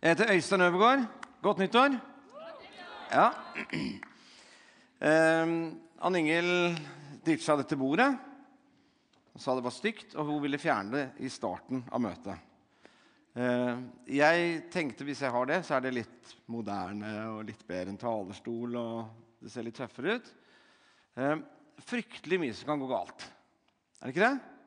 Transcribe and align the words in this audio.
Jeg 0.00 0.14
heter 0.14 0.30
Øystein 0.32 0.62
Øvergaard. 0.64 1.02
Godt 1.42 1.58
nyttår. 1.58 1.96
Ja. 3.12 3.26
Eh, 5.00 5.50
Ann 6.00 6.16
Ingel 6.16 6.72
ditcha 7.24 7.56
dette 7.56 7.76
bordet 7.76 8.08
og 9.34 9.40
sa 9.40 9.54
det 9.56 9.64
var 9.64 9.74
stygt, 9.76 10.14
og 10.16 10.30
hun 10.30 10.40
ville 10.40 10.60
fjerne 10.60 10.94
det 10.94 11.24
i 11.24 11.28
starten 11.28 11.82
av 11.92 12.00
møtet. 12.00 12.40
Eh, 13.36 13.82
jeg 14.16 14.62
tenkte 14.72 15.04
hvis 15.04 15.20
jeg 15.20 15.32
har 15.36 15.48
det, 15.52 15.60
så 15.68 15.76
er 15.76 15.84
det 15.84 15.94
litt 15.98 16.32
moderne 16.48 17.12
og 17.34 17.44
litt 17.48 17.66
bedre 17.68 17.92
enn 17.92 18.00
talerstol. 18.00 18.76
og 18.80 19.36
Det 19.36 19.52
ser 19.52 19.68
litt 19.68 19.76
tøffere 19.80 20.16
ut. 20.16 20.32
Eh, 21.20 21.36
fryktelig 21.92 22.40
mye 22.40 22.56
som 22.56 22.72
kan 22.72 22.80
gå 22.80 22.88
galt. 22.88 23.28
Er 24.00 24.08
det 24.08 24.16
ikke 24.16 24.30
det? 24.30 24.59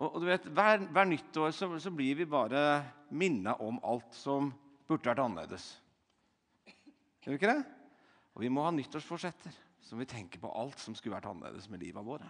Og, 0.00 0.14
og 0.14 0.22
du 0.22 0.30
vet, 0.30 0.48
Hver, 0.56 0.86
hver 0.88 1.08
nyttår 1.08 1.52
så, 1.52 1.68
så 1.78 1.92
blir 1.92 2.16
vi 2.22 2.28
bare 2.28 2.80
minna 3.12 3.54
om 3.60 3.78
alt 3.84 4.14
som 4.16 4.48
burde 4.88 5.10
vært 5.10 5.20
annerledes. 5.22 5.66
Gjør 7.20 7.34
vi 7.34 7.36
ikke 7.36 7.52
det? 7.52 7.64
Og 8.34 8.44
vi 8.46 8.52
må 8.52 8.64
ha 8.64 8.72
nyttårsforsetter 8.72 9.52
som 9.84 10.00
vi 10.00 10.08
tenker 10.08 10.40
på 10.40 10.52
alt 10.56 10.80
som 10.80 10.96
skulle 10.96 11.18
vært 11.18 11.28
annerledes 11.28 11.68
med 11.68 11.82
livet 11.84 12.06
våre. 12.06 12.28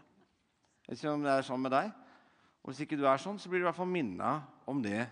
Jeg 0.83 0.97
vet 0.97 0.99
ikke 0.99 1.15
om 1.15 1.27
det 1.27 1.35
er 1.37 1.47
sånn 1.47 1.63
med 1.63 1.75
deg. 1.77 1.93
Og 2.61 2.73
Hvis 2.73 2.83
ikke 2.85 2.99
du 2.99 3.07
er 3.09 3.23
sånn, 3.23 3.39
så 3.39 3.49
blir 3.49 3.63
du 3.63 3.65
i 3.65 3.69
hvert 3.69 3.79
fall 3.79 3.89
minna 3.89 4.41
om 4.69 4.83
det 4.83 5.05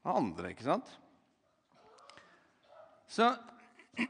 av 0.00 0.16
andre. 0.16 0.54
ikke 0.54 0.64
sant? 0.64 0.88
Så 3.10 3.26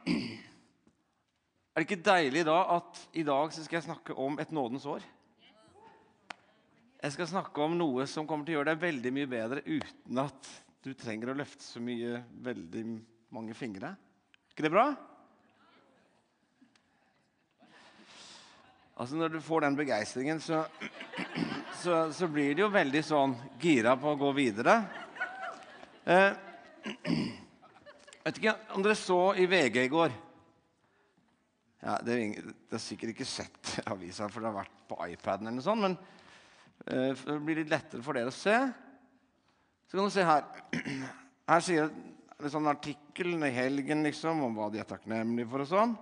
er 1.74 1.80
det 1.80 1.86
ikke 1.88 2.04
deilig 2.06 2.44
da 2.46 2.60
at 2.76 3.00
i 3.18 3.24
dag 3.26 3.50
så 3.52 3.64
skal 3.64 3.80
jeg 3.80 3.88
snakke 3.90 4.14
om 4.14 4.38
et 4.38 4.54
nådens 4.54 4.86
år? 4.86 5.02
Jeg 7.00 7.14
skal 7.14 7.28
snakke 7.30 7.62
om 7.64 7.78
noe 7.80 8.04
som 8.04 8.26
kommer 8.28 8.44
til 8.44 8.58
å 8.58 8.58
gjøre 8.58 8.74
deg 8.74 8.82
veldig 8.82 9.10
mye 9.16 9.28
bedre 9.30 9.62
uten 9.64 10.20
at 10.20 10.50
du 10.84 10.90
trenger 10.96 11.32
å 11.32 11.36
løfte 11.38 11.64
så 11.64 11.80
mye, 11.80 12.18
veldig 12.44 12.82
mange 13.32 13.56
fingre. 13.56 13.94
Er 13.96 14.52
ikke 14.52 14.66
det 14.66 14.72
bra? 14.74 14.84
Altså 19.00 19.16
Når 19.16 19.32
du 19.32 19.40
får 19.40 19.64
den 19.64 19.80
begeistringen, 19.80 20.44
så, 20.44 20.60
så, 21.80 22.02
så, 22.12 22.28
blir 22.28 22.52
det 22.52 22.66
jo 22.66 22.68
veldig 22.72 23.04
sånn 23.06 23.36
gira 23.62 23.96
på 23.96 24.12
å 24.12 24.20
gå 24.20 24.34
videre. 24.36 24.76
Eh, 26.04 26.36
vet 28.26 28.42
ikke 28.42 28.58
om 28.76 28.84
dere 28.84 29.00
så 29.00 29.22
i 29.40 29.48
VG 29.48 29.86
i 29.86 29.92
går 29.92 30.12
ja, 31.80 31.96
det, 32.04 32.14
det 32.68 32.76
er 32.76 32.82
sikkert 32.82 33.14
ikke 33.14 33.28
sett 33.28 33.76
avisa, 33.88 34.28
for 34.28 34.42
det 34.42 34.50
har 34.50 34.58
vært 34.60 34.80
på 34.90 34.98
iPaden, 35.06 35.48
eller 35.48 35.62
noe 35.62 35.64
sånt, 35.64 35.86
men 35.86 35.96
det 36.86 37.40
blir 37.44 37.60
litt 37.60 37.72
lettere 37.72 38.02
for 38.04 38.16
dere 38.16 38.30
å 38.30 38.34
se. 38.34 38.56
Så 39.90 39.98
kan 39.98 40.06
du 40.06 40.14
se 40.14 40.24
her. 40.26 40.46
Her 41.50 41.64
sier 41.66 41.88
en 41.90 42.52
sånn 42.52 42.70
artikkel 42.70 43.34
i 43.42 43.50
helgen 43.52 44.04
liksom, 44.06 44.44
om 44.46 44.54
hva 44.56 44.68
de 44.70 44.80
er 44.80 44.88
takknemlige 44.88 45.50
for. 45.50 45.64
Og 45.64 45.70
sånn. 45.70 45.96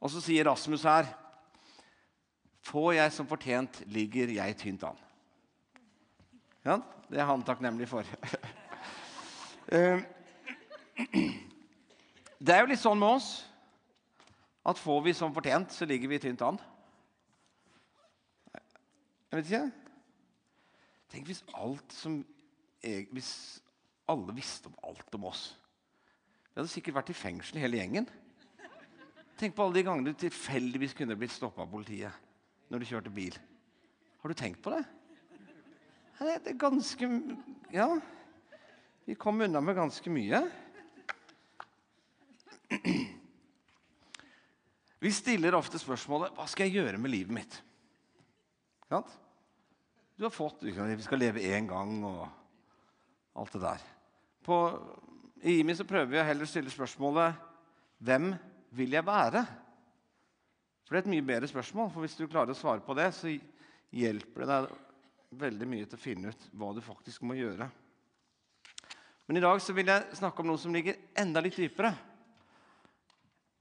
Og 0.00 0.12
så 0.12 0.22
sier 0.24 0.48
Rasmus 0.48 0.84
her 0.88 1.08
Får 2.64 2.94
jeg 2.96 3.12
som 3.12 3.26
fortjent, 3.28 3.82
ligger 3.92 4.30
jeg 4.32 4.56
tynt 4.56 4.86
an. 4.88 5.00
Ja, 6.64 6.78
det 7.12 7.20
er 7.20 7.28
han 7.28 7.44
takknemlig 7.44 7.90
for. 7.90 8.08
Eh, 9.72 9.96
det 12.44 12.52
er 12.52 12.58
jo 12.60 12.68
litt 12.68 12.82
sånn 12.82 12.98
med 13.00 13.14
oss 13.16 13.28
at 14.68 14.76
får 14.76 14.98
vi 15.06 15.14
som 15.16 15.32
fortjent, 15.32 15.72
så 15.72 15.88
ligger 15.88 16.12
vi 16.12 16.18
tynt 16.20 16.44
an. 16.44 16.58
Jeg 19.32 19.38
vet 19.38 19.48
ikke. 19.48 19.83
Tenk 21.14 21.30
hvis 21.30 21.44
som 21.94 22.24
Hvis 22.82 23.30
alle 24.10 24.34
visste 24.36 24.68
om 24.68 24.74
alt 24.90 25.14
om 25.14 25.30
oss. 25.30 25.54
Vi 26.50 26.58
hadde 26.58 26.68
sikkert 26.68 26.98
vært 26.98 27.12
i 27.14 27.16
fengsel 27.16 27.62
hele 27.62 27.78
gjengen. 27.78 28.08
Tenk 29.38 29.54
på 29.56 29.64
alle 29.64 29.78
de 29.78 29.84
gangene 29.86 30.12
du 30.12 30.18
tilfeldigvis 30.18 30.92
kunne 30.98 31.16
blitt 31.18 31.32
stoppa 31.32 31.64
av 31.64 31.70
politiet 31.70 32.12
når 32.68 32.82
du 32.82 32.88
kjørte 32.90 33.14
bil. 33.14 33.38
Har 34.20 34.30
du 34.30 34.36
tenkt 34.36 34.60
på 34.62 34.74
det? 34.74 34.82
Det 36.18 36.52
er 36.52 36.58
ganske 36.60 37.08
Ja, 37.74 37.88
vi 39.06 39.16
kom 39.18 39.40
unna 39.40 39.60
med 39.64 39.78
ganske 39.78 40.12
mye. 40.12 40.44
Vi 45.04 45.12
stiller 45.12 45.56
ofte 45.56 45.80
spørsmålet 45.80 46.36
hva 46.36 46.46
skal 46.48 46.68
jeg 46.68 46.82
gjøre 46.82 47.00
med 47.00 47.12
livet 47.12 47.34
mitt? 47.40 47.58
Du 50.16 50.24
har 50.24 50.30
fått 50.30 50.62
Vi 50.62 51.02
skal 51.02 51.18
leve 51.18 51.42
én 51.42 51.66
gang 51.66 51.96
og 52.06 52.28
alt 53.34 53.52
det 53.52 53.62
der. 53.64 53.82
På, 54.44 54.56
I 55.42 55.58
IMI 55.60 55.74
så 55.74 55.86
prøver 55.88 56.12
vi 56.12 56.44
å 56.44 56.46
stille 56.46 56.70
spørsmålet 56.70 57.34
hvem 58.04 58.34
vil 58.76 58.94
jeg 58.94 59.06
være? 59.06 59.42
For 60.84 60.94
det 60.94 61.00
er 61.00 61.06
et 61.06 61.14
mye 61.14 61.26
bedre 61.26 61.48
spørsmål. 61.48 61.90
For 61.90 62.04
hvis 62.04 62.18
du 62.18 62.28
klarer 62.28 62.52
å 62.52 62.58
svare 62.58 62.84
på 62.84 62.94
det, 62.98 63.08
så 63.16 63.32
hjelper 63.94 64.44
det 64.44 64.50
deg 64.50 64.76
veldig 65.40 65.68
mye 65.70 65.88
til 65.88 65.98
å 65.98 66.04
finne 66.04 66.30
ut 66.30 66.46
hva 66.54 66.70
du 66.76 66.82
faktisk 66.84 67.24
må 67.26 67.34
gjøre. 67.38 67.66
Men 69.26 69.40
i 69.40 69.42
dag 69.42 69.62
så 69.64 69.74
vil 69.74 69.88
jeg 69.88 70.18
snakke 70.20 70.44
om 70.44 70.50
noe 70.52 70.60
som 70.60 70.74
ligger 70.74 71.00
enda 71.16 71.42
litt 71.42 71.56
dypere. 71.58 71.94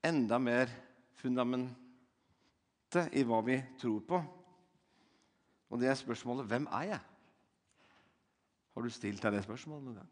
Enda 0.03 0.37
mer 0.43 0.69
fundamentet 1.21 3.15
i 3.15 3.23
hva 3.25 3.39
vi 3.47 3.57
tror 3.79 4.01
på. 4.05 4.21
Og 5.73 5.79
det 5.81 5.87
er 5.89 5.97
spørsmålet 5.97 6.45
hvem 6.45 6.67
er 6.69 6.81
jeg? 6.81 6.99
Har 8.73 8.81
du 8.85 8.89
stilt 8.93 9.23
deg 9.23 9.33
det 9.33 9.41
spørsmålet 9.41 9.87
noen 9.87 9.95
gang? 9.97 10.11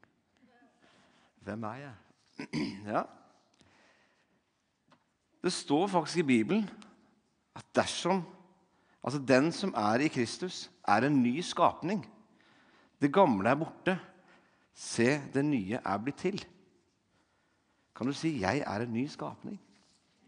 Hvem 1.46 1.66
er 1.70 1.84
jeg? 1.84 1.98
Ja. 2.94 3.04
Det 5.42 5.54
står 5.54 5.88
faktisk 5.88 6.24
i 6.24 6.26
Bibelen 6.32 6.66
at 7.56 7.66
dersom 7.76 8.24
altså 9.04 9.22
den 9.22 9.52
som 9.52 9.74
er 9.78 10.02
i 10.02 10.10
Kristus, 10.10 10.72
er 10.88 11.06
en 11.06 11.22
ny 11.24 11.42
skapning 11.42 12.06
Det 13.02 13.14
gamle 13.14 13.50
er 13.50 13.56
borte. 13.56 14.00
Se, 14.74 15.22
det 15.34 15.46
nye 15.46 15.80
er 15.86 15.98
blitt 15.98 16.18
til. 16.18 16.46
Kan 17.96 18.08
du 18.08 18.14
si 18.14 18.40
'jeg 18.40 18.64
er 18.68 18.82
en 18.82 18.94
ny 18.94 19.08
skapning'? 19.08 19.60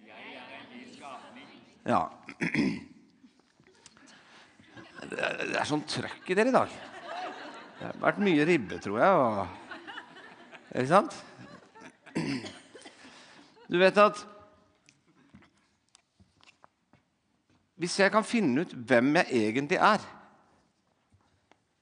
Jeg 0.05 0.33
er 0.35 0.61
en 0.61 0.77
ny 0.77 0.94
skapning. 0.94 1.47
Ja. 1.85 2.07
Det 5.13 5.57
er 5.59 5.68
sånn 5.69 5.84
trøkk 5.85 6.31
i 6.31 6.38
dere 6.38 6.50
i 6.50 6.56
dag. 6.56 6.74
Det 7.78 7.85
har 7.85 8.00
vært 8.01 8.22
mye 8.24 8.46
ribbe, 8.47 8.79
tror 8.81 9.00
jeg. 9.01 9.22
Og, 9.22 9.41
ikke 10.74 10.90
sant? 10.90 11.18
Du 13.69 13.79
vet 13.81 13.97
at 14.01 14.29
Hvis 17.84 17.97
jeg 18.00 18.13
kan 18.13 18.24
finne 18.24 18.63
ut 18.63 18.74
hvem 18.88 19.18
jeg 19.18 19.41
egentlig 19.50 19.75
er 19.81 20.03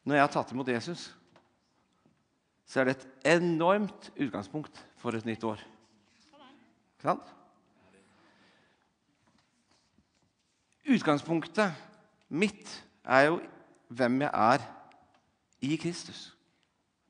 når 0.08 0.16
jeg 0.16 0.24
har 0.24 0.32
tatt 0.34 0.54
imot 0.56 0.70
Jesus, 0.72 1.02
så 2.66 2.80
er 2.82 2.88
det 2.88 2.96
et 2.96 3.36
enormt 3.36 4.08
utgangspunkt 4.16 4.80
for 4.98 5.14
et 5.14 5.28
nytt 5.28 5.44
år. 5.46 5.62
Ikke 6.96 7.06
sant? 7.06 7.28
Utgangspunktet 10.90 11.78
mitt 12.34 12.72
er 13.06 13.28
jo 13.28 13.40
hvem 13.92 14.22
jeg 14.22 14.32
er 14.34 14.66
i 15.62 15.78
Kristus, 15.82 16.32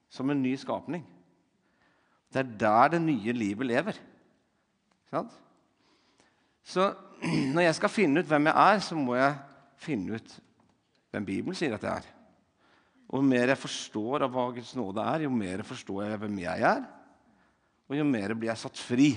som 0.10 0.30
en 0.30 0.42
ny 0.42 0.56
skapning. 0.60 1.04
Det 2.32 2.40
er 2.42 2.56
der 2.60 2.96
det 2.96 3.02
nye 3.04 3.36
livet 3.36 3.68
lever. 3.68 4.00
Så 6.64 6.88
når 7.54 7.68
jeg 7.68 7.76
skal 7.76 7.92
finne 7.92 8.22
ut 8.22 8.30
hvem 8.30 8.50
jeg 8.50 8.74
er, 8.74 8.80
så 8.80 8.96
må 8.96 9.16
jeg 9.20 9.36
finne 9.82 10.18
ut 10.18 10.40
hvem 11.12 11.28
Bibelen 11.28 11.58
sier 11.58 11.76
at 11.76 11.84
jeg 11.84 12.04
er. 12.04 12.10
Og 13.12 13.20
Jo 13.20 13.28
mer 13.28 13.52
jeg 13.52 13.60
forstår 13.60 14.24
av 14.24 14.32
hva 14.32 14.48
Guds 14.56 14.72
nåde 14.80 15.04
er, 15.04 15.26
jo 15.26 15.32
mer 15.36 15.64
forstår 15.68 16.06
jeg 16.06 16.20
hvem 16.22 16.38
jeg 16.46 16.68
er. 16.70 16.86
Og 17.92 17.98
jo 17.98 18.06
mer 18.08 18.34
blir 18.34 18.54
jeg 18.54 18.62
satt 18.62 18.80
fri 18.80 19.10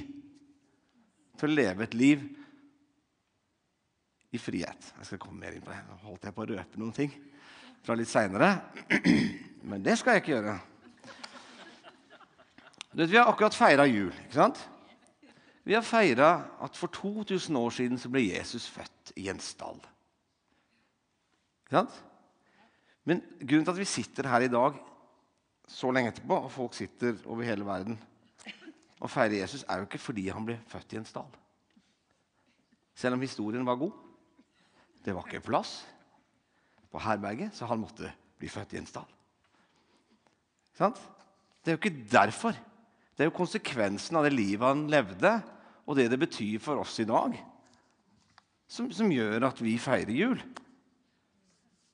til 1.39 1.51
å 1.51 1.55
leve 1.55 1.87
et 1.87 1.95
liv 1.95 2.25
i 4.35 4.41
frihet. 4.41 4.91
Jeg 4.99 5.09
skal 5.09 5.21
komme 5.23 5.45
mer 5.45 5.55
inn 5.55 5.65
på 5.65 5.73
det. 5.73 5.81
Nå 5.87 5.99
holdt 6.09 6.27
jeg 6.27 6.35
på 6.35 6.45
å 6.45 6.51
røpe 6.51 6.81
noen 6.81 6.95
ting 6.95 7.13
fra 7.85 7.97
litt 7.99 8.11
seinere. 8.11 8.51
Men 9.71 9.85
det 9.85 9.97
skal 10.01 10.17
jeg 10.17 10.25
ikke 10.25 10.35
gjøre. 10.35 10.55
Du 12.95 13.03
vet, 13.03 13.11
vi 13.11 13.19
har 13.19 13.31
akkurat 13.31 13.57
feira 13.57 13.87
jul. 13.91 14.13
ikke 14.25 14.39
sant? 14.39 14.61
Vi 15.65 15.75
har 15.75 15.87
feira 15.87 16.31
at 16.63 16.77
for 16.77 16.93
2000 16.93 17.57
år 17.57 17.73
siden 17.75 18.01
så 18.01 18.11
ble 18.13 18.27
Jesus 18.27 18.67
født 18.71 19.15
i 19.19 19.29
en 19.33 19.41
stall. 19.43 19.81
Ikke 21.65 21.79
sant? 21.79 21.95
Men 23.05 23.23
grunnen 23.41 23.65
til 23.67 23.75
at 23.75 23.81
vi 23.81 23.89
sitter 23.89 24.29
her 24.29 24.45
i 24.45 24.53
dag 24.53 24.77
så 25.69 25.91
lenge 25.93 26.13
etterpå, 26.13 26.37
og 26.45 26.53
folk 26.53 26.77
sitter 26.77 27.17
over 27.25 27.47
hele 27.47 27.65
verden 27.67 27.97
og 29.01 29.11
feirer 29.11 29.43
Jesus, 29.43 29.65
er 29.69 29.81
jo 29.81 29.89
ikke 29.89 30.01
fordi 30.01 30.29
han 30.33 30.47
ble 30.47 30.57
født 30.71 30.95
i 30.95 31.01
en 31.01 31.09
stall. 31.09 31.29
Selv 32.97 33.19
om 33.19 33.25
historien 33.25 33.67
var 33.67 33.81
god. 33.81 34.04
Det 35.05 35.13
var 35.13 35.27
ikke 35.29 35.45
plass 35.45 35.83
på 36.93 37.03
herberget, 37.03 37.55
så 37.57 37.69
han 37.69 37.83
måtte 37.83 38.09
bli 38.41 38.49
født 38.49 38.75
i 38.75 38.81
en 38.81 38.89
stall. 38.89 39.11
Sant? 40.75 41.01
Det 41.63 41.73
er 41.73 41.77
jo 41.77 41.83
ikke 41.83 42.07
derfor 42.11 42.57
Det 43.15 43.23
er 43.23 43.29
jo 43.29 43.37
konsekvensen 43.37 44.17
av 44.19 44.25
det 44.27 44.33
livet 44.35 44.67
han 44.67 44.89
levde, 44.91 45.31
og 45.87 45.95
det 45.95 46.09
det 46.11 46.19
betyr 46.19 46.59
for 46.59 46.81
oss 46.83 46.97
i 46.99 47.07
dag, 47.07 47.37
som, 48.67 48.89
som 48.91 49.13
gjør 49.13 49.47
at 49.47 49.61
vi 49.63 49.77
feirer 49.79 50.11
jul. 50.11 50.41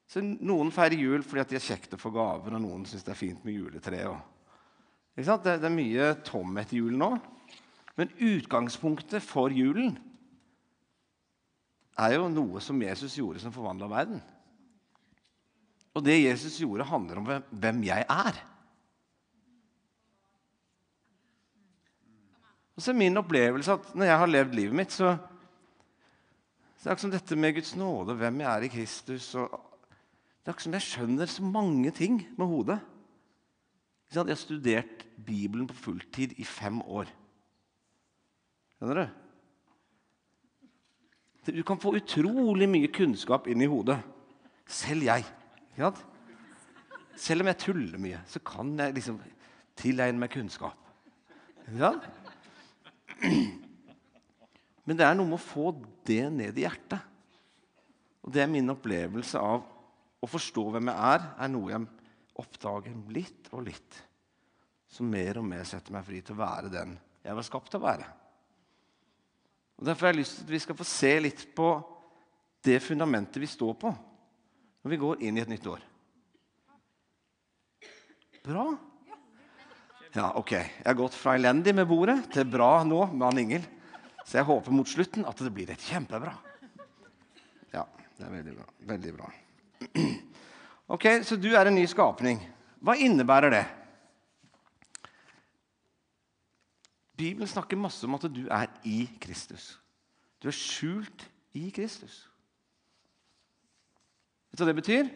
Så 0.09 0.23
Noen 0.25 0.73
feirer 0.73 0.97
jul 0.97 1.21
fordi 1.21 1.43
at 1.43 1.53
de 1.53 1.59
er 1.59 1.67
kjekt 1.67 1.93
å 1.93 2.01
få 2.01 2.09
gaver, 2.15 2.56
og 2.56 2.65
noen 2.65 2.87
syns 2.89 3.05
det 3.05 3.13
er 3.13 3.21
fint 3.21 3.45
med 3.45 3.59
juletre. 3.59 4.01
Det, 5.13 5.27
det 5.45 5.69
er 5.69 5.75
mye 5.75 6.09
tomhet 6.25 6.73
i 6.73 6.81
julen 6.81 7.05
nå. 7.05 7.11
Men 8.01 8.17
utgangspunktet 8.17 9.21
for 9.21 9.53
julen 9.53 9.99
er 12.00 12.17
jo 12.17 12.29
noe 12.32 12.62
som 12.64 12.81
Jesus 12.82 13.17
gjorde 13.19 13.43
som 13.43 13.55
forvandla 13.55 13.88
verden. 13.91 14.20
Og 15.94 16.05
det 16.06 16.20
Jesus 16.23 16.61
gjorde, 16.61 16.87
handler 16.87 17.20
om 17.20 17.31
hvem 17.50 17.82
jeg 17.88 18.06
er. 18.06 18.38
Og 22.76 22.85
så 22.85 22.93
er 22.94 23.00
min 23.00 23.20
opplevelse 23.20 23.75
at 23.75 23.91
når 23.93 24.08
jeg 24.08 24.20
har 24.23 24.31
levd 24.31 24.55
livet 24.56 24.76
mitt, 24.79 24.94
så, 24.94 25.17
så 26.81 26.88
er 26.88 26.97
det 26.97 27.02
som 27.02 27.12
dette 27.12 27.37
med 27.37 27.58
Guds 27.58 27.75
nåde, 27.76 28.17
hvem 28.17 28.41
jeg 28.41 28.50
er 28.50 28.64
i 28.64 28.73
Kristus 28.73 29.35
og, 29.35 29.67
Det 30.41 30.49
er 30.49 30.55
akkurat 30.55 30.64
som 30.64 30.75
jeg 30.79 30.85
skjønner 30.87 31.29
så 31.29 31.43
mange 31.44 31.91
ting 31.93 32.14
med 32.38 32.49
hodet. 32.49 32.79
Jeg 34.08 34.25
har 34.25 34.38
studert 34.41 35.03
Bibelen 35.20 35.67
på 35.69 35.76
fulltid 35.76 36.32
i 36.41 36.46
fem 36.49 36.81
år. 36.81 37.11
Skjønner 38.79 39.03
du? 39.03 39.19
Du 41.55 41.62
kan 41.67 41.81
få 41.81 41.94
utrolig 41.99 42.69
mye 42.70 42.91
kunnskap 42.93 43.49
inn 43.50 43.62
i 43.64 43.69
hodet. 43.70 43.99
Selv 44.70 45.02
jeg. 45.08 45.25
Selv 47.19 47.43
om 47.43 47.50
jeg 47.50 47.61
tuller 47.61 48.00
mye, 48.00 48.20
så 48.31 48.41
kan 48.44 48.73
jeg 48.79 48.94
liksom 48.97 49.19
tilegne 49.81 50.20
meg 50.20 50.32
kunnskap. 50.32 50.79
Men 54.85 54.99
det 54.99 55.06
er 55.06 55.14
noe 55.17 55.29
med 55.29 55.38
å 55.38 55.43
få 55.43 55.73
det 56.06 56.25
ned 56.35 56.58
i 56.58 56.64
hjertet. 56.64 57.02
Og 58.20 58.32
det 58.35 58.43
er 58.44 58.53
min 58.53 58.73
opplevelse 58.73 59.41
av 59.41 59.64
å 60.20 60.29
forstå 60.29 60.64
hvem 60.75 60.91
jeg 60.91 61.12
er, 61.14 61.29
er 61.41 61.53
noe 61.53 61.73
jeg 61.73 61.87
oppdager 62.41 62.96
litt 63.12 63.49
og 63.55 63.64
litt. 63.69 64.00
Som 64.91 65.11
mer 65.12 65.38
og 65.41 65.46
mer 65.46 65.64
setter 65.69 65.94
meg 65.94 66.05
fri 66.06 66.20
til 66.25 66.37
å 66.37 66.43
være 66.43 66.73
den 66.73 66.99
jeg 67.20 67.37
var 67.37 67.44
skapt 67.44 67.70
til 67.73 67.81
å 67.81 67.85
være. 67.85 68.06
Og 69.81 69.87
Derfor 69.88 70.06
har 70.06 70.12
jeg 70.12 70.21
lyst 70.21 70.37
til 70.37 70.44
at 70.44 70.53
vi 70.53 70.61
skal 70.61 70.77
få 70.77 70.85
se 70.85 71.11
litt 71.25 71.47
på 71.56 71.71
det 72.65 72.77
fundamentet 72.85 73.41
vi 73.41 73.49
står 73.49 73.73
på 73.81 73.93
når 74.81 74.93
vi 74.93 74.99
går 75.00 75.23
inn 75.25 75.37
i 75.37 75.43
et 75.43 75.49
nytt 75.49 75.67
år. 75.69 75.81
Bra. 78.44 78.65
Ja, 80.15 80.31
ok. 80.41 80.53
Jeg 80.56 80.87
har 80.87 80.97
gått 80.97 81.17
fra 81.17 81.35
elendig 81.37 81.75
med 81.77 81.88
bordet 81.88 82.17
til 82.32 82.49
bra 82.49 82.81
nå 82.85 83.03
med 83.12 83.27
Ann 83.29 83.41
Ingel. 83.43 83.67
Så 84.25 84.38
jeg 84.38 84.49
håper 84.49 84.75
mot 84.75 84.88
slutten 84.88 85.27
at 85.29 85.41
det 85.41 85.53
blir 85.53 85.73
et 85.73 85.85
kjempebra. 85.85 86.32
Ja, 87.73 87.85
det 88.17 88.27
er 88.27 88.32
veldig 88.32 88.56
bra. 88.56 88.67
Veldig 88.94 89.15
bra. 89.17 89.31
Ok, 90.91 91.05
Så 91.23 91.37
du 91.38 91.53
er 91.55 91.69
en 91.71 91.77
ny 91.79 91.85
skapning. 91.87 92.41
Hva 92.82 92.97
innebærer 92.99 93.53
det? 93.55 93.62
Bibelen 97.20 97.49
snakker 97.49 97.76
masse 97.76 98.06
om 98.08 98.17
at 98.17 98.25
du 98.32 98.46
er 98.49 98.70
i 98.88 99.05
Kristus. 99.20 99.75
Du 100.40 100.49
er 100.49 100.56
skjult 100.56 101.26
i 101.52 101.69
Kristus. 101.75 102.22
Vet 104.49 104.58
du 104.58 104.64
hva 104.64 104.70
det 104.70 104.78
betyr? 104.81 105.11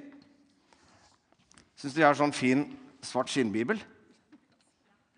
Syns 1.80 1.94
du 1.94 2.02
jeg 2.02 2.08
har 2.10 2.18
sånn 2.18 2.34
fin 2.36 2.66
svart 3.04 3.32
skinnbibel? 3.32 3.80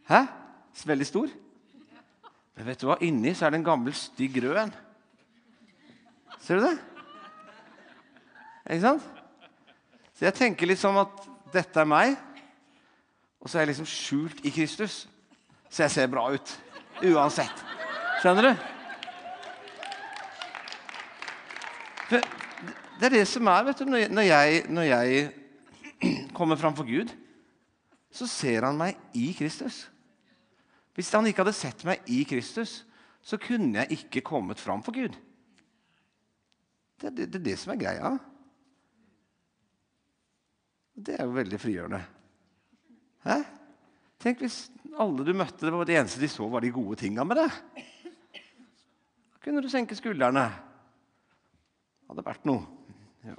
Hæ? 0.06 0.22
Veldig 0.86 1.08
stor? 1.08 1.32
Men 2.56 2.68
vet 2.68 2.80
du 2.80 2.86
hva? 2.88 2.98
Inni 3.04 3.34
så 3.34 3.48
er 3.48 3.54
det 3.54 3.60
en 3.60 3.66
gammel, 3.66 3.94
stygg 3.96 4.38
rød 4.44 4.60
en. 4.60 4.74
Ser 6.40 6.60
du 6.60 6.68
det? 6.68 6.76
Ikke 8.66 8.84
sant? 8.84 9.10
Så 10.14 10.28
jeg 10.28 10.36
tenker 10.38 10.70
liksom 10.70 10.96
at 11.02 11.26
dette 11.52 11.82
er 11.82 11.88
meg, 11.90 12.14
og 13.42 13.50
så 13.50 13.58
er 13.58 13.66
jeg 13.66 13.74
liksom 13.74 13.90
skjult 13.90 14.44
i 14.46 14.54
Kristus. 14.54 15.02
Så 15.68 15.82
jeg 15.84 15.92
ser 15.92 16.12
bra 16.12 16.28
ut. 16.32 16.54
Uansett. 17.04 17.64
Skjønner 18.22 18.48
du? 18.48 18.64
For 22.06 22.22
det 22.96 23.08
er 23.08 23.14
det 23.18 23.26
som 23.28 23.48
er, 23.52 23.66
vet 23.66 23.82
du, 23.82 23.90
når 23.90 24.24
jeg, 24.24 24.62
når 24.72 24.88
jeg 24.88 25.26
kommer 26.36 26.56
framfor 26.56 26.88
Gud, 26.88 27.12
så 28.16 28.28
ser 28.30 28.64
han 28.64 28.78
meg 28.80 28.96
i 29.18 29.28
Kristus. 29.36 29.84
Hvis 30.96 31.12
han 31.12 31.28
ikke 31.28 31.44
hadde 31.44 31.56
sett 31.56 31.84
meg 31.84 32.06
i 32.08 32.22
Kristus, 32.28 32.78
så 33.20 33.36
kunne 33.42 33.82
jeg 33.82 33.98
ikke 33.98 34.24
kommet 34.24 34.62
fram 34.62 34.80
for 34.86 34.96
Gud. 34.96 35.12
Det 36.96 37.10
er 37.10 37.16
det, 37.18 37.26
det, 37.34 37.42
det, 37.44 37.58
som 37.60 37.74
er 37.74 37.80
greia. 37.82 38.14
Det 40.96 41.18
er 41.18 41.26
jo 41.28 41.36
veldig 41.36 41.60
frigjørende. 41.60 42.00
Hæ? 43.26 43.42
Tenk 44.22 44.40
hvis 44.40 44.62
alle 44.98 45.26
du 45.26 45.32
møtte, 45.36 45.64
det 45.66 45.72
var 45.74 45.88
det 45.88 45.96
eneste 46.00 46.22
de 46.22 46.28
så, 46.30 46.46
var 46.50 46.64
de 46.64 46.72
gode 46.74 46.98
tinga 47.00 47.24
med 47.26 47.40
det. 47.40 47.50
Da 49.32 49.42
kunne 49.44 49.62
du 49.62 49.68
senke 49.72 49.96
skuldrene. 49.98 50.46
Det 52.00 52.12
hadde 52.12 52.26
vært 52.26 52.46
noe. 52.48 52.62
Ja. 53.26 53.36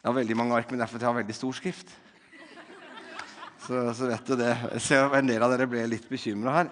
Jeg 0.00 0.08
har 0.08 0.16
veldig 0.16 0.36
mange 0.40 0.56
ark, 0.56 0.70
men 0.72 0.80
derfor 0.80 0.96
jeg 0.96 1.10
har 1.10 1.18
veldig 1.20 1.36
stor 1.36 1.52
skrift. 1.58 1.90
Så, 3.60 3.82
så, 3.94 4.06
vet 4.08 4.26
du 4.26 4.34
det. 4.40 4.54
Jeg 4.78 4.80
ser 4.82 5.12
en 5.18 5.28
del 5.28 5.42
av 5.44 5.52
dere 5.52 5.68
ble 5.68 5.82
litt 5.92 6.08
bekymra 6.08 6.54
her. 6.56 6.70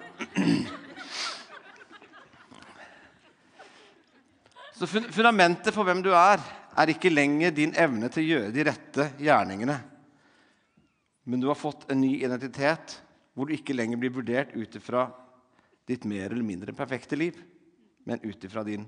Så 4.78 4.88
Fundamentet 4.88 5.74
for 5.74 5.84
hvem 5.84 6.00
du 6.04 6.12
er, 6.14 6.40
er 6.78 6.92
ikke 6.92 7.10
lenger 7.12 7.52
din 7.52 7.74
evne 7.76 8.08
til 8.14 8.22
å 8.22 8.28
gjøre 8.32 8.54
de 8.54 8.64
rette 8.68 9.06
gjerningene. 9.20 9.76
Men 11.28 11.42
du 11.42 11.50
har 11.50 11.58
fått 11.60 11.84
en 11.92 12.00
ny 12.00 12.14
identitet 12.22 12.94
hvor 13.36 13.48
du 13.48 13.52
ikke 13.52 13.76
lenger 13.76 14.00
blir 14.00 14.14
vurdert 14.14 14.54
ut 14.56 14.76
ifra 14.80 15.10
ditt 15.88 16.06
mer 16.08 16.32
eller 16.32 16.44
mindre 16.44 16.72
perfekte 16.76 17.18
liv, 17.20 17.36
men 18.08 18.22
ut 18.24 18.44
ifra 18.48 18.64
din 18.64 18.86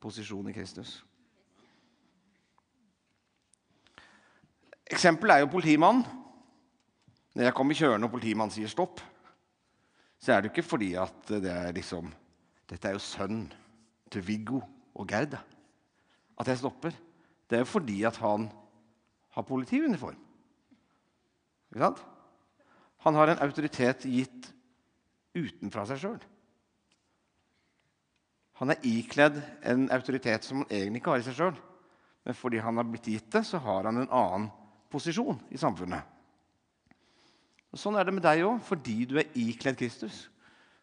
posisjon 0.00 0.50
i 0.50 0.54
Kristus. 0.56 0.98
Eksempelet 4.88 5.38
er 5.38 5.44
jo 5.46 5.52
politimannen. 5.52 6.04
Når 7.36 7.48
jeg 7.48 7.56
kommer 7.56 7.80
kjørende 7.80 8.08
og 8.08 8.14
politimannen 8.14 8.52
sier 8.52 8.70
stopp, 8.72 9.00
så 10.20 10.34
er 10.34 10.44
det 10.44 10.52
ikke 10.52 10.68
fordi 10.68 10.92
at 11.00 11.34
det 11.40 11.52
er 11.52 11.76
liksom 11.76 12.12
Dette 12.68 12.84
er 12.84 12.98
jo 12.98 13.00
sønnen 13.00 13.46
til 14.12 14.20
Viggo 14.28 14.58
og 14.92 15.08
Gerd. 15.08 15.38
At 16.36 16.52
jeg 16.52 16.60
stopper. 16.60 16.92
Det 17.48 17.56
er 17.56 17.62
jo 17.64 17.72
fordi 17.72 18.02
at 18.04 18.20
han 18.20 18.50
har 19.32 19.46
politiuniform. 19.48 20.27
Han 21.76 23.18
har 23.18 23.32
en 23.32 23.42
autoritet 23.44 24.06
gitt 24.08 24.50
utenfra 25.36 25.84
seg 25.88 26.00
sjøl. 26.02 26.20
Han 28.58 28.72
er 28.74 28.86
ikledd 28.90 29.38
en 29.70 29.86
autoritet 29.94 30.46
som 30.46 30.62
han 30.64 30.72
egentlig 30.72 31.02
ikke 31.02 31.14
har 31.14 31.22
i 31.22 31.26
seg 31.28 31.36
sjøl. 31.38 31.58
Men 32.26 32.36
fordi 32.36 32.60
han 32.60 32.80
har 32.80 32.88
blitt 32.88 33.06
gitt 33.08 33.30
det, 33.32 33.44
så 33.46 33.60
har 33.62 33.86
han 33.86 34.02
en 34.02 34.10
annen 34.10 34.48
posisjon 34.90 35.38
i 35.54 35.60
samfunnet. 35.60 36.02
Og 37.72 37.80
Sånn 37.80 37.98
er 38.00 38.08
det 38.08 38.16
med 38.16 38.24
deg 38.24 38.42
òg, 38.48 38.58
fordi 38.64 39.02
du 39.08 39.18
er 39.20 39.30
ikledd 39.38 39.78
Kristus. 39.78 40.26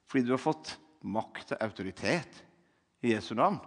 Fordi 0.05 0.27
du 0.27 0.35
har 0.35 0.41
fått 0.41 0.75
makt 1.05 1.55
og 1.55 1.63
autoritet 1.65 2.41
i 3.05 3.13
Jesu 3.13 3.33
navn. 3.37 3.57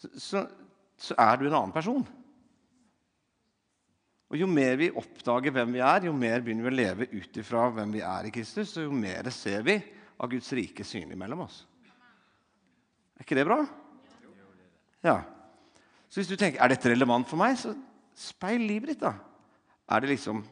Så, 0.00 0.10
så, 0.20 0.42
så, 1.00 1.16
er 1.16 1.40
du 1.40 1.46
en 1.48 1.56
annen 1.56 1.74
person. 1.74 2.04
Og 4.34 4.40
Jo 4.40 4.48
mer 4.50 4.74
vi 4.80 4.88
oppdager 4.90 5.54
hvem 5.54 5.76
vi 5.76 5.80
er, 5.86 6.08
jo 6.08 6.12
mer 6.16 6.40
begynner 6.42 6.66
vi 6.66 6.72
å 6.72 6.74
leve 6.74 7.06
ut 7.12 7.36
ifra 7.38 7.68
hvem 7.70 7.92
vi 7.94 8.00
er 8.02 8.26
i 8.26 8.32
Kristus, 8.34 8.72
og 8.80 8.88
jo 8.88 8.96
mer 8.98 9.28
ser 9.30 9.62
vi 9.62 9.76
av 10.18 10.26
Guds 10.32 10.48
rike 10.58 10.82
synlig 10.82 11.14
mellom 11.20 11.44
oss. 11.44 11.60
Er 13.14 13.22
ikke 13.22 13.38
det 13.38 13.44
bra? 13.46 13.60
Ja. 15.06 15.20
Så 16.10 16.18
hvis 16.18 16.32
du 16.32 16.34
tenker 16.34 16.58
er 16.58 16.74
dette 16.74 16.90
relevant 16.90 17.30
for 17.30 17.38
meg, 17.38 17.54
så 17.62 17.76
speil 18.18 18.66
livet 18.66 18.96
ditt. 18.96 19.04
da. 19.06 19.14
Er 19.86 20.02
det 20.02 20.10
liksom 20.16 20.42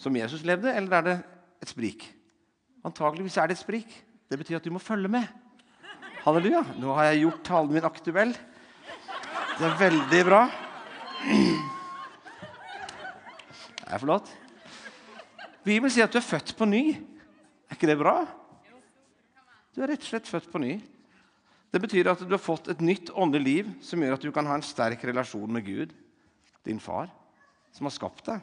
som 0.00 0.16
Jesus 0.16 0.40
levde, 0.48 0.72
eller 0.72 0.96
er 0.96 1.08
det 1.10 1.18
et 1.60 1.76
sprik? 1.76 2.08
Antakeligvis 2.88 3.36
er 3.36 3.52
det 3.52 3.58
et 3.58 3.64
sprik. 3.66 3.98
Det 4.32 4.40
betyr 4.40 4.62
at 4.62 4.64
du 4.64 4.72
må 4.72 4.80
følge 4.80 5.12
med. 5.12 5.28
Halleluja. 6.24 6.64
Nå 6.80 6.96
har 6.96 7.10
jeg 7.10 7.26
gjort 7.26 7.44
talen 7.52 7.76
min 7.76 7.84
aktuell. 7.84 8.32
Det 9.58 9.68
er 9.68 9.80
veldig 9.84 10.24
bra. 10.30 10.46
Det 13.92 13.98
er 13.98 14.06
flott. 14.06 14.28
Bibelen 15.66 15.92
sier 15.92 16.06
at 16.06 16.14
du 16.14 16.16
er 16.16 16.24
født 16.24 16.54
på 16.56 16.64
ny. 16.64 16.94
Er 17.68 17.76
ikke 17.76 17.90
det 17.90 17.98
bra? 18.00 18.22
Du 19.76 19.82
er 19.84 19.92
rett 19.92 20.00
og 20.00 20.08
slett 20.08 20.30
født 20.32 20.48
på 20.48 20.62
ny. 20.62 20.78
Det 21.68 21.80
betyr 21.82 22.08
at 22.08 22.22
du 22.24 22.32
har 22.32 22.40
fått 22.40 22.70
et 22.72 22.80
nytt 22.80 23.12
åndelig 23.12 23.44
liv 23.44 23.68
som 23.84 24.00
gjør 24.00 24.16
at 24.16 24.24
du 24.24 24.32
kan 24.32 24.48
ha 24.48 24.56
en 24.56 24.64
sterk 24.64 25.04
relasjon 25.04 25.52
med 25.52 25.68
Gud, 25.68 25.92
din 26.64 26.80
far, 26.80 27.12
som 27.76 27.84
har 27.84 27.92
skapt 27.92 28.24
deg. 28.30 28.40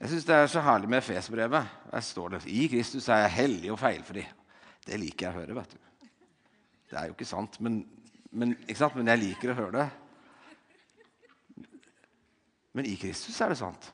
Jeg 0.00 0.14
syns 0.14 0.32
det 0.32 0.38
er 0.40 0.52
så 0.56 0.64
herlig 0.64 0.88
med 0.88 1.02
Efes-brevet. 1.02 1.80
Der 1.92 2.08
står 2.08 2.38
det 2.38 2.44
i 2.48 2.64
Kristus 2.72 3.12
er 3.12 3.26
jeg 3.26 3.36
hellig 3.42 3.74
og 3.76 3.82
feilfri. 3.84 4.24
Det 4.88 5.04
liker 5.04 5.28
jeg 5.28 5.36
å 5.36 5.42
høre. 5.42 5.60
vet 5.60 5.76
du. 5.76 6.08
Det 6.88 6.96
er 6.96 7.12
jo 7.12 7.18
ikke 7.18 7.28
sant, 7.28 7.60
men, 7.60 7.82
men, 8.32 8.56
ikke 8.64 8.80
sant? 8.86 8.96
men 8.96 9.12
jeg 9.12 9.28
liker 9.28 9.52
å 9.52 9.60
høre 9.66 9.82
det. 9.82 9.90
Men 12.72 12.88
i 12.88 12.96
Kristus 12.96 13.36
er 13.40 13.52
det 13.52 13.58
sant. 13.60 13.90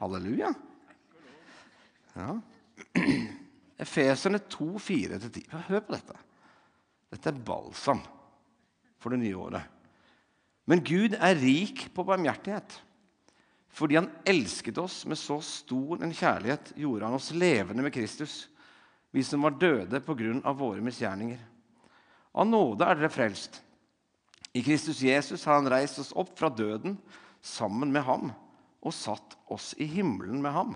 Halleluja. 0.00 0.52
Ja. 2.14 2.34
Efeserne 3.80 4.40
2, 4.52 4.70
4-10. 4.78 5.46
Hør 5.68 5.84
på 5.84 5.96
dette. 5.96 6.16
Dette 7.10 7.32
er 7.32 7.44
balsam 7.44 8.02
for 9.00 9.12
det 9.12 9.22
nye 9.22 9.38
året. 9.40 9.64
Men 10.68 10.84
Gud 10.84 11.16
er 11.16 11.38
rik 11.40 11.88
på 11.94 12.04
barmhjertighet. 12.06 12.76
Fordi 13.70 13.96
han 13.96 14.10
elsket 14.28 14.78
oss 14.82 15.02
med 15.06 15.18
så 15.18 15.38
stor 15.44 16.02
en 16.02 16.14
kjærlighet, 16.14 16.72
gjorde 16.76 17.06
han 17.06 17.16
oss 17.16 17.30
levende 17.32 17.84
med 17.86 17.94
Kristus, 17.94 18.48
vi 19.14 19.22
som 19.26 19.42
var 19.46 19.58
døde 19.58 20.00
på 20.04 20.14
grunn 20.18 20.42
av 20.46 20.58
våre 20.58 20.82
misgjerninger. 20.84 21.40
Av 22.38 22.46
nåde 22.46 22.86
er 22.86 22.98
dere 22.98 23.10
frelst. 23.10 23.60
I 24.52 24.62
Kristus 24.66 25.02
Jesus 25.02 25.44
har 25.46 25.60
han 25.60 25.70
reist 25.70 26.00
oss 26.02 26.14
opp 26.18 26.32
fra 26.38 26.50
døden 26.50 26.96
sammen 27.40 27.92
med 27.94 28.02
ham 28.06 28.32
og 28.80 28.94
satt 28.96 29.36
oss 29.52 29.72
i 29.78 29.86
himmelen 29.86 30.40
med 30.42 30.54
ham. 30.54 30.72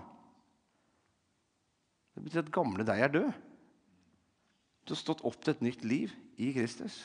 Det 2.15 2.23
betyr 2.23 2.45
at 2.45 2.53
gamle 2.55 2.85
deg 2.87 3.01
er 3.03 3.11
død. 3.11 3.33
Du 4.85 4.93
har 4.93 5.01
stått 5.01 5.25
opp 5.25 5.41
til 5.41 5.55
et 5.55 5.65
nytt 5.65 5.83
liv 5.83 6.13
i 6.39 6.53
Kristus. 6.55 7.01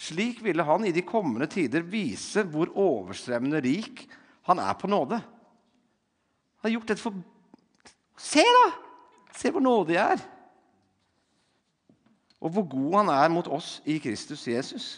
Slik 0.00 0.40
ville 0.44 0.64
han 0.64 0.86
i 0.86 0.94
de 0.96 1.02
kommende 1.04 1.48
tider 1.50 1.82
vise 1.84 2.44
hvor 2.48 2.70
overstrømmende 2.78 3.60
rik 3.64 4.06
han 4.48 4.62
er 4.62 4.76
på 4.78 4.88
nåde. 4.88 5.18
Han 6.60 6.68
har 6.68 6.76
gjort 6.76 6.92
dette 6.92 7.04
for 7.04 7.18
Se, 8.20 8.44
da! 8.44 8.66
Se 9.32 9.48
hvor 9.48 9.62
nådig 9.64 9.94
jeg 9.96 10.16
er. 10.16 10.24
Og 12.40 12.52
hvor 12.52 12.66
god 12.68 12.96
han 12.98 13.12
er 13.14 13.30
mot 13.32 13.48
oss 13.48 13.78
i 13.88 13.96
Kristus 14.02 14.44
Jesus. 14.48 14.88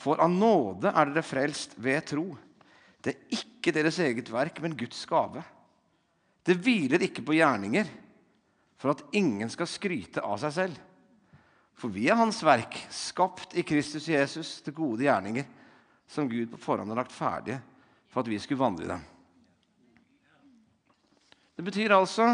For 0.00 0.20
av 0.20 0.32
nåde 0.32 0.92
er 0.92 1.10
dere 1.10 1.24
frelst 1.24 1.76
ved 1.80 2.04
tro. 2.10 2.26
Det 3.00 3.14
er 3.14 3.38
ikke 3.38 3.74
deres 3.74 3.98
eget 4.02 4.28
verk, 4.32 4.60
men 4.62 4.76
Guds 4.78 5.04
gave. 5.08 5.42
Det 6.46 6.58
hviler 6.62 7.02
ikke 7.06 7.24
på 7.26 7.36
gjerninger, 7.38 7.88
for 8.76 8.92
at 8.92 9.02
ingen 9.16 9.48
skal 9.50 9.68
skryte 9.70 10.22
av 10.22 10.38
seg 10.42 10.54
selv. 10.54 10.82
For 11.76 11.92
vi 11.92 12.06
er 12.08 12.18
Hans 12.18 12.38
verk, 12.44 12.76
skapt 12.92 13.56
i 13.56 13.64
Kristus 13.66 14.08
Jesus 14.08 14.60
til 14.64 14.76
gode 14.76 15.04
gjerninger, 15.04 15.48
som 16.08 16.28
Gud 16.30 16.48
på 16.52 16.60
forhånd 16.62 16.92
har 16.92 17.02
lagt 17.02 17.14
ferdige 17.14 17.58
for 18.12 18.22
at 18.22 18.30
vi 18.30 18.38
skulle 18.40 18.62
vandre 18.62 18.86
i 18.86 18.88
dem. 18.88 19.02
Det 21.56 21.64
betyr 21.66 21.92
altså 21.96 22.30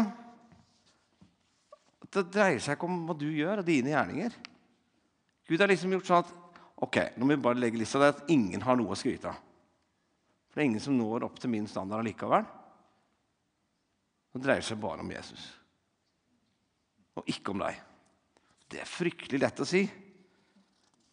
at 2.03 2.09
det 2.13 2.29
dreier 2.31 2.61
seg 2.61 2.77
ikke 2.77 2.87
om 2.87 3.01
hva 3.07 3.15
du 3.17 3.27
gjør, 3.27 3.59
og 3.59 3.67
dine 3.67 3.91
gjerninger. 3.91 4.35
Gud 5.49 5.59
har 5.59 5.71
liksom 5.71 5.95
gjort 5.95 6.07
sånn 6.07 6.23
at 6.23 6.33
ok, 6.75 6.97
nå 7.17 7.25
må 7.25 7.35
vi 7.35 7.43
bare 7.43 7.59
legge 7.59 7.79
lista 7.79 8.01
der 8.01 8.15
at 8.15 8.29
ingen 8.33 8.63
har 8.65 8.77
noe 8.79 8.95
å 8.95 8.99
skryte 8.99 9.29
av. 9.31 9.39
For 10.49 10.59
det 10.59 10.63
er 10.63 10.69
ingen 10.71 10.83
som 10.83 10.97
når 10.97 11.25
opp 11.25 11.39
til 11.41 11.49
min 11.49 11.67
standard 11.69 12.03
allikevel. 12.03 12.45
Det 14.33 14.41
dreier 14.41 14.65
seg 14.65 14.81
bare 14.81 15.01
om 15.01 15.11
Jesus. 15.13 15.45
Og 17.17 17.29
ikke 17.29 17.53
om 17.53 17.61
deg. 17.61 17.79
Det 18.69 18.81
er 18.81 18.89
fryktelig 18.89 19.41
lett 19.41 19.61
å 19.61 19.67
si, 19.69 19.83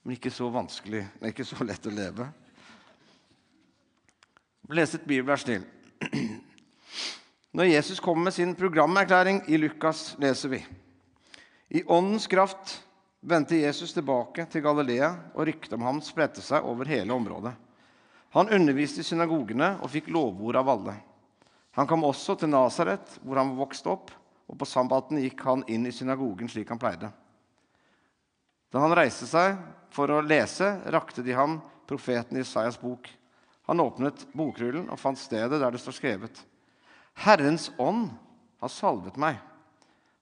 men 0.00 0.16
ikke 0.16 0.32
så 0.32 0.48
vanskelig, 0.52 1.02
men 1.20 1.32
ikke 1.32 1.44
så 1.44 1.64
lett 1.64 1.88
å 1.88 1.92
leve. 1.92 2.28
Les 4.72 4.94
et 4.96 5.04
bibelvers 5.04 5.44
til. 5.44 5.64
Når 7.56 7.72
Jesus 7.72 8.00
kommer 8.00 8.28
med 8.28 8.36
sin 8.36 8.54
programerklæring 8.54 9.42
i 9.50 9.58
Lukas, 9.58 10.14
leser 10.22 10.52
vi 10.52 10.60
I 11.70 11.82
åndens 11.84 12.28
kraft 12.30 12.76
vendte 13.20 13.56
Jesus 13.56 13.92
tilbake 13.92 14.46
til 14.50 14.64
Galilea, 14.64 15.10
og 15.34 15.46
ryktet 15.48 15.76
om 15.76 15.84
ham 15.84 16.00
spredte 16.04 16.42
seg 16.44 16.64
over 16.66 16.88
hele 16.88 17.12
området. 17.14 17.52
Han 18.36 18.52
underviste 18.54 19.02
i 19.02 19.06
synagogene 19.06 19.74
og 19.82 19.90
fikk 19.90 20.08
lovord 20.14 20.58
av 20.60 20.70
alle. 20.70 20.94
Han 21.78 21.86
kom 21.90 22.04
også 22.06 22.36
til 22.38 22.50
Nasaret, 22.50 23.18
hvor 23.22 23.40
han 23.40 23.56
vokste 23.58 23.90
opp, 23.92 24.12
og 24.50 24.58
på 24.58 24.66
sabbaten 24.66 25.20
gikk 25.22 25.42
han 25.46 25.64
inn 25.70 25.86
i 25.86 25.94
synagogen 25.94 26.50
slik 26.50 26.70
han 26.72 26.80
pleide. 26.80 27.10
Da 28.70 28.82
han 28.82 28.94
reiste 28.94 29.26
seg 29.26 29.58
for 29.94 30.10
å 30.10 30.22
lese, 30.22 30.66
rakte 30.90 31.22
de 31.26 31.34
ham 31.34 31.58
profeten 31.90 32.38
Isaias 32.38 32.78
bok. 32.78 33.08
Han 33.66 33.82
åpnet 33.82 34.24
bokrullen 34.34 34.88
og 34.90 34.98
fant 34.98 35.18
stedet 35.18 35.58
der 35.58 35.74
det 35.74 35.82
står 35.82 35.98
skrevet. 35.98 36.42
Herrens 37.22 37.68
ånd 37.78 38.08
har 38.62 38.70
salvet 38.70 39.18
meg, 39.18 39.38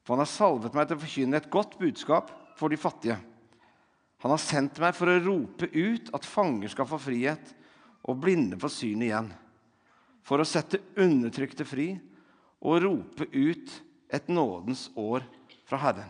for 0.05 0.17
han 0.17 0.25
har 0.25 0.33
salvet 0.33 0.76
meg 0.76 0.88
til 0.88 0.97
å 0.97 1.05
forkynne 1.05 1.40
et 1.40 1.50
godt 1.52 1.76
budskap 1.81 2.33
for 2.59 2.73
de 2.73 2.81
fattige. 2.81 3.19
Han 4.19 4.35
har 4.35 4.43
sendt 4.43 4.81
meg 4.83 4.97
for 4.99 5.11
å 5.11 5.21
rope 5.23 5.69
ut 5.71 6.11
at 6.17 6.27
fanger 6.27 6.73
skal 6.73 6.88
få 6.91 6.99
frihet, 7.00 7.55
og 8.09 8.19
blinde 8.23 8.59
få 8.59 8.71
syn 8.73 9.05
igjen. 9.05 9.29
For 10.27 10.41
å 10.41 10.47
sette 10.49 10.81
undertrykte 10.99 11.67
fri 11.69 11.93
og 12.65 12.83
rope 12.83 13.29
ut 13.31 13.75
et 14.11 14.31
nådens 14.33 14.88
år 14.99 15.27
fra 15.69 15.81
Herren. 15.83 16.09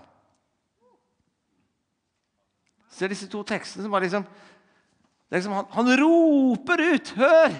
Se 2.89 3.09
disse 3.11 3.29
to 3.31 3.43
tekstene 3.47 3.85
som 3.85 3.93
bare 3.93 4.07
liksom, 4.07 4.25
liksom 5.35 5.57
han, 5.59 5.67
han, 5.75 5.91
roper 6.01 6.83
ut! 6.95 7.13
Hør! 7.19 7.59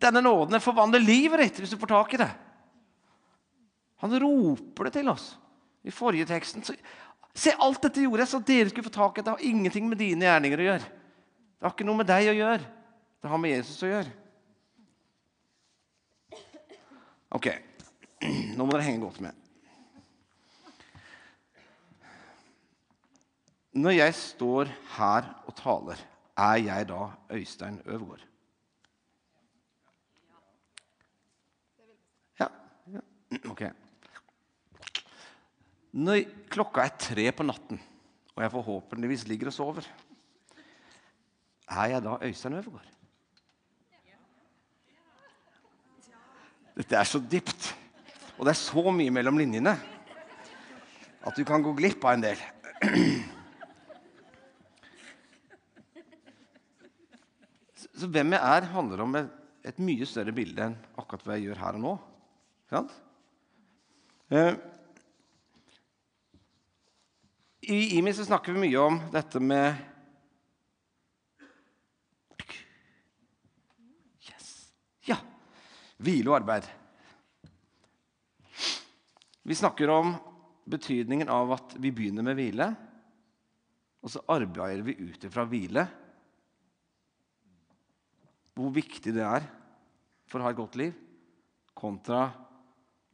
Denne 0.00 0.22
nåden 0.24 0.62
forvandler 0.64 1.04
livet 1.04 1.44
ditt 1.44 1.60
hvis 1.60 1.74
du 1.74 1.78
får 1.80 1.92
tak 1.92 2.14
i 2.16 2.20
det. 2.22 2.30
Han 4.00 4.16
roper 4.20 4.88
det 4.88 4.96
til 4.96 5.12
oss. 5.12 5.34
I 5.84 5.92
forrige 5.92 6.28
teksten 6.28 6.64
så, 6.64 6.74
Se, 7.34 7.52
alt 7.54 7.82
dette 7.84 8.02
gjorde 8.02 8.24
jeg 8.24 8.32
så 8.32 8.40
dere 8.42 8.70
skulle 8.72 8.88
få 8.88 8.94
tak 8.94 9.18
i 9.18 9.24
det. 9.24 9.34
Har 9.34 9.44
ingenting 9.46 9.86
med 9.88 10.00
dine 10.00 10.26
gjerninger 10.26 10.60
å 10.62 10.68
gjøre. 10.70 10.88
Det 11.60 11.68
har 11.68 11.74
ikke 11.76 11.86
noe 11.86 12.00
med 12.00 12.08
deg 12.10 12.30
å 12.32 12.38
gjøre. 12.38 12.70
Det 13.20 13.30
har 13.30 13.40
med 13.40 13.52
Jesus 13.52 13.84
å 13.84 13.90
gjøre. 13.90 14.16
Ok, 17.30 17.46
nå 18.56 18.64
må 18.64 18.72
dere 18.72 18.86
henge 18.88 19.04
godt 19.04 19.20
med. 19.22 19.36
Når 23.70 23.94
jeg 23.94 24.14
står 24.18 24.72
her 24.96 25.28
og 25.46 25.54
taler, 25.54 26.00
er 26.34 26.56
jeg 26.64 26.88
da 26.88 27.04
Øystein 27.30 27.78
Øvergaard? 27.84 28.24
Ja, 32.40 32.48
ja. 32.90 33.04
ok. 33.52 33.62
Når 35.90 36.22
klokka 36.50 36.84
er 36.86 36.98
tre 37.02 37.26
på 37.34 37.46
natten, 37.46 37.80
og 38.36 38.44
jeg 38.44 38.52
forhåpentligvis 38.54 39.26
ligger 39.26 39.50
og 39.50 39.56
sover, 39.56 39.88
er 41.70 41.86
jeg 41.94 42.02
da 42.04 42.16
Øystein 42.26 42.58
Øvergaard? 42.58 42.86
Dette 46.76 46.96
er 46.96 47.04
så 47.04 47.18
dypt, 47.20 47.74
og 48.38 48.46
det 48.46 48.54
er 48.54 48.60
så 48.60 48.92
mye 48.94 49.12
mellom 49.12 49.38
linjene 49.38 49.74
at 51.20 51.36
du 51.36 51.44
kan 51.44 51.62
gå 51.62 51.74
glipp 51.76 52.04
av 52.06 52.16
en 52.16 52.24
del. 52.24 52.40
Så 58.00 58.08
hvem 58.08 58.32
jeg 58.32 58.40
er, 58.40 58.70
handler 58.72 59.02
om 59.04 59.18
et, 59.18 59.80
mye 59.82 60.06
større 60.08 60.32
bilde 60.32 60.70
enn 60.70 60.76
akkurat 60.96 61.26
hva 61.26 61.36
jeg 61.36 61.50
gjør 61.50 61.60
her 61.60 61.76
og 61.76 61.82
nå. 61.84 61.92
Sant? 62.70 62.94
Eh, 64.32 64.54
I 67.70 67.98
IMI 67.98 68.10
så 68.14 68.24
snakker 68.26 68.52
vi 68.52 68.64
mye 68.64 68.78
om 68.82 68.96
dette 69.12 69.38
med 69.38 69.76
yes. 74.26 74.48
Ja. 75.06 75.20
Hvile 76.02 76.32
og 76.32 76.40
arbeid. 76.40 76.66
Vi 79.46 79.54
snakker 79.54 79.92
om 79.94 80.16
betydningen 80.66 81.30
av 81.30 81.54
at 81.60 81.78
vi 81.78 81.94
begynner 81.94 82.26
med 82.26 82.40
hvile, 82.40 82.66
og 84.02 84.10
så 84.10 84.26
arbeider 84.34 84.82
vi 84.82 84.98
ut 84.98 85.30
ifra 85.30 85.46
hvile 85.46 85.86
hvor 88.58 88.74
viktig 88.74 89.14
det 89.14 89.22
er 89.22 89.46
for 90.26 90.40
å 90.40 90.48
ha 90.48 90.50
et 90.50 90.58
godt 90.58 90.74
liv, 90.80 90.96
kontra 91.70 92.26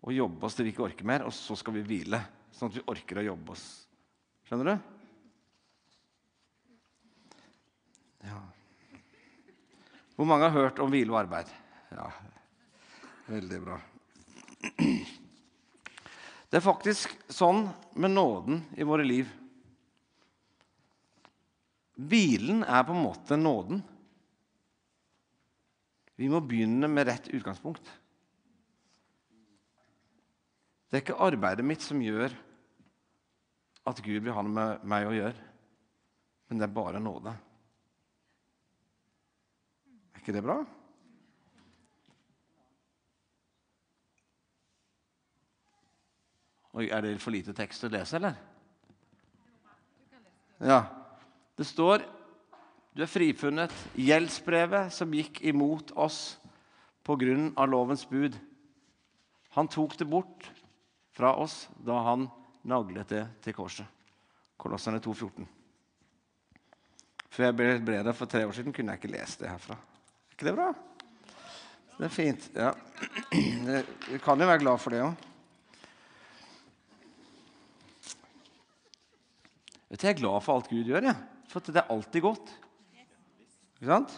å 0.00 0.16
jobbe 0.16 0.48
oss 0.48 0.56
til 0.56 0.64
vi 0.64 0.72
ikke 0.72 0.88
orker 0.88 1.12
mer, 1.12 1.26
og 1.28 1.36
så 1.36 1.54
skal 1.60 1.76
vi 1.76 1.84
hvile. 1.84 2.24
Sånn 2.56 2.72
at 2.72 2.80
vi 2.80 2.88
orker 2.88 3.20
å 3.20 3.28
jobbe 3.34 3.52
oss. 3.52 3.85
Skjønner 4.46 4.68
du? 4.68 4.76
Ja. 8.28 8.38
Hvor 10.14 10.28
mange 10.30 10.46
har 10.46 10.54
hørt 10.54 10.78
om 10.82 10.92
hvile 10.94 11.10
og 11.10 11.18
arbeid? 11.24 11.50
Ja, 11.90 12.06
veldig 13.26 13.58
bra. 13.64 13.80
Det 16.46 16.60
er 16.60 16.62
faktisk 16.62 17.10
sånn 17.26 17.66
med 17.98 18.14
nåden 18.14 18.62
i 18.78 18.86
våre 18.86 19.04
liv. 19.06 19.34
Hvilen 21.98 22.62
er 22.62 22.86
på 22.86 22.94
en 22.94 23.02
måte 23.02 23.38
nåden. 23.40 23.82
Vi 26.16 26.30
må 26.30 26.38
begynne 26.38 26.86
med 26.86 27.10
rett 27.10 27.26
utgangspunkt. 27.34 27.82
Det 30.86 31.00
er 31.00 31.02
ikke 31.02 31.22
arbeidet 31.26 31.66
mitt 31.66 31.82
som 31.82 31.98
gjør 31.98 32.30
at 33.86 34.02
Gud 34.02 34.18
vil 34.18 34.34
ha 34.34 34.42
noe 34.42 34.54
med 34.54 34.86
meg 34.88 35.06
å 35.06 35.14
gjøre, 35.14 35.50
men 36.48 36.58
det 36.58 36.66
er 36.66 36.74
bare 36.74 37.02
nåde. 37.02 37.34
Er 40.14 40.22
ikke 40.22 40.34
det 40.34 40.42
bra? 40.46 40.58
Oi, 46.76 46.90
er 46.92 47.00
det 47.00 47.14
for 47.22 47.32
lite 47.32 47.54
tekst 47.56 47.86
å 47.86 47.92
lese, 47.92 48.18
eller? 48.18 48.36
Ja. 50.60 50.82
Det 51.56 51.64
står 51.64 52.04
du 52.96 53.02
er 53.04 53.08
frifunnet. 53.08 53.72
Gjeldsbrevet 53.96 54.92
som 54.92 55.12
gikk 55.12 55.42
imot 55.44 55.92
oss 55.96 56.38
pga. 57.04 57.64
lovens 57.66 58.06
bud. 58.08 58.36
Han 59.56 59.68
tok 59.68 59.96
det 59.98 60.08
bort 60.08 60.50
fra 61.16 61.34
oss 61.36 61.68
da 61.80 62.02
han 62.10 62.28
naglet 62.66 63.08
det 63.08 63.22
til 63.44 63.54
korset. 63.56 63.86
Kolosserne 64.58 64.98
2,14. 65.04 65.46
Før 67.30 67.44
jeg 67.50 67.56
ble 67.58 67.70
ble 67.84 68.14
for 68.16 68.26
tre 68.30 68.46
år 68.46 68.54
siden, 68.56 68.72
kunne 68.72 68.94
jeg 68.94 69.02
ikke 69.02 69.12
lese 69.12 69.42
det 69.42 69.50
herfra. 69.50 69.76
Er 69.76 70.36
ikke 70.36 70.48
det 70.48 70.54
bra? 70.56 70.68
Det 71.96 72.04
er 72.08 72.12
fint. 72.12 72.50
ja. 72.56 72.72
Du 74.10 74.18
kan 74.22 74.40
jo 74.40 74.46
være 74.48 74.62
glad 74.62 74.78
for 74.80 74.94
det 74.94 75.02
òg. 75.04 75.14
Vet 79.90 80.00
du, 80.00 80.06
Jeg 80.06 80.14
er 80.14 80.20
glad 80.20 80.40
for 80.42 80.56
alt 80.56 80.68
Gud 80.70 80.84
gjør, 80.84 81.02
jeg. 81.10 81.16
for 81.48 81.60
det 81.60 81.76
er 81.76 81.92
alltid 81.92 82.20
godt. 82.20 82.52
Ikke 83.76 83.86
sant? 83.92 84.16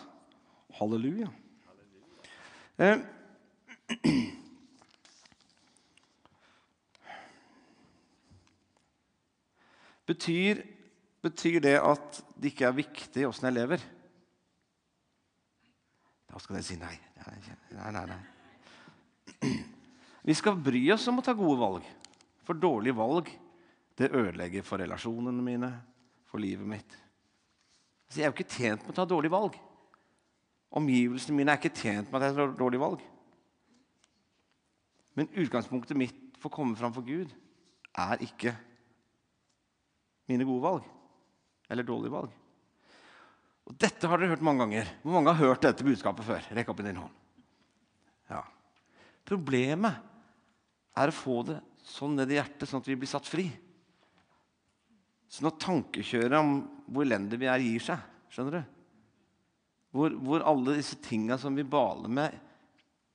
Halleluja. 0.79 1.29
Eh. 2.79 2.99
Betyr, 10.09 10.63
betyr 11.23 11.61
det 11.61 11.77
at 11.85 12.21
det 12.39 12.53
ikke 12.53 12.69
er 12.69 12.77
viktig 12.79 13.27
åssen 13.29 13.49
jeg 13.51 13.59
lever? 13.59 13.83
Da 16.29 16.41
skal 16.41 16.59
dere 16.59 16.67
si 16.67 16.79
nei. 16.81 16.95
Nei, 17.77 17.91
nei, 17.93 18.05
nei. 18.09 18.23
Vi 20.29 20.37
skal 20.37 20.57
bry 20.61 20.81
oss 20.95 21.07
om 21.11 21.21
å 21.21 21.25
ta 21.25 21.35
gode 21.37 21.61
valg. 21.61 21.87
For 22.47 22.57
dårlige 22.57 22.97
valg 22.97 23.29
det 23.99 24.13
ødelegger 24.15 24.65
for 24.65 24.81
relasjonene 24.81 25.43
mine, 25.45 25.71
for 26.29 26.41
livet 26.41 26.69
mitt. 26.69 26.97
Så 28.09 28.21
jeg 28.21 28.29
er 28.29 28.31
jo 28.31 28.37
ikke 28.37 28.55
tjent 28.55 28.85
med 28.85 28.95
å 28.95 28.99
ta 29.01 29.05
dårlige 29.09 29.35
valg. 29.35 29.57
Omgivelsene 30.79 31.37
mine 31.37 31.53
er 31.53 31.61
ikke 31.61 31.75
tjent 31.77 32.09
med 32.09 32.21
at 32.21 32.29
jeg 32.29 32.39
tar 32.39 32.55
dårlige 32.57 32.85
valg. 32.85 33.03
Men 35.19 35.33
utgangspunktet 35.35 35.99
mitt 35.99 36.39
for 36.39 36.49
å 36.53 36.57
komme 36.61 36.79
fram 36.79 36.95
for 36.95 37.05
Gud 37.05 37.33
er 37.99 38.23
ikke 38.25 38.55
mine 40.29 40.47
gode 40.49 40.65
valg 40.65 40.87
eller 41.69 41.87
dårlige 41.87 42.15
valg. 42.15 42.35
Og 43.69 43.77
Dette 43.77 44.09
har 44.09 44.21
dere 44.21 44.33
hørt 44.33 44.45
mange 44.45 44.65
ganger. 44.65 44.91
Hvor 45.03 45.19
mange 45.19 45.33
har 45.33 45.51
hørt 45.51 45.65
dette 45.67 45.85
budskapet 45.85 46.25
før? 46.25 46.47
Rekk 46.57 46.71
opp 46.73 46.81
i 46.81 46.87
din 46.87 47.01
hånd. 47.01 47.17
Ja. 48.33 48.43
Problemet 49.29 49.99
er 50.99 51.11
å 51.11 51.17
få 51.17 51.43
det 51.49 51.59
sånn 51.89 52.17
ned 52.17 52.33
i 52.33 52.39
hjertet, 52.39 52.69
sånn 52.69 52.81
at 52.81 52.89
vi 52.89 52.97
blir 52.97 53.11
satt 53.11 53.29
fri. 53.29 53.47
Sånn 55.29 55.51
at 55.51 55.61
tankekjøret 55.61 56.41
om 56.41 56.55
hvor 56.89 57.05
elendige 57.05 57.43
vi 57.45 57.51
er, 57.53 57.65
gir 57.65 57.85
seg 57.91 58.07
skjønner 58.33 58.59
du? 58.59 58.75
Hvor, 59.97 60.17
hvor 60.25 60.45
alle 60.49 60.79
disse 60.79 60.99
tinga 61.05 61.39
som 61.41 61.57
vi 61.57 61.65
baler 61.65 62.13
med 62.13 62.35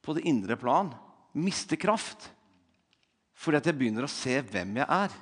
på 0.04 0.16
det 0.18 0.26
indre 0.28 0.58
plan, 0.60 0.90
mister 1.38 1.80
kraft. 1.80 2.28
Fordi 3.34 3.60
at 3.60 3.70
jeg 3.70 3.78
begynner 3.78 4.06
å 4.06 4.12
se 4.12 4.36
hvem 4.46 4.82
jeg 4.82 4.88
er. 4.90 5.14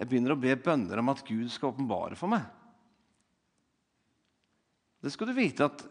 Jeg 0.00 0.08
begynner 0.08 0.32
å 0.32 0.40
be 0.40 0.54
bønner 0.56 1.02
om 1.02 1.12
at 1.12 1.20
Gud 1.26 1.50
skal 1.52 1.74
åpenbare 1.74 2.16
for 2.16 2.32
meg. 2.32 2.46
Det 5.00 5.12
skal 5.12 5.28
du 5.28 5.36
vite 5.36 5.68
at 5.68 5.84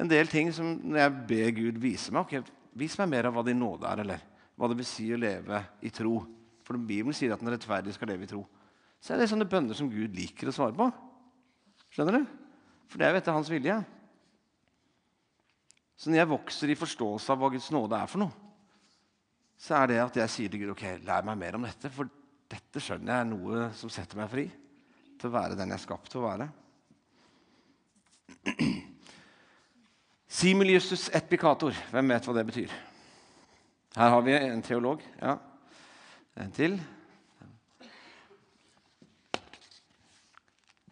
en 0.00 0.10
del 0.10 0.30
ting 0.30 0.50
som 0.54 0.76
når 0.78 1.02
jeg 1.02 1.16
ber 1.30 1.54
Gud 1.58 1.80
vise 1.82 2.14
meg 2.14 2.24
ok, 2.24 2.56
Vis 2.78 2.94
meg 3.00 3.08
mer 3.10 3.26
av 3.26 3.34
hva 3.34 3.42
din 3.42 3.58
nåde 3.58 3.88
er, 3.90 4.02
eller 4.04 4.20
hva 4.54 4.68
det 4.70 4.76
vil 4.78 4.86
si 4.86 5.08
å 5.10 5.18
leve 5.18 5.58
i 5.82 5.90
tro. 5.90 6.20
For 6.62 6.78
Bibelen 6.78 7.16
sier 7.16 7.32
at 7.34 7.40
den 7.42 7.50
rettferdige 7.50 7.96
skal 7.96 8.12
leve 8.12 8.28
i 8.28 8.30
tro. 8.30 8.44
Så 9.02 9.14
er 9.14 9.18
det 9.18 9.30
sånne 9.32 9.48
bønner 9.50 9.74
som 9.74 9.90
Gud 9.90 10.14
liker 10.14 10.50
å 10.50 10.54
svare 10.54 10.76
på. 10.76 10.86
Skjønner 11.90 12.20
du? 12.20 12.28
For 12.86 13.00
det 13.00 13.08
er 13.08 13.16
jo 13.16 13.20
etter 13.22 13.34
hans 13.34 13.50
vilje. 13.50 13.74
Så 15.98 16.12
når 16.12 16.22
jeg 16.22 16.30
vokser 16.30 16.70
i 16.72 16.78
forståelse 16.78 17.34
av 17.34 17.42
hva 17.42 17.50
Guds 17.52 17.68
nåde 17.74 17.98
er 17.98 18.10
for 18.10 18.22
noe, 18.22 18.48
så 19.60 19.76
er 19.80 19.90
det 19.90 19.98
at 20.04 20.22
jeg 20.22 20.32
sier 20.32 20.52
til 20.52 20.62
Gud 20.62 20.76
ok, 20.76 20.86
lær 21.04 21.26
meg 21.26 21.42
mer 21.42 21.58
om 21.58 21.66
dette. 21.66 21.90
For 21.92 22.08
dette 22.50 22.82
skjønner 22.82 23.12
jeg 23.12 23.24
er 23.24 23.30
noe 23.30 23.68
som 23.78 23.92
setter 23.92 24.18
meg 24.18 24.30
fri 24.32 24.46
til 25.20 25.28
å 25.28 25.34
være 25.34 25.58
den 25.58 25.70
jeg 25.70 25.78
er 25.78 25.84
skapt 25.84 26.10
til 26.10 26.22
å 26.22 26.28
være. 26.28 26.48
Simul 30.40 30.72
justus 30.72 31.08
et. 31.14 31.28
Hvem 31.30 32.14
vet 32.14 32.26
hva 32.26 32.34
det 32.36 32.46
betyr? 32.48 32.74
Her 33.96 34.14
har 34.14 34.22
vi 34.22 34.34
en 34.38 34.62
teolog. 34.62 35.02
Ja. 35.20 35.36
En 36.40 36.52
til. 36.54 36.78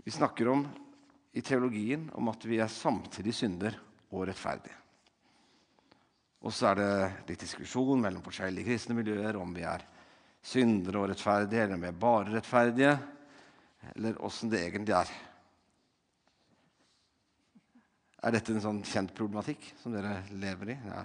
Vi 0.05 0.11
snakker 0.13 0.49
om 0.51 0.67
i 1.33 1.43
teologien 1.45 2.09
om 2.19 2.29
at 2.33 2.45
vi 2.49 2.59
er 2.59 2.73
samtidig 2.73 3.35
synder 3.37 3.79
og 4.11 4.27
rettferdige. 4.29 4.75
Og 6.43 6.55
så 6.55 6.71
er 6.71 6.79
det 6.79 6.91
litt 7.31 7.43
diskusjon 7.43 8.01
mellom 8.03 8.23
forskjellige 8.25 8.71
kristne 8.71 8.97
miljøer 8.99 9.37
om 9.41 9.51
vi 9.55 9.65
er 9.67 9.85
syndere 10.49 11.03
og 11.03 11.11
rettferdige, 11.11 11.65
eller 11.65 11.77
om 11.77 11.85
vi 11.85 11.91
er 11.91 12.03
bare 12.03 12.35
rettferdige, 12.39 12.95
eller 13.95 14.21
åssen 14.25 14.53
det 14.53 14.63
egentlig 14.65 14.97
er. 14.97 15.13
Er 18.19 18.35
dette 18.35 18.55
en 18.55 18.65
sånn 18.65 18.83
kjent 18.87 19.13
problematikk 19.15 19.63
som 19.79 19.95
dere 19.95 20.23
lever 20.35 20.73
i? 20.75 20.77
Ja. 20.89 21.05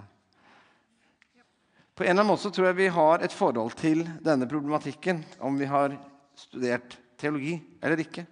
På 1.94 2.02
en 2.02 2.10
eller 2.10 2.24
annen 2.24 2.32
måte 2.32 2.50
tror 2.50 2.72
jeg 2.72 2.80
vi 2.80 2.90
har 2.90 3.22
et 3.22 3.34
forhold 3.34 3.76
til 3.78 4.02
denne 4.24 4.48
problematikken 4.50 5.20
om 5.46 5.60
vi 5.60 5.68
har 5.70 5.94
studert 6.34 6.96
teologi 7.20 7.54
eller 7.78 8.02
ikke. 8.02 8.24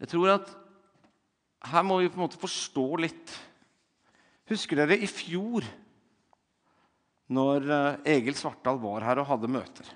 Jeg 0.00 0.10
tror 0.10 0.32
at 0.38 0.54
her 1.68 1.84
må 1.86 2.00
vi 2.00 2.08
på 2.08 2.16
en 2.16 2.24
måte 2.24 2.40
forstå 2.40 2.86
litt. 3.04 3.34
Husker 4.50 4.80
dere 4.80 4.96
i 4.96 5.10
fjor, 5.10 5.68
når 7.32 7.66
eh, 7.66 8.14
Egil 8.16 8.36
Svartdal 8.38 8.80
var 8.82 9.06
her 9.06 9.22
og 9.22 9.28
hadde 9.30 9.50
møter? 9.50 9.88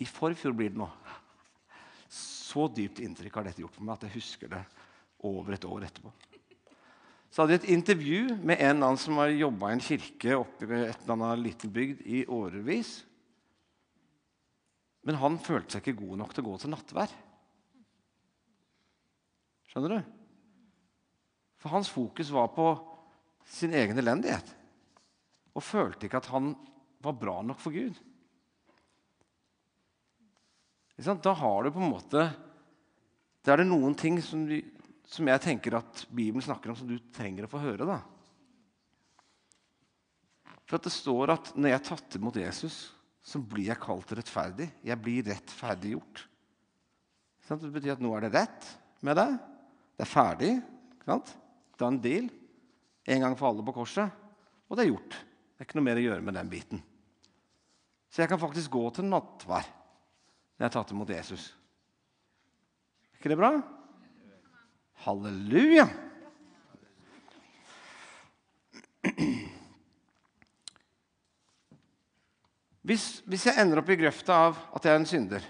I 0.00 0.06
forfjor 0.08 0.54
blir 0.56 0.72
det 0.72 0.80
nå. 0.80 0.88
Så 2.10 2.68
dypt 2.74 3.00
inntrykk 3.02 3.38
har 3.38 3.48
dette 3.48 3.62
gjort 3.62 3.76
for 3.76 3.86
meg 3.86 3.96
at 3.96 4.06
jeg 4.08 4.16
husker 4.18 4.50
det 4.52 4.62
over 5.24 5.56
et 5.56 5.66
år 5.66 5.86
etterpå. 5.86 6.12
Så 7.34 7.42
hadde 7.42 7.56
jeg 7.56 7.64
et 7.64 7.72
intervju 7.74 8.36
med 8.46 8.60
en 8.62 8.76
annen 8.76 9.00
som 9.00 9.18
har 9.18 9.32
jobba 9.34 9.70
i 9.70 9.74
en 9.74 9.82
kirke 9.82 10.36
oppe 10.38 10.68
i 10.68 10.84
et 10.84 11.00
eller 11.02 11.16
annet 11.16 11.42
liten 11.42 11.72
bygd 11.74 12.04
i 12.06 12.20
årevis. 12.30 12.92
Men 15.04 15.18
han 15.20 15.40
følte 15.42 15.74
seg 15.74 15.82
ikke 15.82 16.04
god 16.04 16.20
nok 16.22 16.34
til 16.34 16.44
å 16.44 16.48
gå 16.52 16.58
til 16.62 16.72
nattvær. 16.72 17.16
Skjønner 19.72 19.96
du? 19.96 20.12
For 21.58 21.74
hans 21.74 21.90
fokus 21.90 22.30
var 22.30 22.52
på 22.54 22.68
sin 23.50 23.74
egen 23.74 23.98
elendighet. 23.98 24.46
Og 25.54 25.62
følte 25.62 26.08
ikke 26.08 26.20
at 26.20 26.30
han 26.32 26.52
var 27.04 27.16
bra 27.18 27.38
nok 27.46 27.60
for 27.62 27.74
Gud. 27.74 27.96
Da 30.96 31.34
har 31.34 31.64
du 31.64 31.72
på 31.74 31.82
en 31.82 31.90
måte 31.90 32.28
Da 33.42 33.52
er 33.52 33.60
det 33.60 33.66
noen 33.66 33.96
ting 33.98 34.20
som, 34.22 34.44
du, 34.46 34.60
som, 35.10 35.26
jeg 35.28 35.42
tenker 35.42 35.74
at 35.76 36.04
Bibelen 36.08 36.44
snakker 36.44 36.70
om, 36.70 36.76
som 36.78 36.88
du 36.88 36.96
trenger 37.12 37.44
å 37.44 37.50
få 37.50 37.60
høre. 37.60 37.84
da. 37.84 37.98
For 40.64 40.78
at 40.78 40.86
det 40.86 40.94
står 40.94 41.34
at 41.34 41.50
når 41.58 41.74
jeg 41.74 41.80
er 41.80 41.88
tatt 41.90 42.16
imot 42.16 42.38
Jesus, 42.40 42.78
så 43.24 43.40
blir 43.40 43.68
jeg 43.68 43.82
kalt 43.82 44.14
rettferdig. 44.16 44.70
Jeg 44.84 45.00
blir 45.02 45.26
rettferdiggjort. 45.28 46.24
Det 47.44 47.72
betyr 47.74 47.98
at 47.98 48.04
nå 48.04 48.14
er 48.16 48.24
det 48.24 48.32
rett 48.38 48.70
med 49.04 49.18
deg. 49.20 49.36
Det 49.92 50.06
er 50.06 50.10
ferdig. 50.10 50.52
Det 51.04 51.84
er 51.84 51.90
en 51.90 52.00
deal. 52.00 52.32
En 53.12 53.26
gang 53.26 53.36
for 53.36 53.50
alle 53.50 53.64
på 53.66 53.76
korset. 53.76 54.08
Og 54.68 54.78
det 54.78 54.86
er 54.86 54.92
gjort. 54.94 55.20
Det 55.54 55.62
er 55.62 55.68
ikke 55.68 55.78
noe 55.78 55.86
mer 55.86 56.00
å 56.00 56.04
gjøre 56.04 56.26
med 56.26 56.34
den 56.34 56.50
biten. 56.50 56.82
Så 58.10 58.22
jeg 58.22 58.30
kan 58.30 58.42
faktisk 58.42 58.72
gå 58.74 58.82
til 58.94 59.06
nattvær 59.06 59.66
når 60.54 60.62
jeg 60.62 60.66
har 60.66 60.74
tatt 60.74 60.92
imot 60.94 61.10
Jesus. 61.10 61.48
Er 63.14 63.20
ikke 63.20 63.32
det 63.32 63.38
bra? 63.38 63.50
Halleluja! 65.06 65.86
Hvis, 72.84 73.22
hvis, 73.24 73.46
jeg 73.48 73.56
ender 73.62 73.80
opp 73.80 73.88
i 73.88 73.96
grøfta 73.96 74.36
av 74.50 74.58
at 74.76 74.84
jeg 74.84 74.92
er 74.92 74.98
en 75.00 75.08
synder, 75.08 75.44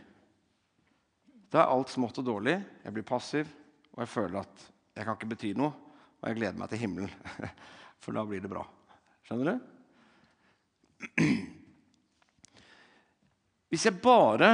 da 1.50 1.64
er 1.64 1.72
alt 1.74 1.90
smått 1.90 2.20
og 2.22 2.28
dårlig. 2.28 2.54
Jeg 2.84 2.94
blir 2.94 3.06
passiv, 3.08 3.50
og 3.90 4.04
jeg 4.04 4.12
føler 4.12 4.40
at 4.44 4.66
jeg 4.94 5.06
kan 5.06 5.18
ikke 5.18 5.32
bety 5.32 5.50
noe, 5.58 5.74
og 6.22 6.28
jeg 6.30 6.38
gleder 6.38 6.60
meg 6.60 6.70
til 6.70 6.84
himmelen. 6.84 7.10
For 8.02 8.14
da 8.14 8.22
blir 8.28 8.42
det 8.44 8.52
bra. 8.52 8.62
Skjønner 9.26 9.50
du? 9.50 9.73
Hvis 13.70 13.84
jeg 13.88 14.00
bare 14.02 14.50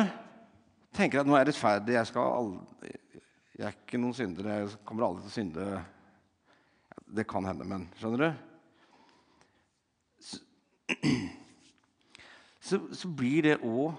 tenker 0.96 1.20
at 1.20 1.28
nå 1.28 1.34
er 1.36 1.44
jeg 1.44 1.50
rettferdig, 1.50 1.94
jeg, 1.96 2.06
aldri, 2.16 2.92
jeg 3.58 3.66
er 3.68 3.74
ikke 3.76 4.00
noen 4.00 4.16
synder, 4.16 4.48
jeg 4.54 4.78
kommer 4.88 5.06
aldri 5.06 5.26
til 5.26 5.32
å 5.32 5.38
synde 5.38 5.64
Det 7.20 7.26
kan 7.28 7.44
hende, 7.48 7.66
men 7.68 7.88
skjønner 7.98 8.20
du? 8.22 8.30
Så, 10.24 10.40
så, 12.68 12.80
så 12.96 13.10
blir 13.12 13.50
det 13.50 13.58
òg, 13.60 13.92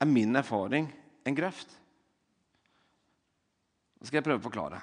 er 0.00 0.08
min 0.08 0.36
erfaring, 0.40 0.88
en 1.28 1.36
grøft. 1.36 1.76
Nå 4.00 4.08
skal 4.08 4.18
jeg 4.18 4.26
prøve 4.26 4.40
å 4.40 4.46
forklare. 4.48 4.80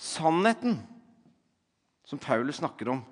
Sannheten 0.00 0.78
som 2.06 2.20
Paulus 2.22 2.56
snakker 2.56 2.88
om, 2.88 3.02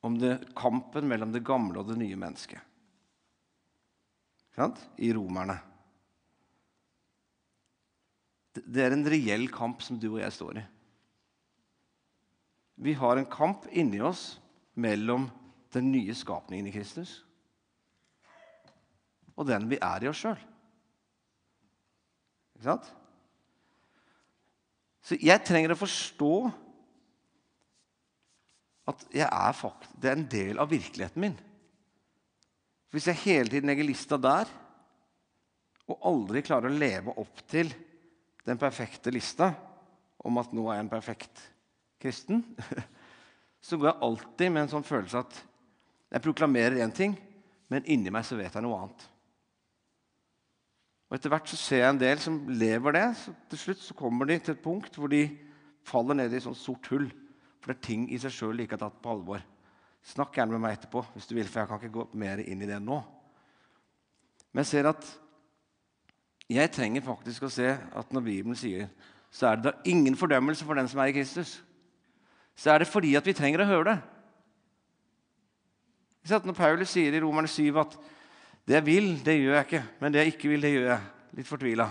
om 0.00 0.18
det, 0.18 0.38
kampen 0.56 1.08
mellom 1.08 1.32
det 1.32 1.44
gamle 1.44 1.82
og 1.82 1.90
det 1.90 1.98
nye 2.00 2.18
mennesket 2.18 2.66
i 5.00 5.08
Romerne 5.16 5.54
Det 8.52 8.82
er 8.82 8.92
en 8.92 9.06
reell 9.08 9.46
kamp 9.48 9.80
som 9.80 9.96
du 9.96 10.08
og 10.10 10.18
jeg 10.20 10.34
står 10.34 10.58
i. 10.60 10.62
Vi 12.82 12.92
har 12.98 13.16
en 13.16 13.28
kamp 13.30 13.64
inni 13.70 14.02
oss 14.04 14.40
mellom 14.74 15.28
den 15.72 15.88
nye 15.94 16.12
skapningen 16.18 16.68
i 16.68 16.74
Kristus 16.74 17.20
og 19.40 19.46
den 19.48 19.70
vi 19.70 19.78
er 19.80 20.04
i 20.04 20.10
oss 20.10 20.20
sjøl. 20.20 20.40
Ikke 22.58 22.66
sant? 22.66 22.90
Så 25.00 25.16
jeg 25.16 25.40
trenger 25.48 25.72
å 25.72 25.80
forstå 25.80 26.34
at 28.90 29.04
er 29.10 29.60
det 30.00 30.10
er 30.10 30.16
en 30.16 30.28
del 30.30 30.60
av 30.60 30.70
virkeligheten 30.70 31.22
min. 31.22 31.36
Hvis 32.90 33.06
jeg 33.06 33.22
hele 33.24 33.50
tiden 33.50 33.70
legger 33.70 33.86
lista 33.86 34.18
der, 34.18 34.50
og 35.90 36.06
aldri 36.06 36.42
klarer 36.46 36.70
å 36.70 36.78
leve 36.78 37.14
opp 37.18 37.42
til 37.50 37.70
den 38.46 38.58
perfekte 38.58 39.12
lista 39.14 39.50
om 40.22 40.38
at 40.38 40.52
nå 40.54 40.66
er 40.68 40.78
jeg 40.78 40.86
en 40.86 40.92
perfekt 40.92 41.42
kristen, 42.02 42.42
så 43.66 43.78
går 43.78 43.90
jeg 43.90 44.02
alltid 44.06 44.52
med 44.52 44.64
en 44.64 44.74
sånn 44.74 44.86
følelse 44.86 45.22
at 45.22 45.40
jeg 46.10 46.24
proklamerer 46.24 46.80
én 46.82 46.94
ting, 46.94 47.14
men 47.70 47.86
inni 47.86 48.10
meg 48.10 48.26
så 48.26 48.38
vet 48.38 48.54
jeg 48.54 48.64
noe 48.66 48.78
annet. 48.82 49.06
Og 51.10 51.16
Etter 51.16 51.32
hvert 51.32 51.50
så 51.50 51.58
ser 51.58 51.82
jeg 51.82 51.90
en 51.90 52.00
del 52.00 52.20
som 52.22 52.36
lever 52.54 52.94
det. 52.94 53.06
så 53.18 53.34
Til 53.50 53.58
slutt 53.64 53.80
så 53.82 53.96
kommer 53.98 54.30
de 54.30 54.38
til 54.38 54.54
et 54.54 54.62
punkt 54.62 54.94
hvor 54.98 55.10
de 55.10 55.24
faller 55.86 56.18
ned 56.18 56.30
i 56.30 56.38
et 56.38 56.44
sånt 56.44 56.58
sort 56.58 56.86
hull. 56.92 57.08
For 57.60 57.72
det 57.72 57.78
er 57.78 57.86
ting 57.86 58.06
i 58.12 58.18
seg 58.20 58.32
sjøl 58.34 58.62
har 58.64 58.80
tatt 58.80 59.00
på 59.02 59.12
alvor. 59.12 59.42
Snakk 60.06 60.34
gjerne 60.36 60.56
med 60.56 60.64
meg 60.64 60.78
etterpå, 60.78 61.02
hvis 61.14 61.28
du 61.28 61.34
vil, 61.36 61.48
for 61.48 61.60
jeg 61.60 61.68
kan 61.68 61.80
ikke 61.80 61.96
gå 61.98 62.06
mer 62.18 62.40
inn 62.40 62.62
i 62.64 62.68
det 62.68 62.80
nå. 62.82 63.00
Men 64.50 64.64
jeg 64.64 64.70
ser 64.72 64.88
at 64.90 65.10
jeg 66.50 66.72
trenger 66.74 67.04
faktisk 67.04 67.44
å 67.46 67.52
se 67.52 67.68
at 67.70 68.14
når 68.14 68.24
Bibelen 68.26 68.58
sier 68.58 68.88
så 69.30 69.46
er 69.46 69.58
det 69.58 69.68
da 69.68 69.72
ingen 69.86 70.16
fordømmelse 70.18 70.64
for 70.66 70.74
den 70.74 70.88
som 70.90 71.00
er 71.00 71.12
i 71.12 71.14
Kristus. 71.14 71.60
Så 72.58 72.72
er 72.72 72.82
det 72.82 72.90
fordi 72.90 73.14
at 73.14 73.26
vi 73.26 73.34
trenger 73.36 73.62
å 73.62 73.68
høre 73.68 73.92
det. 73.92 74.00
Når 76.44 76.56
Paulus 76.58 76.90
sier 76.92 77.14
i 77.14 77.20
Romerne 77.22 77.48
7 77.48 77.78
at 77.80 77.94
det 78.66 78.76
jeg 78.76 78.86
vil, 78.86 79.12
det 79.24 79.38
gjør 79.38 79.54
jeg 79.56 79.66
ikke. 79.68 79.82
Men 80.00 80.12
det 80.12 80.20
jeg 80.20 80.34
ikke 80.34 80.50
vil, 80.50 80.66
det 80.66 80.72
gjør 80.74 80.88
jeg. 80.90 81.06
Litt 81.38 81.48
fortvila. 81.48 81.86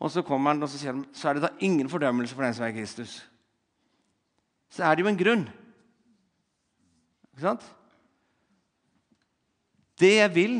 Og 0.00 0.10
så 0.10 0.24
kommer 0.24 0.54
han 0.54 0.64
og 0.64 0.72
så 0.72 0.80
sier 0.80 0.94
han, 0.94 1.04
så 1.12 1.28
er 1.28 1.36
det 1.36 1.44
da 1.44 1.52
ingen 1.60 1.88
fordømmelse 1.92 2.34
for 2.34 2.44
den 2.44 2.56
som 2.56 2.64
er 2.64 2.72
i 2.72 2.78
Kristus. 2.80 3.20
Så 4.70 4.84
er 4.86 4.94
det 4.94 5.04
jo 5.04 5.10
en 5.10 5.18
grunn. 5.18 5.44
Ikke 7.30 7.46
sant? 7.48 7.66
Det 10.00 10.14
jeg 10.16 10.34
vil 10.34 10.56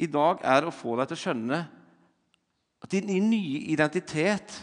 i 0.00 0.08
dag, 0.08 0.40
er 0.46 0.64
å 0.64 0.72
få 0.72 0.94
deg 0.96 1.10
til 1.10 1.18
å 1.18 1.22
skjønne 1.24 1.58
at 2.80 2.94
din 2.94 3.10
nye 3.28 3.66
identitet 3.68 4.54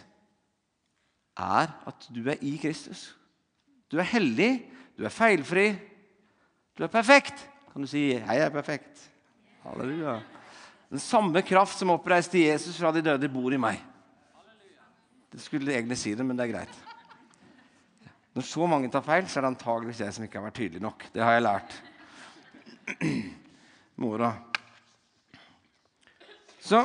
er 1.38 1.70
at 1.88 2.08
du 2.10 2.24
er 2.26 2.42
i 2.42 2.56
Kristus. 2.58 3.12
Du 3.92 4.00
er 4.02 4.10
hellig, 4.10 4.66
du 4.98 5.06
er 5.06 5.14
feilfri, 5.14 5.68
du 6.78 6.84
er 6.84 6.92
perfekt. 6.92 7.46
Kan 7.72 7.86
du 7.86 7.88
si 7.88 8.10
'Jeg 8.14 8.42
er 8.42 8.50
perfekt'? 8.50 9.10
Halleluja. 9.64 10.22
Den 10.90 11.00
samme 11.00 11.42
kraft 11.42 11.78
som 11.78 11.90
oppreiste 11.90 12.40
Jesus 12.40 12.78
fra 12.78 12.92
de 12.92 13.02
døde, 13.02 13.30
bor 13.30 13.54
i 13.54 13.58
meg. 13.58 13.84
Det 15.32 15.42
skulle 15.42 15.74
egentlig 15.74 15.98
si 15.98 16.16
det, 16.16 16.26
men 16.26 16.38
det 16.38 16.48
er 16.48 16.54
greit. 16.54 16.87
Når 18.38 18.46
så 18.46 18.68
mange 18.70 18.90
tar 18.94 19.02
feil, 19.02 19.26
så 19.26 19.40
er 19.40 19.48
det 19.48 19.50
antageligvis 19.56 20.00
jeg 20.04 20.14
som 20.14 20.26
ikke 20.28 20.38
har 20.38 20.44
vært 20.46 20.60
tydelig 20.60 20.82
nok. 20.84 21.08
Det 21.10 21.24
har 21.26 21.34
jeg 21.34 21.42
lært. 21.42 21.72
Mora. 24.04 24.30
Så 26.62 26.84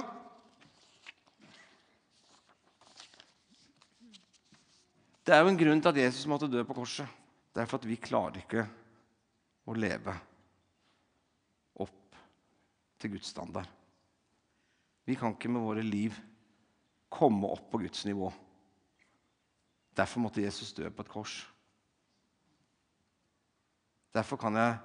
Det 5.23 5.35
er 5.37 5.45
jo 5.45 5.53
en 5.53 5.59
grunn 5.61 5.83
til 5.85 5.93
at 5.93 6.01
Jesus 6.01 6.25
måtte 6.27 6.49
dø 6.51 6.65
på 6.67 6.75
korset. 6.75 7.07
Det 7.55 7.63
er 7.63 7.69
for 7.69 7.79
at 7.79 7.87
vi 7.87 8.01
klarer 8.01 8.41
ikke 8.41 8.65
å 9.69 9.77
leve 9.77 10.15
opp 11.85 12.17
til 12.99 13.13
Guds 13.13 13.29
standard. 13.31 13.69
Vi 15.07 15.15
kan 15.21 15.37
ikke 15.37 15.53
med 15.53 15.63
våre 15.63 15.85
liv 15.85 16.17
komme 17.13 17.53
opp 17.53 17.69
på 17.71 17.85
Guds 17.85 18.03
nivå. 18.09 18.33
Derfor 19.97 20.25
måtte 20.25 20.43
Jesus 20.43 20.73
dø 20.73 20.89
på 20.91 21.05
et 21.05 21.13
kors. 21.13 21.35
Derfor 24.15 24.37
kan 24.37 24.57
jeg 24.57 24.79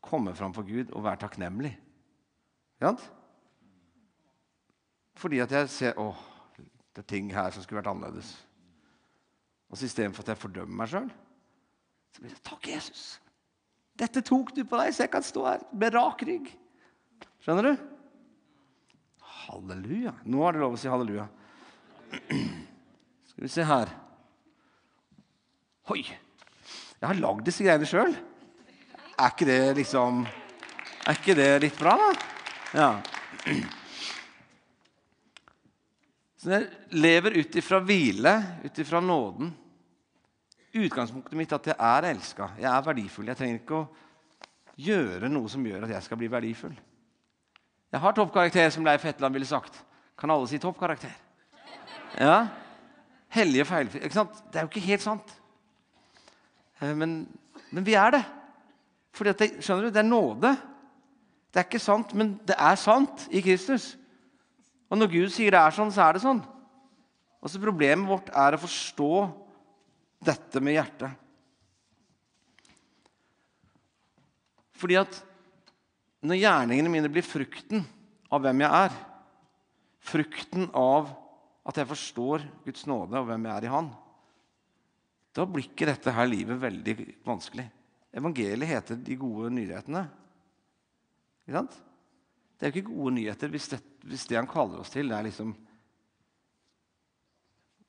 komme 0.00 0.34
fram 0.34 0.54
for 0.54 0.66
Gud 0.66 0.90
og 0.92 1.04
være 1.04 1.22
takknemlig. 1.24 1.72
Ja? 2.80 2.94
Fordi 5.18 5.40
at 5.42 5.52
jeg 5.52 5.70
ser 5.70 5.98
å, 5.98 6.12
det 6.94 7.02
er 7.02 7.10
ting 7.10 7.32
her 7.34 7.50
som 7.50 7.64
skulle 7.64 7.82
vært 7.82 7.90
annerledes. 7.90 8.30
Og 9.68 9.78
så 9.78 9.88
Istedenfor 9.88 10.24
at 10.24 10.32
jeg 10.32 10.40
fordømmer 10.40 10.82
meg 10.82 10.92
sjøl, 10.92 11.08
så 12.14 12.22
blir 12.22 12.34
det 12.34 12.44
Takk, 12.46 12.70
Jesus! 12.70 13.18
Dette 13.98 14.22
tok 14.22 14.54
du 14.54 14.62
på 14.62 14.78
deg, 14.78 14.94
så 14.94 15.04
jeg 15.04 15.12
kan 15.12 15.26
stå 15.26 15.44
her 15.48 15.64
med 15.74 15.94
rak 15.96 16.22
rygg. 16.26 16.52
Skjønner 17.42 17.66
du? 17.66 17.86
Halleluja. 19.48 20.14
Nå 20.30 20.44
er 20.46 20.54
det 20.54 20.62
lov 20.62 20.76
å 20.76 20.80
si 20.80 20.90
halleluja. 20.90 21.26
Skal 23.38 23.46
vi 23.46 23.52
se 23.54 23.62
her 23.62 23.90
Oi! 25.94 26.00
Jeg 26.98 27.06
har 27.06 27.20
lagd 27.22 27.44
disse 27.46 27.62
greiene 27.62 27.86
sjøl. 27.86 28.10
Er 29.14 29.30
ikke 29.30 29.46
det 29.46 29.76
liksom 29.78 30.24
Er 31.06 31.20
ikke 31.20 31.36
det 31.38 31.46
litt 31.62 31.78
bra, 31.78 31.92
da? 32.00 32.08
Ja. 32.74 32.88
Så 36.42 36.50
jeg 36.50 36.98
lever 36.98 37.38
ut 37.38 37.62
ifra 37.62 37.78
hvile, 37.78 38.34
ut 38.66 38.82
ifra 38.82 39.06
nåden. 39.06 39.54
Utgangspunktet 40.74 41.38
mitt 41.38 41.54
er 41.54 41.62
at 41.62 41.70
jeg 41.70 41.78
er 41.78 42.10
elska, 42.10 42.52
jeg 42.58 42.72
er 42.74 42.86
verdifull. 42.90 43.30
Jeg 43.30 43.38
trenger 43.38 43.62
ikke 43.62 43.82
å 43.84 43.88
gjøre 44.90 45.30
noe 45.30 45.54
som 45.54 45.62
gjør 45.62 45.86
at 45.86 45.94
jeg 45.94 46.10
skal 46.10 46.18
bli 46.18 46.34
verdifull. 46.34 46.74
Jeg 47.94 48.02
har 48.02 48.18
toppkarakter, 48.18 48.70
som 48.74 48.86
Leif 48.86 49.06
Hetland 49.06 49.38
ville 49.38 49.46
sagt. 49.46 49.84
Kan 50.18 50.34
alle 50.34 50.50
si 50.50 50.58
toppkarakter? 50.58 51.14
Ja. 52.18 52.48
Hellige 53.32 53.66
feilfri 53.68 54.00
ikke 54.02 54.16
sant? 54.16 54.40
Det 54.48 54.58
er 54.58 54.64
jo 54.64 54.70
ikke 54.72 54.86
helt 54.88 55.04
sant. 55.04 55.32
Eh, 56.80 56.94
men, 56.96 57.20
men 57.70 57.86
vi 57.86 57.96
er 57.98 58.16
det. 58.16 58.24
Fordi 59.16 59.34
det, 59.36 59.50
skjønner 59.64 59.88
du, 59.88 59.92
det 59.92 60.02
er 60.02 60.08
nåde. 60.08 60.54
Det 61.48 61.60
er 61.60 61.68
ikke 61.68 61.82
sant, 61.82 62.14
men 62.16 62.36
det 62.48 62.56
er 62.56 62.78
sant 62.80 63.26
i 63.34 63.42
Kristus. 63.44 63.92
Og 64.88 65.00
når 65.00 65.12
Gud 65.12 65.32
sier 65.34 65.52
det 65.52 65.60
er 65.60 65.76
sånn, 65.76 65.92
så 65.92 66.06
er 66.06 66.16
det 66.16 66.24
sånn. 66.24 66.40
Og 67.38 67.52
så 67.52 67.60
Problemet 67.62 68.08
vårt 68.08 68.30
er 68.32 68.56
å 68.56 68.62
forstå 68.62 69.12
dette 70.24 70.62
med 70.64 70.78
hjertet. 70.78 71.24
Fordi 74.78 74.98
at 75.00 75.20
når 76.22 76.40
gjerningene 76.40 76.90
mine 76.92 77.10
blir 77.12 77.26
frukten 77.26 77.84
av 78.30 78.42
hvem 78.42 78.62
jeg 78.64 78.86
er, 78.86 78.96
frukten 80.08 80.68
av 80.76 81.10
at 81.68 81.76
jeg 81.76 81.90
forstår 81.90 82.44
Guds 82.64 82.86
nåde 82.88 83.18
og 83.20 83.28
hvem 83.28 83.48
jeg 83.48 83.54
er 83.56 83.66
i 83.66 83.72
Han, 83.72 83.90
da 85.36 85.44
blir 85.44 85.68
ikke 85.68 85.86
dette 85.90 86.12
her 86.14 86.26
livet 86.26 86.60
veldig 86.60 86.94
vanskelig. 87.26 87.66
Evangeliet 88.16 88.70
heter 88.70 88.98
de 89.04 89.16
gode 89.20 89.50
nyhetene. 89.52 90.06
Ikke 91.44 91.58
sant? 91.58 91.76
Det 92.58 92.66
er 92.66 92.72
jo 92.72 92.80
ikke 92.80 92.94
gode 92.94 93.14
nyheter 93.14 93.52
hvis 93.52 93.68
det, 93.70 93.78
hvis 94.08 94.26
det, 94.26 94.38
han 94.40 94.50
kaller 94.50 94.80
oss 94.82 94.90
til, 94.90 95.10
det 95.10 95.18
er 95.18 95.28
liksom 95.28 95.56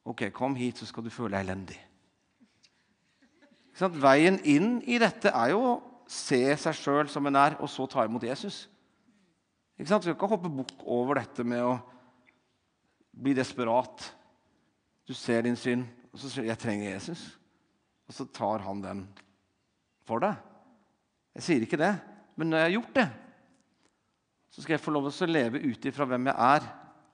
Ok, 0.09 0.23
kom 0.33 0.55
hit, 0.57 0.79
så 0.79 0.87
skal 0.89 1.03
du 1.05 1.11
føle 1.13 1.35
deg 1.35 1.43
elendig. 1.43 1.75
Veien 4.01 4.39
inn 4.47 4.79
i 4.89 4.97
dette 4.97 5.29
er 5.29 5.51
jo 5.51 5.59
å 5.61 5.73
se 6.09 6.39
seg 6.57 6.77
sjøl 6.79 7.11
som 7.11 7.27
en 7.29 7.37
er, 7.37 7.57
og 7.61 7.69
så 7.69 7.85
ta 7.85 8.07
imot 8.07 8.25
Jesus. 8.25 8.63
Ikke 9.77 9.91
sant? 9.91 10.01
Du 10.01 10.09
skal 10.09 10.17
ikke 10.17 10.31
hoppe 10.31 10.49
bukk 10.49 10.81
over 10.87 11.21
dette 11.21 11.45
med 11.45 11.61
å 11.61 11.75
blir 13.11 13.35
desperat. 13.35 14.15
Du 15.07 15.13
ser 15.13 15.41
din 15.45 15.57
synd, 15.57 15.87
og 16.13 16.19
så 16.19 16.29
sier 16.29 16.43
du 16.43 16.49
'jeg 16.49 16.59
trenger 16.59 16.95
Jesus'. 16.95 17.37
Og 18.07 18.13
så 18.13 18.25
tar 18.25 18.59
han 18.59 18.81
den 18.81 19.07
for 20.05 20.19
deg. 20.19 20.35
Jeg 21.35 21.43
sier 21.43 21.61
ikke 21.61 21.77
det, 21.77 21.93
men 22.35 22.49
når 22.49 22.57
jeg 22.57 22.65
har 22.65 22.81
gjort 22.81 22.95
det, 22.95 23.09
så 24.49 24.61
skal 24.61 24.73
jeg 24.73 24.81
få 24.81 24.91
lov 24.91 25.11
til 25.11 25.29
å 25.29 25.31
leve 25.31 25.61
ut 25.61 25.85
ifra 25.85 26.05
hvem 26.05 26.25
jeg 26.25 26.35
er 26.35 26.65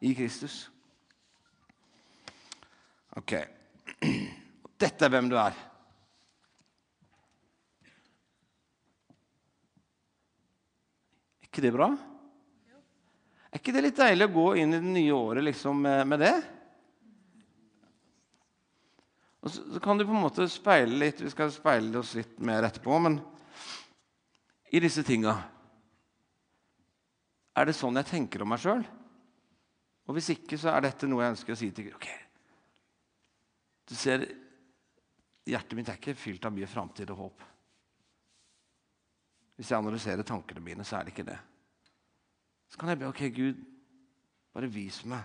i 0.01 0.13
Kristus. 0.13 0.71
Ok. 3.15 3.33
Dette 4.81 5.05
er 5.05 5.09
hvem 5.09 5.29
du 5.29 5.37
er. 5.39 5.55
Ikke 11.43 11.63
det 11.63 11.73
bra? 11.75 11.91
Ikke 13.65 13.73
det 13.73 13.81
litt 13.87 13.97
deilig 13.97 14.27
å 14.27 14.33
gå 14.35 14.49
inn 14.61 14.75
i 14.77 14.77
det 14.77 14.91
nye 14.93 15.13
året 15.17 15.41
liksom 15.41 15.79
med 15.81 16.19
det? 16.21 16.35
Og 19.41 19.49
så, 19.49 19.63
så, 19.73 19.79
kan 19.81 19.97
du 19.97 20.03
på 20.05 20.13
en 20.13 20.21
måte 20.21 20.45
speile 20.53 20.99
litt 21.01 21.23
Vi 21.23 21.31
skal 21.33 21.49
speile 21.53 21.97
oss 21.97 22.11
litt 22.13 22.35
mer 22.45 22.67
etterpå, 22.67 22.99
men 23.01 23.17
i 24.69 24.81
disse 24.83 25.01
tinga 25.05 25.33
Er 27.57 27.65
det 27.65 27.73
sånn 27.77 27.97
jeg 27.97 28.09
tenker 28.11 28.45
om 28.45 28.53
meg 28.53 28.61
sjøl? 28.61 28.85
Og 30.05 30.13
hvis 30.19 30.29
ikke, 30.35 30.61
så 30.61 30.69
er 30.69 30.85
dette 30.85 31.09
noe 31.09 31.25
jeg 31.25 31.33
ønsker 31.33 31.55
å 31.55 31.57
si 31.57 31.71
til 31.73 31.87
Gud. 31.87 31.97
Okay. 31.97 32.19
du 33.89 33.95
ser, 33.97 34.27
Hjertet 35.49 35.73
mitt 35.77 35.89
er 35.89 35.97
ikke 35.97 36.13
fylt 36.13 36.45
av 36.45 36.53
mye 36.53 36.69
framtid 36.69 37.09
og 37.17 37.23
håp. 37.23 37.49
Hvis 39.57 39.73
jeg 39.73 39.81
analyserer 39.81 40.21
tankene 40.21 40.61
mine, 40.61 40.85
så 40.85 40.99
er 40.99 41.09
det 41.09 41.15
ikke 41.15 41.25
det. 41.33 41.39
Så 42.75 42.81
kan 42.81 42.89
jeg 42.91 42.99
be 42.99 43.07
ok, 43.07 43.21
Gud, 43.31 43.55
bare 44.51 44.67
vis 44.67 44.97
meg 45.07 45.23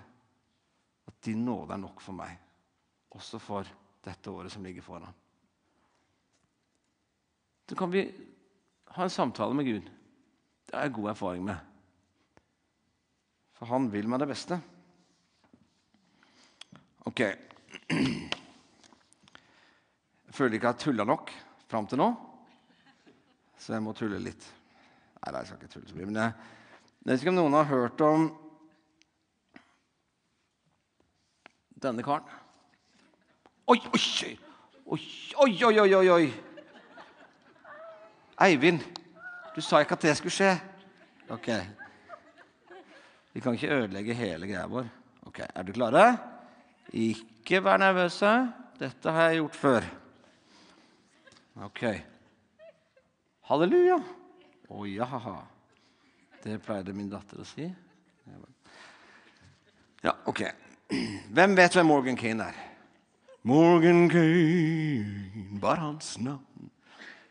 at 1.10 1.16
din 1.26 1.42
nåde 1.42 1.74
er 1.74 1.82
nok 1.82 1.98
for 1.98 2.14
meg, 2.14 2.38
også 3.10 3.42
for 3.42 3.66
dette 4.06 4.30
året 4.30 4.54
som 4.54 4.62
ligger 4.62 4.86
foran. 4.86 5.10
Så 7.66 7.74
kan 7.74 7.90
vi 7.90 8.06
ha 8.94 9.02
en 9.02 9.10
samtale 9.10 9.50
med 9.58 9.66
Gud. 9.66 9.82
Det 10.66 10.74
har 10.76 10.82
jeg 10.86 10.94
god 10.94 11.10
erfaring 11.10 11.44
med. 11.48 11.56
For 13.58 13.66
han 13.66 13.90
vil 13.90 14.06
meg 14.06 14.20
det 14.22 14.30
beste. 14.30 14.60
Ok. 17.10 17.20
Jeg 17.26 17.34
føler 20.38 20.54
ikke 20.54 20.70
jeg 20.70 20.76
har 20.76 20.84
tulla 20.86 21.04
nok 21.04 21.30
fram 21.66 21.86
til 21.90 21.98
nå, 21.98 22.14
så 23.58 23.74
jeg 23.74 23.82
må 23.82 23.90
tulle 23.98 24.22
litt. 24.22 24.46
Nei, 25.18 25.34
jeg 25.34 25.46
skal 25.50 25.58
ikke 25.58 25.74
tulle 25.74 25.90
så 25.90 25.98
mye. 25.98 26.06
Men 26.12 26.22
jeg, 26.22 26.59
jeg 27.00 27.12
vet 27.12 27.22
ikke 27.22 27.32
om 27.32 27.38
noen 27.38 27.56
har 27.56 27.68
hørt 27.70 28.00
om 28.04 28.28
denne 31.80 32.04
karen. 32.04 32.28
Oi, 33.70 33.78
oi, 33.78 34.00
oi, 34.84 35.02
oi, 35.44 35.52
oi, 35.64 35.74
oi, 35.80 35.94
oi, 35.94 36.08
oi. 36.12 36.26
Eivind, 38.40 38.84
du 39.54 39.60
sa 39.64 39.80
ikke 39.80 39.96
at 39.96 40.04
det 40.04 40.16
skulle 40.18 40.34
skje. 40.34 40.54
Ok. 41.30 41.48
Vi 43.32 43.40
kan 43.40 43.54
ikke 43.54 43.70
ødelegge 43.76 44.16
hele 44.18 44.48
greia 44.50 44.66
vår. 44.66 44.88
Ok, 45.28 45.40
Er 45.54 45.62
du 45.62 45.72
klare? 45.72 46.18
Ikke 46.92 47.62
vær 47.64 47.76
nervøse. 47.78 48.32
Dette 48.80 49.10
har 49.10 49.30
jeg 49.30 49.40
gjort 49.40 49.56
før. 49.56 49.88
Ok. 51.68 51.84
Halleluja. 53.50 54.00
Å 54.70 54.74
oh, 54.74 54.86
ja. 54.88 55.06
Det 56.44 56.57
pleide 56.64 56.94
min 56.96 57.11
datter 57.12 57.40
å 57.40 57.44
si. 57.44 57.66
Ja, 60.00 60.14
ok. 60.31 60.46
Hvem 61.37 61.57
vet 61.59 61.76
hvem 61.76 61.90
Morgan 61.90 62.16
Kane 62.18 62.46
er? 62.48 62.61
Morgan 63.46 64.09
Kane, 64.12 65.59
bare 65.61 65.85
hans 65.85 66.14
navn. 66.20 66.70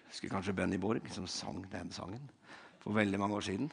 Jeg 0.10 0.14
husker 0.14 0.32
kanskje 0.34 0.54
Benny 0.58 0.78
Borg, 0.82 1.06
som 1.14 1.28
sang 1.30 1.64
den 1.72 1.92
sangen 1.94 2.22
for 2.82 2.94
veldig 2.98 3.20
mange 3.22 3.38
år 3.38 3.46
siden. 3.46 3.72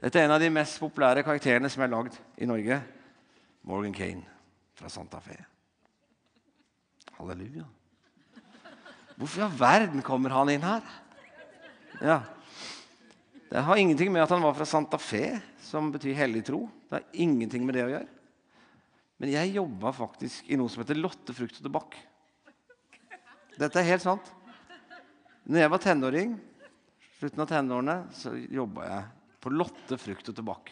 Dette 0.00 0.20
er 0.20 0.28
en 0.28 0.34
av 0.34 0.40
de 0.40 0.48
mest 0.52 0.80
populære 0.80 1.24
karakterene 1.24 1.68
som 1.72 1.84
er 1.84 1.92
lagd 1.92 2.16
i 2.40 2.48
Norge. 2.48 2.80
Morgan 3.68 3.94
Kane 3.96 4.24
fra 4.76 4.88
Santa 4.88 5.20
Fe. 5.20 5.36
Halleluja. 7.18 7.66
Hvorfor 9.20 9.42
i 9.42 9.44
all 9.44 9.56
verden 9.60 10.04
kommer 10.04 10.32
han 10.32 10.48
inn 10.48 10.64
her? 10.64 10.84
Ja. 12.00 12.20
Det 13.50 13.60
har 13.66 13.76
ingenting 13.76 14.12
med 14.14 14.22
at 14.22 14.30
han 14.30 14.42
var 14.42 14.54
fra 14.54 14.64
Santa 14.66 14.98
Fe, 14.98 15.40
som 15.58 15.88
betyr 15.90 16.14
hellig 16.14 16.44
tro. 16.46 16.68
Det 16.86 17.00
har 17.00 17.22
ingenting 17.24 17.64
med 17.66 17.74
det 17.74 17.82
å 17.82 17.88
gjøre. 17.90 18.06
Men 19.18 19.32
jeg 19.32 19.56
jobba 19.56 19.90
faktisk 19.92 20.46
i 20.46 20.58
noe 20.58 20.70
som 20.70 20.84
heter 20.84 21.00
Lotte 21.00 21.34
frukt 21.34 21.58
og 21.58 21.64
tobakk. 21.66 21.96
Dette 23.58 23.80
er 23.80 23.88
helt 23.88 24.04
sant. 24.04 24.30
Når 25.50 25.64
jeg 25.64 25.72
var 25.72 25.82
tenåring, 25.82 26.36
slutten 27.18 27.42
av 27.42 27.50
tenårene, 27.50 27.96
så 28.14 28.36
jobba 28.38 28.86
jeg 28.86 29.10
på 29.42 29.52
Lotte 29.56 29.98
frukt 29.98 30.30
og 30.30 30.38
tobakk. 30.38 30.70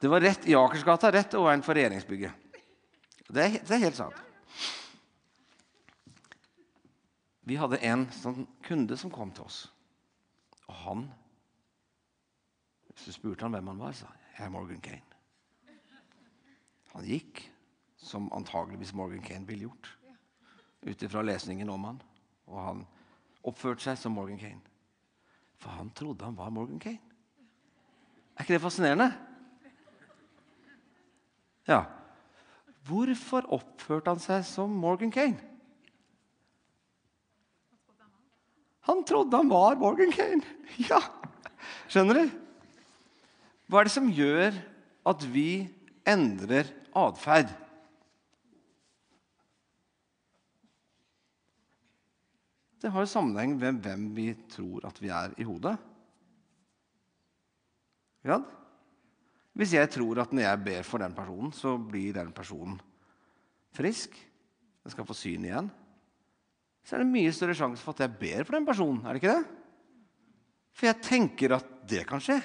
Det 0.00 0.08
var 0.14 0.22
rett 0.22 0.46
i 0.46 0.54
Akersgata, 0.54 1.10
rett 1.10 1.34
overfor 1.34 1.74
regjeringsbygget. 1.74 2.46
Det 3.26 3.48
er, 3.48 3.58
det 3.66 3.76
er 3.76 3.84
helt 3.88 3.98
sant. 3.98 4.22
Vi 7.50 7.58
hadde 7.58 7.82
en 7.82 8.06
sånn 8.14 8.46
kunde 8.62 8.94
som 9.00 9.10
kom 9.10 9.34
til 9.34 9.50
oss. 9.50 9.64
Og 10.70 10.76
han 10.84 11.08
Så 12.94 13.12
spurte 13.12 13.46
han 13.46 13.54
hvem 13.54 13.70
han 13.72 13.80
var, 13.80 13.94
sa 13.96 14.10
jeg 14.36 14.44
er 14.46 14.52
Morgan 14.52 14.80
Kane. 14.80 15.16
Han 16.92 17.04
gikk 17.06 17.42
som 17.96 18.28
antageligvis 18.32 18.92
Morgan 18.96 19.22
Kane 19.24 19.46
ville 19.48 19.66
gjort. 19.66 19.88
Ut 20.86 21.02
ifra 21.02 21.22
lesningen 21.22 21.70
om 21.70 21.84
han. 21.84 22.00
Og 22.48 22.58
han 22.64 22.82
oppførte 23.44 23.84
seg 23.84 23.98
som 24.00 24.16
Morgan 24.16 24.40
Kane. 24.40 24.60
For 25.60 25.72
han 25.76 25.90
trodde 25.96 26.24
han 26.24 26.36
var 26.36 26.52
Morgan 26.52 26.80
Kane. 26.80 27.00
Er 28.36 28.44
ikke 28.44 28.56
det 28.56 28.62
fascinerende? 28.64 29.10
Ja. 31.68 31.82
Hvorfor 32.88 33.48
oppførte 33.52 34.12
han 34.12 34.22
seg 34.24 34.44
som 34.48 34.72
Morgan 34.72 35.12
Kane? 35.12 35.49
Han 38.90 39.04
trodde 39.06 39.38
han 39.38 39.50
var 39.52 39.78
Morgan 39.78 40.12
Kane. 40.12 40.42
Ja, 40.90 40.98
Skjønner 41.90 42.20
du? 42.20 42.36
Hva 43.70 43.80
er 43.80 43.88
det 43.88 43.94
som 43.94 44.06
gjør 44.14 44.54
at 45.10 45.24
vi 45.30 45.66
endrer 46.08 46.70
atferd? 46.96 47.50
Det 52.80 52.90
har 52.90 53.04
jo 53.04 53.10
sammenheng 53.10 53.56
med 53.58 53.82
hvem 53.84 54.06
vi 54.16 54.28
tror 54.50 54.86
at 54.88 55.02
vi 55.02 55.10
er 55.12 55.34
i 55.36 55.46
hodet. 55.46 55.74
Ja? 58.24 58.38
Hvis 59.58 59.74
jeg 59.76 59.90
tror 59.92 60.22
at 60.22 60.32
når 60.32 60.46
jeg 60.46 60.64
ber 60.64 60.86
for 60.86 61.02
den 61.02 61.14
personen, 61.14 61.52
så 61.52 61.74
blir 61.76 62.14
den 62.16 62.32
personen 62.32 62.78
frisk, 63.76 64.14
den 64.80 64.94
skal 64.94 65.06
få 65.06 65.14
syn 65.14 65.44
igjen, 65.46 65.68
så 66.84 66.96
er 66.96 67.02
det 67.02 67.12
mye 67.12 67.32
større 67.34 67.56
sjanse 67.56 67.84
for 67.84 67.94
at 67.94 68.04
jeg 68.06 68.18
ber 68.20 68.46
for 68.46 68.56
den 68.56 68.66
personen. 68.68 69.02
er 69.04 69.14
det 69.14 69.22
ikke 69.22 69.34
det? 69.36 69.56
For 70.76 70.88
jeg 70.88 71.02
tenker 71.04 71.56
at 71.58 71.72
det 71.90 72.06
kan 72.08 72.22
skje. 72.24 72.38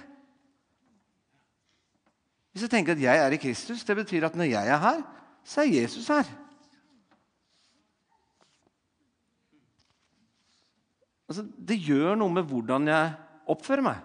Hvis 2.55 2.65
jeg 2.65 2.71
tenker 2.71 2.95
at 2.95 3.03
jeg 3.03 3.19
er 3.19 3.35
i 3.35 3.39
Kristus, 3.41 3.83
det 3.83 3.97
betyr 3.99 4.27
at 4.27 4.35
når 4.35 4.51
jeg 4.51 4.71
er 4.71 4.79
her, 4.79 5.01
så 5.43 5.61
er 5.63 5.73
Jesus 5.75 6.07
her. 6.07 6.27
Altså, 11.25 11.43
det 11.43 11.81
gjør 11.81 12.15
noe 12.19 12.31
med 12.31 12.45
hvordan 12.47 12.87
jeg 12.87 13.13
oppfører 13.49 13.83
meg. 13.85 13.99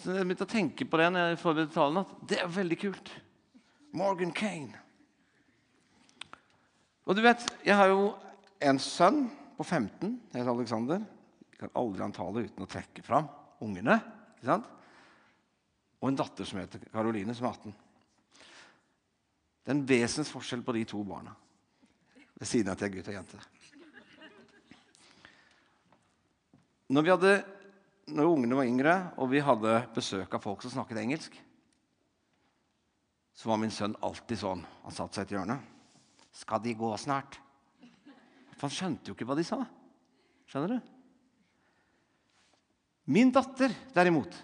Så 0.00 0.14
jeg 0.14 0.22
begynte 0.22 0.46
å 0.46 0.50
tenke 0.50 0.86
på 0.86 1.00
det 1.00 1.10
når 1.12 1.32
jeg 1.32 1.40
forberedte 1.42 1.74
talen, 1.74 2.04
at 2.04 2.26
det 2.30 2.40
er 2.40 2.56
veldig 2.56 2.78
kult. 2.78 3.12
Morgan 3.96 4.32
Kane. 4.32 4.85
Og 7.06 7.14
du 7.14 7.22
vet, 7.22 7.42
Jeg 7.64 7.76
har 7.76 7.88
jo 7.88 8.14
en 8.60 8.78
sønn 8.78 9.26
på 9.56 9.64
15. 9.64 10.20
Jeg 10.32 10.40
heter 10.40 10.52
Alexander. 10.52 11.02
Jeg 11.50 11.58
kan 11.60 11.74
aldri 11.74 12.02
ha 12.02 12.08
en 12.10 12.16
tale 12.16 12.44
uten 12.44 12.64
å 12.64 12.70
trekke 12.70 13.02
fram 13.02 13.28
ungene. 13.62 14.00
ikke 14.36 14.50
sant? 14.50 14.66
Og 16.02 16.10
en 16.10 16.18
datter 16.18 16.44
som 16.44 16.58
heter 16.60 16.82
Karoline, 16.92 17.34
som 17.34 17.46
er 17.46 17.54
18. 17.54 17.74
Det 19.64 19.72
er 19.72 19.76
en 19.76 19.86
vesensforskjell 19.88 20.62
på 20.62 20.74
de 20.76 20.84
to 20.86 21.02
barna 21.02 21.32
ved 22.36 22.46
siden 22.46 22.68
av 22.68 22.76
at 22.76 22.82
jeg 22.84 22.90
er 22.90 22.96
gutt 22.98 23.08
og 23.08 23.16
jente. 23.16 23.38
Når, 26.92 27.08
hadde, 27.08 27.32
når 28.12 28.28
ungene 28.30 28.58
var 28.58 28.68
yngre, 28.68 28.96
og 29.16 29.30
vi 29.32 29.40
hadde 29.42 29.78
besøk 29.96 30.36
av 30.36 30.44
folk 30.44 30.62
som 30.62 30.74
snakket 30.74 31.00
engelsk, 31.00 31.38
så 33.36 33.50
var 33.50 33.58
min 33.58 33.74
sønn 33.74 33.96
alltid 34.04 34.38
sånn. 34.38 34.62
Han 34.84 34.94
satte 34.94 35.18
seg 35.18 35.24
i 35.24 35.28
et 35.30 35.34
hjørne. 35.38 35.56
Skal 36.36 36.62
de 36.64 36.74
gå 36.76 36.90
snart? 37.00 37.38
For 38.56 38.68
han 38.68 38.74
skjønte 38.74 39.10
jo 39.10 39.16
ikke 39.16 39.26
hva 39.28 39.36
de 39.38 39.44
sa. 39.46 39.60
Skjønner 40.48 40.76
du? 40.76 40.92
Min 43.12 43.30
datter, 43.30 43.70
derimot, 43.94 44.34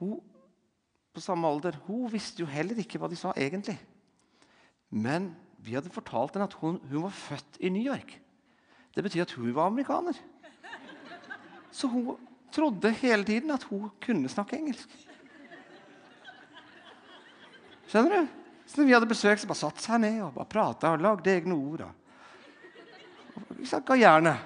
hun 0.00 0.18
på 1.14 1.22
samme 1.22 1.48
alder, 1.50 1.76
hun 1.86 2.08
visste 2.10 2.42
jo 2.42 2.48
heller 2.50 2.78
ikke 2.80 2.98
hva 3.02 3.08
de 3.10 3.18
sa 3.18 3.32
egentlig. 3.38 3.76
Men 4.90 5.30
vi 5.62 5.76
hadde 5.76 5.92
fortalt 5.92 6.36
henne 6.36 6.46
at 6.48 6.56
hun, 6.62 6.78
hun 6.90 7.04
var 7.06 7.14
født 7.14 7.58
i 7.60 7.70
New 7.72 7.82
York. 7.82 8.16
Det 8.94 9.04
betyr 9.06 9.24
at 9.26 9.34
hun 9.38 9.52
var 9.54 9.70
amerikaner. 9.70 10.18
Så 11.70 11.90
hun 11.90 12.18
trodde 12.54 12.90
hele 13.02 13.26
tiden 13.26 13.50
at 13.54 13.66
hun 13.70 13.90
kunne 14.02 14.30
snakke 14.30 14.58
engelsk. 14.58 14.90
Skjønner 17.90 18.16
du? 18.16 18.39
Så 18.70 18.78
når 18.78 18.86
vi 18.86 18.94
hadde 18.94 19.10
besøk, 19.10 19.40
så 19.42 19.48
bare 19.50 19.58
satte 19.58 19.82
seg 19.82 19.98
ned 19.98 20.20
og 20.22 20.36
bare 20.36 20.46
prata 20.46 20.92
og 20.94 21.02
lagde 21.02 21.32
egne 21.32 21.56
ord. 21.58 21.88
Og 23.40 23.56
vi 23.58 23.66
snakka 23.66 23.96
gjerne. 23.98 24.36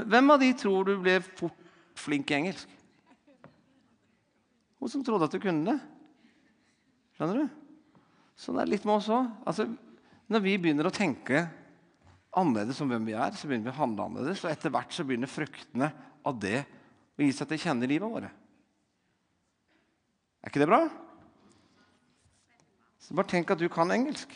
Hvem 0.00 0.32
av 0.32 0.40
de 0.40 0.48
tror 0.56 0.88
du 0.88 0.94
ble 1.02 1.18
fort 1.26 1.58
flink 2.00 2.32
i 2.32 2.38
engelsk? 2.38 2.72
Hun 4.80 4.88
som 4.88 5.02
trodde 5.04 5.28
at 5.28 5.36
du 5.36 5.42
kunne 5.42 5.66
det. 5.66 5.76
Skjønner 7.18 7.42
du? 7.42 7.58
Sånn 8.40 8.56
er 8.56 8.64
det 8.64 8.78
litt 8.78 8.88
med 8.88 8.96
oss 8.96 9.10
òg. 9.12 9.28
Altså, 9.44 9.66
når 10.32 10.44
vi 10.46 10.56
begynner 10.62 10.88
å 10.88 10.94
tenke 10.94 11.44
annerledes 12.32 12.80
om 12.80 12.88
hvem 12.88 13.10
vi 13.10 13.18
er, 13.18 13.36
så 13.36 13.50
begynner 13.50 13.68
vi 13.68 13.74
å 13.74 13.80
handle 13.82 14.08
annerledes. 14.08 14.46
Og 14.46 14.54
etter 14.54 14.72
hvert 14.72 14.96
så 14.96 15.04
begynner 15.04 15.28
fruktene 15.28 15.90
av 16.24 16.40
det 16.40 16.62
å 16.64 17.26
gi 17.26 17.30
seg 17.36 17.52
til 17.52 17.60
kjenne 17.66 17.84
i 17.84 17.92
livet 17.92 18.08
vårt. 18.08 18.32
Er 20.40 20.48
ikke 20.48 20.64
det 20.64 20.70
bra? 20.72 20.80
Så 23.00 23.16
bare 23.16 23.30
tenk 23.32 23.50
at 23.50 23.60
du 23.60 23.68
kan 23.72 23.90
engelsk. 23.90 24.32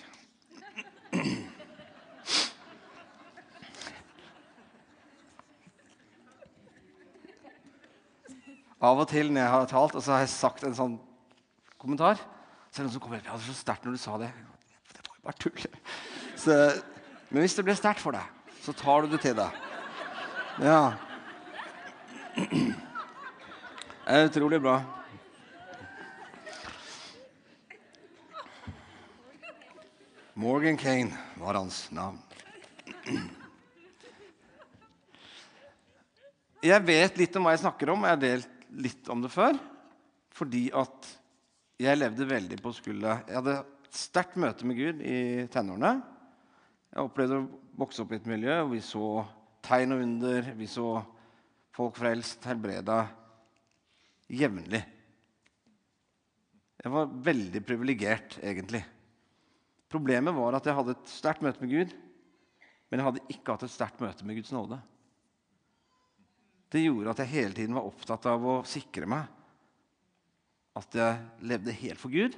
Av 8.84 9.00
og 9.00 9.08
til 9.08 9.30
når 9.32 9.40
jeg 9.40 9.52
har 9.54 9.68
talt, 9.70 9.94
og 9.96 10.02
så 10.04 10.12
har 10.12 10.24
jeg 10.24 10.32
sagt 10.34 10.64
en 10.66 10.76
sånn 10.76 10.96
kommentar, 11.80 12.18
så 12.68 12.80
er 12.80 12.82
det 12.82 12.88
noen 12.88 12.96
som 12.96 13.04
kommer 13.04 13.22
ja, 13.22 13.36
det 13.36 13.38
er 13.38 13.46
så 13.46 13.56
sterkt 13.56 13.86
når 13.86 13.96
du 13.96 14.00
sa 14.02 14.18
det. 14.20 14.32
Det 14.90 15.04
var 15.06 15.16
jo 15.16 15.24
bare 15.28 15.40
tull. 15.40 15.68
Så, 16.36 16.56
men 17.30 17.44
hvis 17.44 17.56
det 17.56 17.64
blir 17.64 17.78
sterkt 17.78 18.02
for 18.02 18.16
deg, 18.16 18.26
så 18.64 18.74
tar 18.76 19.04
du 19.04 19.14
det 19.14 19.22
til 19.24 19.36
deg. 19.38 19.62
Ja. 20.64 20.80
Det 24.04 24.12
er 24.12 24.26
utrolig 24.28 24.58
bra. 24.60 24.74
Morgan 30.34 30.76
Kane 30.76 31.14
var 31.38 31.54
hans 31.54 31.84
navn. 31.94 32.18
Jeg 36.64 36.82
vet 36.82 37.20
litt 37.20 37.36
om 37.38 37.44
hva 37.46 37.52
jeg 37.54 37.60
snakker 37.62 37.92
om, 37.92 38.02
og 38.02 38.08
jeg 38.08 38.16
har 38.16 38.22
delt 38.24 38.64
litt 38.82 39.10
om 39.14 39.20
det 39.22 39.30
før. 39.30 39.54
Fordi 40.34 40.64
at 40.74 41.06
jeg 41.78 42.00
levde 42.00 42.26
veldig 42.26 42.58
på 42.62 42.72
skulle 42.74 43.12
Jeg 43.28 43.36
hadde 43.36 43.54
et 43.60 43.94
sterkt 43.94 44.34
møte 44.42 44.66
med 44.66 44.80
Gud 44.80 45.04
i 45.06 45.18
tenårene. 45.54 45.92
Jeg 46.90 47.06
opplevde 47.06 47.38
å 47.38 47.46
vokse 47.84 48.02
opp 48.02 48.14
i 48.14 48.18
et 48.18 48.26
miljø 48.30 48.56
hvor 48.56 48.72
vi 48.72 48.82
så 48.82 49.10
tegn 49.62 49.94
og 49.94 50.02
under. 50.02 50.50
Vi 50.58 50.66
så 50.70 50.88
folk 51.78 52.00
frelst, 52.00 52.42
helbreda 52.50 53.04
jevnlig. 54.34 54.82
Jeg 56.82 56.92
var 56.98 57.14
veldig 57.30 57.62
privilegert, 57.62 58.40
egentlig. 58.42 58.82
Problemet 59.94 60.34
var 60.34 60.56
at 60.58 60.66
jeg 60.66 60.74
hadde 60.74 60.96
et 60.96 61.10
sterkt 61.12 61.44
møte 61.44 61.62
med 61.62 61.70
Gud, 61.70 61.92
men 62.90 62.98
jeg 62.98 63.06
hadde 63.06 63.20
ikke 63.30 63.54
hatt 63.54 63.62
et 63.62 63.70
sterkt 63.70 64.00
møte 64.02 64.26
med 64.26 64.40
Guds 64.40 64.50
nåde. 64.50 64.80
Det 66.74 66.82
gjorde 66.82 67.12
at 67.12 67.20
jeg 67.22 67.30
hele 67.30 67.54
tiden 67.54 67.76
var 67.78 67.86
opptatt 67.86 68.26
av 68.26 68.42
å 68.42 68.56
sikre 68.66 69.06
meg 69.06 69.28
at 70.74 70.96
jeg 70.98 71.46
levde 71.46 71.76
helt 71.78 72.02
for 72.02 72.10
Gud. 72.10 72.34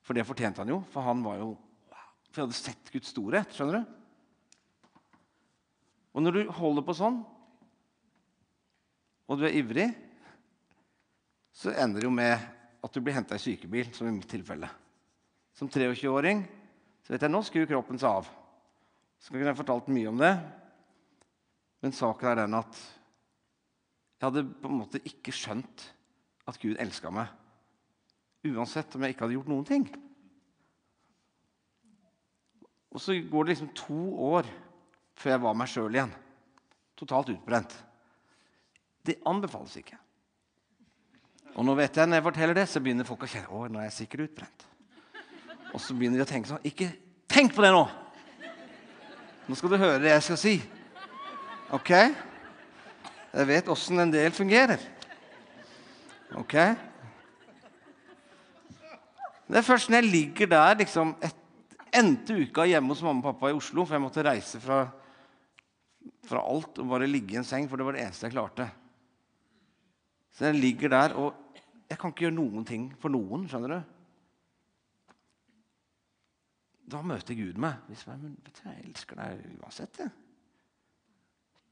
For 0.00 0.16
det 0.16 0.24
fortjente 0.24 0.62
han 0.62 0.72
jo, 0.72 0.78
for 0.94 1.04
han 1.04 1.20
var 1.24 1.42
jo 1.42 1.50
For 2.32 2.40
jeg 2.40 2.46
hadde 2.46 2.56
sett 2.56 2.88
Guds 2.94 3.10
storhet. 3.12 3.52
skjønner 3.52 3.82
du? 3.82 3.90
Og 6.16 6.24
når 6.24 6.32
du 6.38 6.52
holder 6.56 6.84
på 6.86 6.94
sånn, 6.96 7.18
og 9.28 9.36
du 9.36 9.44
er 9.44 9.58
ivrig, 9.60 9.90
så 11.52 11.74
ender 11.76 12.00
det 12.00 12.08
jo 12.08 12.14
med 12.16 12.48
at 12.80 12.96
du 12.96 13.04
blir 13.04 13.18
henta 13.18 13.36
i 13.36 13.44
sykebil, 13.44 13.92
som 13.92 14.08
i 14.08 14.14
mitt 14.16 14.32
tilfelle. 14.32 14.72
Som 15.52 15.68
23-åring 15.68 16.40
så 17.02 17.14
vet 17.14 17.24
jeg 17.26 17.32
nå 17.32 17.42
skrur 17.46 17.68
kroppen 17.70 18.00
seg 18.00 18.20
av. 18.22 18.30
Så 19.22 19.32
kunne 19.32 19.50
jeg 19.50 19.58
fortalt 19.58 19.90
mye 19.92 20.10
om 20.10 20.18
det, 20.20 20.32
men 21.82 21.94
saken 21.94 22.30
er 22.30 22.42
den 22.42 22.58
at 22.58 22.78
jeg 24.22 24.28
hadde 24.28 24.44
på 24.62 24.70
en 24.70 24.78
måte 24.78 25.02
ikke 25.06 25.34
skjønt 25.34 25.86
at 26.46 26.58
Gud 26.62 26.78
elska 26.82 27.10
meg. 27.10 27.30
Uansett 28.46 28.94
om 28.94 29.02
jeg 29.02 29.14
ikke 29.14 29.26
hadde 29.26 29.34
gjort 29.34 29.50
noen 29.50 29.66
ting. 29.66 29.86
Og 32.92 33.02
så 33.02 33.16
går 33.16 33.44
det 33.44 33.54
liksom 33.54 33.72
to 33.78 34.00
år 34.30 34.46
før 35.18 35.34
jeg 35.34 35.42
var 35.42 35.58
meg 35.58 35.70
sjøl 35.70 35.96
igjen. 35.96 36.14
Totalt 36.98 37.32
utbrent. 37.34 37.74
Det 39.02 39.18
anbefales 39.26 39.74
ikke. 39.80 39.98
Og 41.56 41.66
nå 41.66 41.74
vet 41.76 41.96
jeg, 41.98 42.08
når 42.08 42.20
jeg 42.20 42.26
forteller 42.28 42.56
det, 42.56 42.68
så 42.70 42.80
begynner 42.80 43.08
folk 43.08 43.26
å 43.26 43.30
kjenne 43.32 43.50
å, 43.50 43.66
nå 43.68 43.80
er 43.80 43.90
jeg 43.90 43.98
sikkert 44.04 44.28
utbrent. 44.28 44.66
Og 45.72 45.80
så 45.80 45.96
begynner 45.96 46.20
de 46.20 46.26
å 46.26 46.28
tenke 46.28 46.50
sånn 46.50 46.64
Ikke 46.68 46.90
tenk 47.30 47.54
på 47.56 47.64
det 47.64 47.72
nå! 47.74 47.84
Nå 49.48 49.58
skal 49.58 49.72
du 49.72 49.80
høre 49.80 50.00
det 50.02 50.12
jeg 50.12 50.24
skal 50.28 50.38
si. 50.38 50.54
Ok? 51.74 51.90
Jeg 53.32 53.48
vet 53.48 53.70
åssen 53.72 53.98
en 53.98 54.12
del 54.12 54.34
fungerer. 54.36 54.80
Ok? 56.38 56.54
Det 59.48 59.60
er 59.60 59.66
først 59.66 59.90
når 59.90 59.98
jeg 59.98 60.12
ligger 60.12 60.52
der 60.52 60.78
liksom, 60.84 61.16
et, 61.20 61.38
Endte 61.92 62.32
uka 62.32 62.64
hjemme 62.64 62.94
hos 62.94 63.02
mamma 63.04 63.20
og 63.20 63.34
pappa 63.34 63.50
i 63.50 63.56
Oslo, 63.56 63.82
for 63.84 63.98
jeg 63.98 64.00
måtte 64.00 64.22
reise 64.24 64.56
fra, 64.62 64.78
fra 66.24 66.40
alt 66.40 66.78
og 66.80 66.86
bare 66.88 67.04
ligge 67.10 67.34
i 67.34 67.36
en 67.36 67.44
seng, 67.44 67.66
for 67.68 67.76
det 67.76 67.84
var 67.84 67.98
det 67.98 68.06
eneste 68.06 68.30
jeg 68.30 68.32
klarte. 68.32 68.68
Så 70.32 70.46
jeg 70.48 70.56
ligger 70.56 70.94
der, 70.94 71.12
og 71.20 71.58
jeg 71.90 71.98
kan 72.00 72.14
ikke 72.14 72.24
gjøre 72.24 72.38
noen 72.38 72.64
ting 72.64 72.86
for 73.02 73.12
noen. 73.12 73.44
skjønner 73.44 73.74
du? 73.74 73.92
Da 76.90 77.00
møter 77.06 77.36
Gud 77.38 77.60
meg. 77.62 77.80
Hvis 77.88 78.04
jeg, 78.06 78.18
men, 78.22 78.36
vet 78.44 78.58
du, 78.58 78.68
jeg 78.68 78.84
elsker 78.88 79.18
deg 79.20 79.42
uansett. 79.62 80.02
Jeg. 80.02 80.12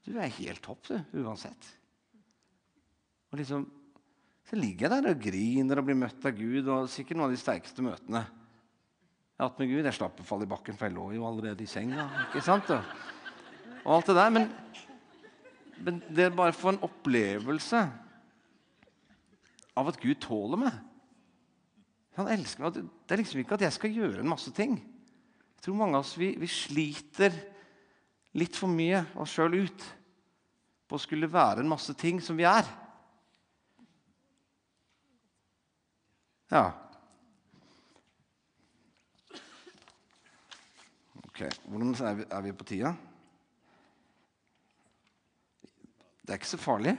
Du 0.07 0.17
er 0.17 0.33
helt 0.39 0.63
topp, 0.65 0.87
du, 0.87 1.21
uansett. 1.21 1.69
Og 3.31 3.39
liksom, 3.39 3.67
Så 4.49 4.57
ligger 4.57 4.87
jeg 4.87 5.03
der 5.03 5.13
og 5.13 5.21
griner 5.21 5.79
og 5.79 5.85
blir 5.87 5.99
møtt 5.99 6.25
av 6.25 6.33
Gud. 6.35 6.67
og 6.67 6.89
Sikkert 6.89 7.19
noen 7.19 7.29
av 7.29 7.35
de 7.35 7.41
sterkeste 7.41 7.83
møtene 7.85 8.25
jeg 9.41 9.47
har 9.47 9.49
hatt 9.49 9.61
med 9.63 9.69
Gud. 9.71 9.85
Jeg 9.87 9.97
slapp 9.97 10.19
å 10.21 10.23
falle 10.27 10.45
i 10.45 10.49
bakken, 10.51 10.75
for 10.77 10.85
jeg 10.85 10.93
lå 10.93 11.03
jo 11.15 11.23
allerede 11.25 11.63
i 11.65 11.69
senga. 11.69 12.03
ikke 12.27 12.43
sant? 12.45 12.67
Og 12.69 13.87
alt 13.95 14.11
det 14.11 14.13
der. 14.13 14.33
Men, 14.35 14.43
men 15.81 15.97
det 16.13 16.27
er 16.27 16.35
bare 16.37 16.53
for 16.53 16.69
en 16.69 16.83
opplevelse 16.85 17.79
av 19.81 19.89
at 19.89 19.97
Gud 19.97 20.19
tåler 20.21 20.61
meg. 20.61 20.77
Han 22.19 22.29
elsker 22.29 22.67
meg. 22.67 22.77
Det 22.77 23.15
er 23.15 23.23
liksom 23.23 23.41
ikke 23.41 23.57
at 23.57 23.65
jeg 23.65 23.77
skal 23.79 23.97
gjøre 23.97 24.21
en 24.21 24.29
masse 24.29 24.53
ting. 24.53 24.77
Jeg 25.61 25.67
tror 25.67 25.75
mange 25.77 25.93
av 25.93 26.01
oss 26.01 26.15
vi, 26.17 26.31
vi 26.41 26.47
sliter 26.49 27.35
litt 28.33 28.55
for 28.57 28.65
mye 28.65 29.03
oss 29.21 29.35
sjøl 29.35 29.59
ut 29.61 29.83
på 30.89 30.97
å 30.97 31.01
skulle 31.03 31.27
være 31.29 31.61
en 31.61 31.69
masse 31.69 31.93
ting 32.01 32.17
som 32.17 32.33
vi 32.33 32.47
er. 32.49 32.65
Ja. 36.49 36.63
Ok, 41.27 41.43
Hvordan 41.69 41.93
er 41.93 42.17
vi, 42.17 42.25
er 42.25 42.47
vi 42.47 42.55
på 42.57 42.67
tida? 42.73 42.95
Det 46.25 46.33
er 46.33 46.41
ikke 46.41 46.55
så 46.55 46.61
farlig. 46.65 46.95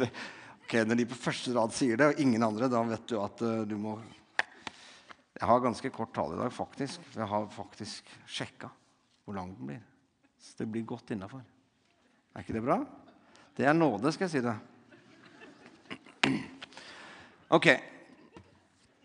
ok, 0.64 0.74
Når 0.88 1.02
de 1.02 1.06
på 1.12 1.20
første 1.20 1.52
rad 1.52 1.76
sier 1.76 2.00
det, 2.00 2.08
og 2.14 2.24
ingen 2.24 2.48
andre, 2.48 2.72
da 2.72 2.80
vet 2.94 3.06
du 3.12 3.18
at 3.20 3.44
uh, 3.44 3.60
du 3.68 3.76
må 3.76 3.98
Jeg 5.40 5.48
har 5.48 5.62
ganske 5.64 5.90
kort 5.94 6.12
tale 6.12 6.36
i 6.36 6.40
dag, 6.42 6.52
faktisk. 6.52 7.04
Jeg 7.16 7.26
har 7.26 7.46
faktisk 7.54 8.10
sjekka 8.28 8.68
hvor 9.24 9.38
lang 9.38 9.54
den 9.56 9.70
blir. 9.70 9.80
Så 10.36 10.58
det 10.58 10.66
blir 10.68 10.84
godt 10.84 11.14
innafor. 11.14 11.40
Er 12.34 12.44
ikke 12.44 12.58
det 12.58 12.64
bra? 12.66 12.76
Det 13.56 13.64
er 13.64 13.72
nåde, 13.76 14.12
skal 14.12 14.28
jeg 14.28 14.34
si 14.34 14.42
det. 14.44 14.56
Ok. 17.56 17.70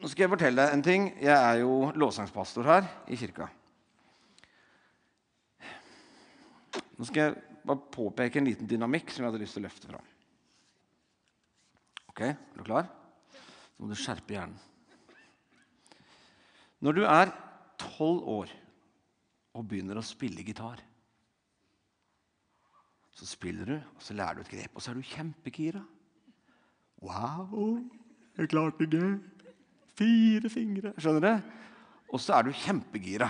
Nå 0.01 0.11
skal 0.11 0.25
jeg 0.25 0.33
fortelle 0.35 0.59
deg 0.59 0.75
en 0.75 0.83
ting. 0.85 1.07
Jeg 1.23 1.33
er 1.33 1.61
jo 1.63 1.93
lovsangspastor 1.95 2.67
her 2.67 2.91
i 3.07 3.17
kirka. 3.19 3.47
Nå 6.99 7.07
skal 7.07 7.21
jeg 7.23 7.39
bare 7.65 7.91
påpeke 7.95 8.43
en 8.43 8.51
liten 8.51 8.69
dynamikk 8.69 9.09
som 9.09 9.23
jeg 9.23 9.31
hadde 9.31 9.41
lyst 9.41 9.55
til 9.55 9.63
å 9.63 9.69
løfte 9.69 9.89
fram. 9.89 10.13
Ok, 12.11 12.21
er 12.27 12.37
du 12.59 12.63
klar? 12.67 12.91
Så 13.75 13.83
må 13.83 13.91
du 13.91 13.99
skjerpe 13.99 14.35
hjernen. 14.35 14.59
Når 16.85 16.93
du 16.93 17.01
er 17.09 17.31
tolv 17.81 18.27
år 18.29 18.51
og 19.55 19.65
begynner 19.65 19.97
å 19.97 20.05
spille 20.05 20.45
gitar 20.45 20.83
Så 23.15 23.25
spiller 23.25 23.69
du, 23.69 23.75
og 23.79 24.01
så 24.03 24.13
lærer 24.13 24.37
du 24.37 24.41
et 24.43 24.51
grep, 24.51 24.73
og 24.75 24.83
så 24.83 24.91
er 24.91 24.99
du 24.99 25.07
kjempegira. 25.07 25.79
Wow, 26.99 27.79
jeg 28.35 28.49
klarte 28.51 28.87
det. 28.91 29.07
Fire 29.95 30.51
fingre. 30.51 30.91
Skjønner 30.99 31.23
du? 31.23 31.53
Og 32.11 32.19
så 32.19 32.35
er 32.35 32.43
du 32.43 32.51
kjempegira. 32.59 33.29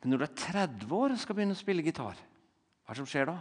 Men 0.00 0.14
når 0.14 0.22
du 0.22 0.26
er 0.30 0.34
30 0.40 0.96
år 0.96 1.12
og 1.12 1.20
skal 1.20 1.36
begynne 1.36 1.58
å 1.58 1.60
spille 1.60 1.84
gitar, 1.84 2.16
hva 2.16 2.94
er 2.94 2.96
det 2.96 3.02
som 3.02 3.10
skjer 3.12 3.28
da? 3.28 3.36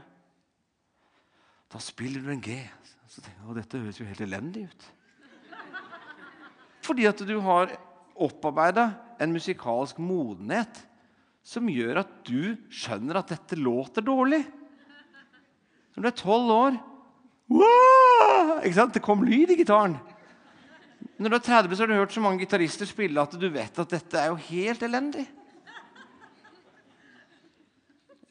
Da 1.72 1.82
spiller 1.84 2.24
du 2.24 2.34
en 2.34 2.44
G. 2.44 2.60
Jeg, 2.60 3.56
dette 3.56 3.80
høres 3.80 4.04
jo 4.04 4.10
helt 4.12 4.28
elendig 4.28 4.68
ut. 4.68 4.88
Fordi 6.88 7.08
at 7.10 7.22
du 7.28 7.36
har 7.44 7.74
opparbeida 8.18 8.90
en 9.22 9.34
musikalsk 9.36 10.00
modenhet 10.02 10.80
som 11.48 11.68
gjør 11.72 12.02
at 12.04 12.14
du 12.28 12.56
skjønner 12.74 13.20
at 13.20 13.34
dette 13.34 13.58
låter 13.60 14.06
dårlig. 14.06 14.42
Når 15.96 16.06
du 16.06 16.10
er 16.10 16.22
tolv 16.22 16.54
år 16.54 16.78
ikke 17.48 18.76
sant? 18.76 18.96
Det 18.96 19.04
kom 19.04 19.24
lyd 19.24 19.54
i 19.54 19.60
gitaren. 19.62 19.96
Når 21.18 21.32
du 21.32 21.38
er 21.38 21.46
30, 21.46 21.76
så 21.76 21.84
har 21.84 21.90
du 21.90 21.98
hørt 21.98 22.14
så 22.14 22.22
mange 22.22 22.44
gitarister 22.44 22.90
spille 22.90 23.22
at 23.22 23.34
du 23.40 23.48
vet 23.50 23.80
at 23.80 23.94
dette 23.94 24.20
er 24.20 24.32
jo 24.34 24.40
helt 24.50 24.84
elendig. 24.86 25.26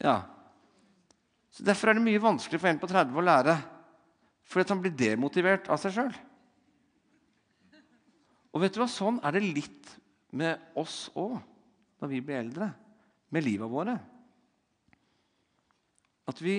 Ja. 0.02 0.20
Så 1.50 1.64
Derfor 1.64 1.90
er 1.90 1.96
det 1.96 2.04
mye 2.04 2.22
vanskelig 2.22 2.60
for 2.60 2.70
en 2.70 2.80
på 2.82 2.90
30 2.90 3.16
å 3.16 3.24
lære. 3.24 3.56
Fordi 4.46 4.74
han 4.74 4.82
blir 4.84 4.94
demotivert 4.94 5.70
av 5.72 5.80
seg 5.82 5.96
sjøl. 5.96 6.12
Og 8.56 8.62
vet 8.62 8.72
du 8.72 8.80
hva, 8.80 8.88
sånn 8.88 9.20
er 9.20 9.36
det 9.36 9.44
litt 9.44 9.90
med 10.32 10.72
oss 10.80 11.10
òg 11.12 11.36
når 12.00 12.08
vi 12.08 12.20
blir 12.24 12.40
eldre. 12.40 12.70
Med 13.36 13.44
livet 13.44 13.68
våre. 13.68 13.96
At 16.30 16.40
vi 16.40 16.54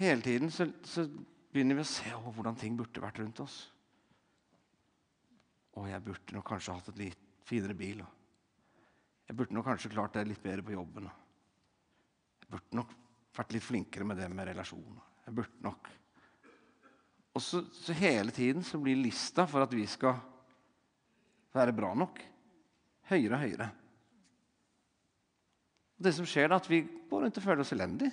hele 0.00 0.24
tiden 0.24 0.50
så, 0.50 0.66
så 0.82 1.04
begynner 1.52 1.78
vi 1.78 1.84
å 1.84 1.90
se 1.90 2.10
å, 2.16 2.32
hvordan 2.34 2.58
ting 2.58 2.74
burde 2.78 3.02
vært 3.04 3.20
rundt 3.22 3.42
oss. 3.44 3.60
Å, 5.76 5.84
jeg 5.86 6.02
burde 6.08 6.34
nok 6.34 6.48
kanskje 6.48 6.74
hatt 6.74 6.90
et 6.90 7.04
litt 7.04 7.28
finere 7.46 7.76
bil. 7.78 8.02
Jeg 9.28 9.38
burde 9.38 9.54
nok 9.54 9.68
kanskje 9.70 9.92
klart 9.92 10.16
det 10.16 10.26
litt 10.26 10.42
bedre 10.42 10.66
på 10.66 10.74
jobben. 10.74 11.06
Jeg 12.42 12.50
burde 12.50 12.80
nok 12.80 12.96
vært 13.36 13.54
litt 13.54 13.66
flinkere 13.66 14.08
med 14.10 14.18
det 14.18 14.26
med 14.32 14.50
relasjoner. 14.50 15.06
Jeg 15.28 15.38
burde 15.38 15.62
nok 15.68 15.90
Og 17.38 17.42
så, 17.46 17.60
så 17.70 17.94
hele 17.94 18.32
tiden 18.34 18.64
så 18.66 18.80
blir 18.82 18.98
lista 18.98 19.44
for 19.46 19.62
at 19.62 19.70
vi 19.70 19.84
skal 19.86 20.16
være 21.54 21.74
bra 21.76 21.92
nok, 21.98 22.20
høyere 23.10 23.36
og 23.36 23.44
høyere. 23.44 23.68
Og 25.98 26.06
det 26.06 26.14
som 26.16 26.28
skjer 26.28 26.48
er 26.48 26.56
at 26.56 26.68
vi 26.70 26.84
går 27.10 27.26
rundt 27.26 27.40
og 27.40 27.44
føler 27.44 27.64
oss 27.64 27.74
elendige. 27.74 28.12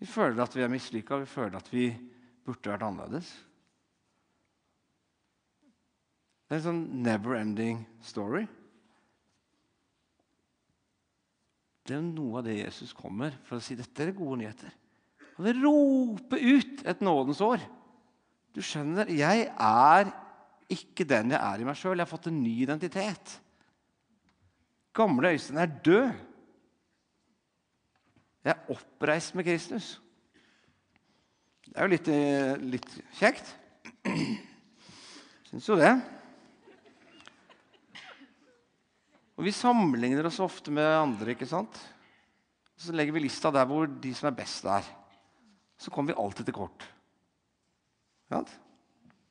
Vi 0.00 0.08
føler 0.08 0.40
at 0.42 0.56
vi 0.56 0.64
er 0.64 0.72
mislykka, 0.72 1.20
vi 1.20 1.28
føler 1.28 1.60
at 1.60 1.68
vi 1.72 1.90
burde 2.46 2.72
vært 2.72 2.86
annerledes. 2.86 3.28
Det 6.48 6.56
er 6.56 6.62
en 6.62 6.64
sånn 6.64 6.86
never-ending 7.04 7.84
story. 8.02 8.46
Det 11.86 11.94
er 11.94 12.02
noe 12.06 12.40
av 12.40 12.48
det 12.48 12.56
Jesus 12.56 12.94
kommer 12.96 13.36
for 13.46 13.58
å 13.58 13.62
si 13.62 13.76
dette 13.78 14.02
er 14.02 14.16
gode 14.16 14.40
nyheter. 14.40 14.72
Han 15.36 15.46
vil 15.46 15.62
rope 15.62 16.40
ut 16.40 16.82
et 16.88 17.04
nådens 17.04 17.44
år. 17.44 17.62
Du 18.54 18.62
skjønner, 18.64 19.10
jeg 19.14 19.46
er 19.46 20.10
ikke 20.70 21.06
den 21.08 21.34
jeg 21.34 21.40
er 21.40 21.62
i 21.62 21.66
meg 21.66 21.78
sjøl. 21.78 21.98
Jeg 21.98 22.06
har 22.06 22.10
fått 22.10 22.28
en 22.30 22.42
ny 22.42 22.56
identitet. 22.64 23.36
Gamle 24.96 25.34
Øystein 25.34 25.60
er 25.62 25.72
død. 25.86 26.12
Jeg 28.44 28.54
er 28.54 28.72
oppreist 28.72 29.34
med 29.36 29.46
Kristus. 29.46 29.92
Det 31.66 31.76
er 31.76 31.86
jo 31.86 31.92
litt, 31.92 32.08
eh, 32.08 32.62
litt 32.72 32.94
kjekt. 33.18 33.52
Syns 35.50 35.68
jo 35.68 35.76
det. 35.78 35.92
Og 39.38 39.44
Vi 39.46 39.52
sammenligner 39.56 40.26
oss 40.26 40.40
ofte 40.40 40.70
med 40.70 40.84
andre. 40.84 41.30
ikke 41.30 41.46
sant? 41.46 41.78
Så 42.76 42.92
legger 42.92 43.12
vi 43.12 43.20
lista 43.20 43.50
der 43.50 43.64
hvor 43.64 43.86
de 43.86 44.14
som 44.14 44.26
er 44.28 44.36
best, 44.36 44.64
er. 44.64 44.84
Så 45.78 45.90
kommer 45.90 46.12
vi 46.12 46.20
alltid 46.20 46.44
til 46.44 46.54
kort. 46.54 46.84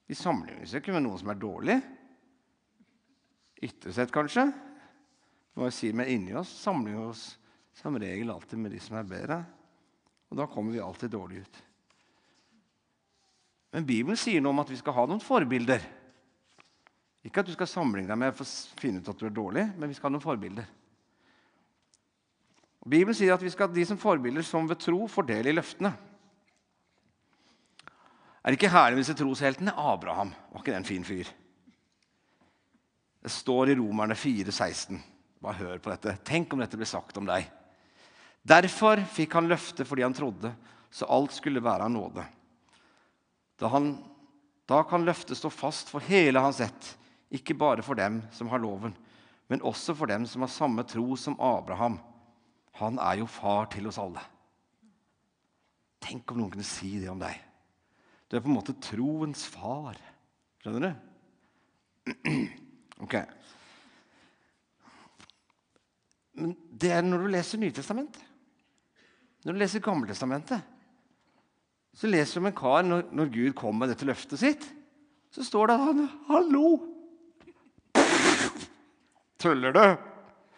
Vi 0.09 0.17
sammenligner 0.17 0.65
oss 0.65 0.75
ikke 0.75 0.93
med 0.95 1.05
noen 1.05 1.21
som 1.21 1.31
er 1.31 1.39
dårlig. 1.39 1.77
Ytre 3.63 3.93
sett, 3.95 4.11
kanskje. 4.11 4.49
Si, 5.75 5.91
Men 5.93 6.07
inni 6.07 6.35
oss 6.39 6.51
sammenligner 6.61 7.03
vi 7.03 7.11
oss 7.11 7.23
som 7.75 7.97
regel 7.99 8.31
alltid 8.31 8.59
med 8.59 8.71
de 8.71 8.79
som 8.83 8.97
er 8.99 9.07
bedre. 9.07 9.39
Og 10.29 10.37
da 10.39 10.47
kommer 10.47 10.75
vi 10.75 10.81
alltid 10.83 11.11
dårlig 11.11 11.43
ut. 11.43 11.61
Men 13.73 13.85
Bibelen 13.85 14.17
sier 14.17 14.41
noe 14.41 14.53
om 14.53 14.61
at 14.63 14.71
vi 14.71 14.79
skal 14.79 14.95
ha 14.97 15.05
noen 15.09 15.21
forbilder. 15.23 15.83
Ikke 17.25 17.43
at 17.43 17.49
du 17.49 17.53
skal 17.53 17.69
sammenligne 17.69 18.09
deg 18.09 18.19
med 18.19 18.35
for 18.35 18.47
å 18.47 18.79
finne 18.79 19.01
ut 19.01 19.09
at 19.11 19.19
du 19.19 19.27
er 19.27 19.35
dårlig, 19.35 19.65
men 19.77 19.91
vi 19.91 19.97
skal 19.97 20.09
ha 20.09 20.15
noen 20.15 20.25
forbilder. 20.25 20.69
Og 22.79 22.87
Bibelen 22.89 23.17
sier 23.17 23.35
at 23.35 23.43
vi 23.43 23.51
skal 23.51 23.67
ha 23.67 23.75
de 23.75 23.85
som 23.85 23.99
forbilder 23.99 24.45
som 24.47 24.69
ved 24.69 24.79
tro 24.81 25.03
får 25.11 25.27
del 25.29 25.51
i 25.51 25.55
løftene. 25.57 25.91
Er 28.49 28.55
det 28.55 28.63
ikke 28.63 28.73
herlig 28.73 28.97
med 28.97 29.03
disse 29.03 29.13
trosheltene? 29.13 29.75
Abraham 29.77 30.31
var 30.49 30.63
ikke 30.63 30.71
det 30.73 30.77
en 30.79 30.87
fin 30.87 31.03
fyr? 31.05 31.27
Det 33.21 33.29
står 33.29 33.69
i 33.69 33.75
Romerne 33.77 34.15
4, 34.17 34.49
16. 34.49 34.97
Bare 35.37 35.59
hør 35.59 35.77
på 35.77 35.91
dette. 35.91 36.15
Tenk 36.25 36.55
om 36.55 36.63
dette 36.63 36.79
ble 36.79 36.87
sagt 36.89 37.19
om 37.21 37.27
deg. 37.29 37.45
Derfor 38.41 39.03
fikk 39.13 39.35
han 39.37 39.51
løfte 39.51 39.85
fordi 39.85 40.01
han 40.01 40.15
trodde, 40.17 40.49
så 40.89 41.05
alt 41.13 41.35
skulle 41.35 41.61
være 41.61 41.85
av 41.85 41.93
nåde. 41.93 42.23
Da, 43.61 43.69
han, 43.69 43.91
da 44.65 44.79
kan 44.89 45.05
løftet 45.05 45.37
stå 45.37 45.51
fast 45.53 45.93
for 45.93 46.01
hele 46.07 46.41
hans 46.41 46.63
ett, 46.65 46.87
ikke 47.29 47.53
bare 47.53 47.85
for 47.85 48.01
dem 48.01 48.17
som 48.33 48.49
har 48.49 48.63
loven, 48.63 48.95
men 49.45 49.61
også 49.61 49.93
for 49.93 50.09
dem 50.09 50.25
som 50.25 50.41
har 50.41 50.49
samme 50.49 50.87
tro 50.89 51.13
som 51.21 51.37
Abraham. 51.37 51.99
Han 52.81 52.97
er 52.97 53.21
jo 53.21 53.29
far 53.29 53.69
til 53.69 53.93
oss 53.93 54.01
alle. 54.01 54.25
Tenk 56.01 56.33
om 56.33 56.41
noen 56.41 56.55
kunne 56.57 56.65
si 56.65 56.95
det 56.97 57.13
om 57.13 57.21
deg. 57.21 57.45
Du 58.29 58.37
er 58.37 58.43
på 58.45 58.51
en 58.51 58.59
måte 58.59 58.77
troens 58.83 59.47
far. 59.49 59.97
Skjønner 60.61 60.89
du? 60.89 62.17
Ok. 62.99 63.15
Men 66.39 66.51
det 66.81 66.91
er 66.91 67.05
når 67.05 67.23
du 67.23 67.29
leser 67.33 67.61
Nytestamentet. 67.61 68.21
Når 69.47 69.55
du 69.55 69.61
leser 69.61 69.83
Gammeltestamentet, 69.83 70.59
så 71.95 72.09
leser 72.11 72.37
du 72.37 72.43
om 72.43 72.49
en 72.49 72.57
kar 72.59 72.83
når, 72.83 73.05
når 73.15 73.31
Gud 73.33 73.53
kom 73.57 73.79
med 73.79 73.93
dette 73.93 74.07
løftet 74.07 74.41
sitt. 74.41 74.67
Så 75.31 75.45
står 75.47 75.69
det 75.71 75.77
at 75.77 75.85
han 75.87 76.05
Hallo! 76.27 76.67
Tuller 79.39 79.73
du? 79.73 79.83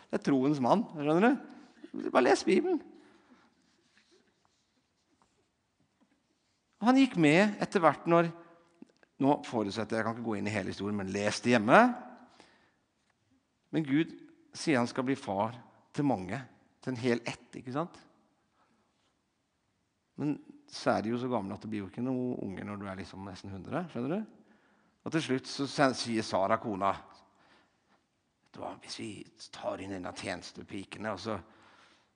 Det 0.10 0.18
er 0.18 0.26
troens 0.26 0.60
mann. 0.64 0.84
skjønner 0.98 1.30
du? 1.30 2.10
Bare 2.10 2.26
les 2.26 2.44
Bibelen. 2.44 2.82
Han 6.82 6.98
gikk 6.98 7.18
med 7.22 7.62
etter 7.62 7.84
hvert 7.84 8.08
når 8.10 8.32
Nå 9.22 9.36
forutsetter 9.46 9.94
jeg, 9.94 10.02
jeg 10.02 10.06
kan 10.08 10.16
ikke 10.16 10.26
gå 10.26 10.36
inn 10.40 10.48
i 10.50 10.54
hele 10.56 10.72
historien, 10.72 10.98
men 10.98 11.12
les 11.14 11.38
det 11.46 11.52
hjemme. 11.52 11.78
Men 13.70 13.84
Gud 13.86 14.16
sier 14.58 14.80
han 14.80 14.90
skal 14.90 15.06
bli 15.06 15.14
far 15.14 15.54
til 15.94 16.08
mange. 16.10 16.40
Til 16.82 16.96
en 16.96 16.98
hel 17.04 17.22
ett. 17.30 17.44
ikke 17.60 17.76
sant? 17.76 18.00
Men 20.18 20.34
så 20.72 20.96
er 20.96 21.06
de 21.06 21.12
jo 21.14 21.20
så 21.22 21.30
gamle 21.30 21.54
at 21.54 21.62
det 21.62 21.70
blir 21.70 21.84
jo 21.84 21.90
ikke 21.92 22.04
noe 22.04 22.36
unge 22.46 22.66
når 22.66 22.82
du 22.82 22.88
er 22.90 22.98
liksom 22.98 23.28
nesten 23.30 23.54
100. 23.54 23.84
skjønner 23.92 24.16
du? 24.16 24.38
Og 25.06 25.14
til 25.14 25.26
slutt 25.26 25.50
så 25.50 25.68
sier 25.98 26.26
Sara, 26.26 26.58
kona 26.62 26.92
Hvis 28.84 28.98
vi 29.00 29.10
tar 29.54 29.82
inn 29.82 29.94
en 29.96 30.10
av 30.10 30.18
tjenestepikene, 30.18 31.14
og 31.14 31.22
så, 31.22 31.38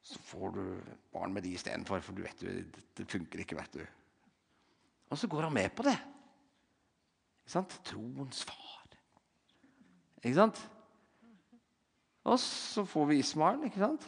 så 0.01 0.21
får 0.25 0.57
du 0.57 0.63
barn 1.13 1.33
med 1.33 1.45
de 1.45 1.53
istedenfor, 1.55 2.01
for 2.01 2.17
du 2.17 2.25
vet 2.25 2.43
jo, 2.43 2.55
det 2.97 3.07
funker 3.09 3.45
ikke. 3.45 3.57
vet 3.61 3.77
du. 3.79 3.85
Og 5.11 5.19
så 5.19 5.29
går 5.29 5.47
han 5.47 5.53
med 5.55 5.73
på 5.75 5.85
det. 5.85 5.97
Ikke 7.45 7.55
sant? 7.57 7.75
Troens 7.85 8.43
far. 8.47 8.85
Ikke 10.25 10.37
sant? 10.39 10.61
Og 12.25 12.39
så 12.41 12.85
får 12.89 13.11
vi 13.11 13.19
Ismael, 13.21 13.67
ikke 13.67 13.83
sant? 13.83 14.05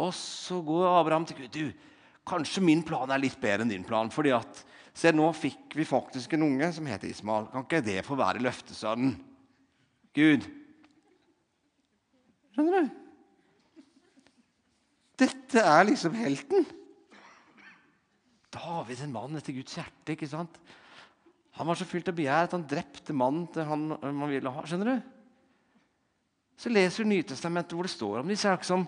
Og 0.00 0.12
så 0.16 0.60
går 0.64 0.88
Abraham 0.88 1.24
til 1.28 1.38
Gud. 1.40 1.54
Du, 1.54 1.94
kanskje 2.28 2.62
min 2.64 2.84
plan 2.86 3.10
er 3.10 3.22
litt 3.22 3.40
bedre 3.40 3.64
enn 3.64 3.72
din 3.72 3.86
plan. 3.86 4.12
fordi 4.12 4.34
at, 4.36 4.66
Se, 4.90 5.12
nå 5.14 5.28
fikk 5.32 5.76
vi 5.78 5.84
faktisk 5.86 6.32
en 6.34 6.42
unge 6.48 6.66
som 6.74 6.88
heter 6.90 7.08
Ismael. 7.08 7.46
Kan 7.52 7.62
ikke 7.62 7.78
det 7.86 8.00
få 8.04 8.16
være 8.18 8.42
løftesønnen? 8.42 9.12
Gud. 10.18 10.48
Skjønner 12.50 12.82
du? 12.82 12.96
Dette 15.22 15.62
er 15.62 15.86
liksom 15.86 16.16
helten. 16.18 16.66
David, 18.54 19.02
en 19.04 19.14
mann 19.14 19.38
etter 19.38 19.54
Guds 19.54 19.76
hjerte. 19.78 20.14
ikke 20.14 20.28
sant? 20.28 20.58
Han 21.58 21.66
var 21.66 21.78
så 21.78 21.86
fylt 21.88 22.08
av 22.10 22.16
begjær 22.18 22.48
at 22.48 22.54
han 22.56 22.66
drepte 22.66 23.14
mannen 23.16 23.46
til 23.52 23.66
han 23.66 23.90
man 24.00 24.30
ville 24.30 24.52
ha. 24.52 24.64
skjønner 24.66 24.94
du? 24.94 25.08
Så 26.60 26.72
leser 26.72 27.04
du 27.04 27.10
Nytestamentet 27.10 27.74
hvor 27.76 27.86
det 27.86 27.94
står 27.94 28.20
om 28.20 28.30
disse 28.30 28.52
som 28.68 28.86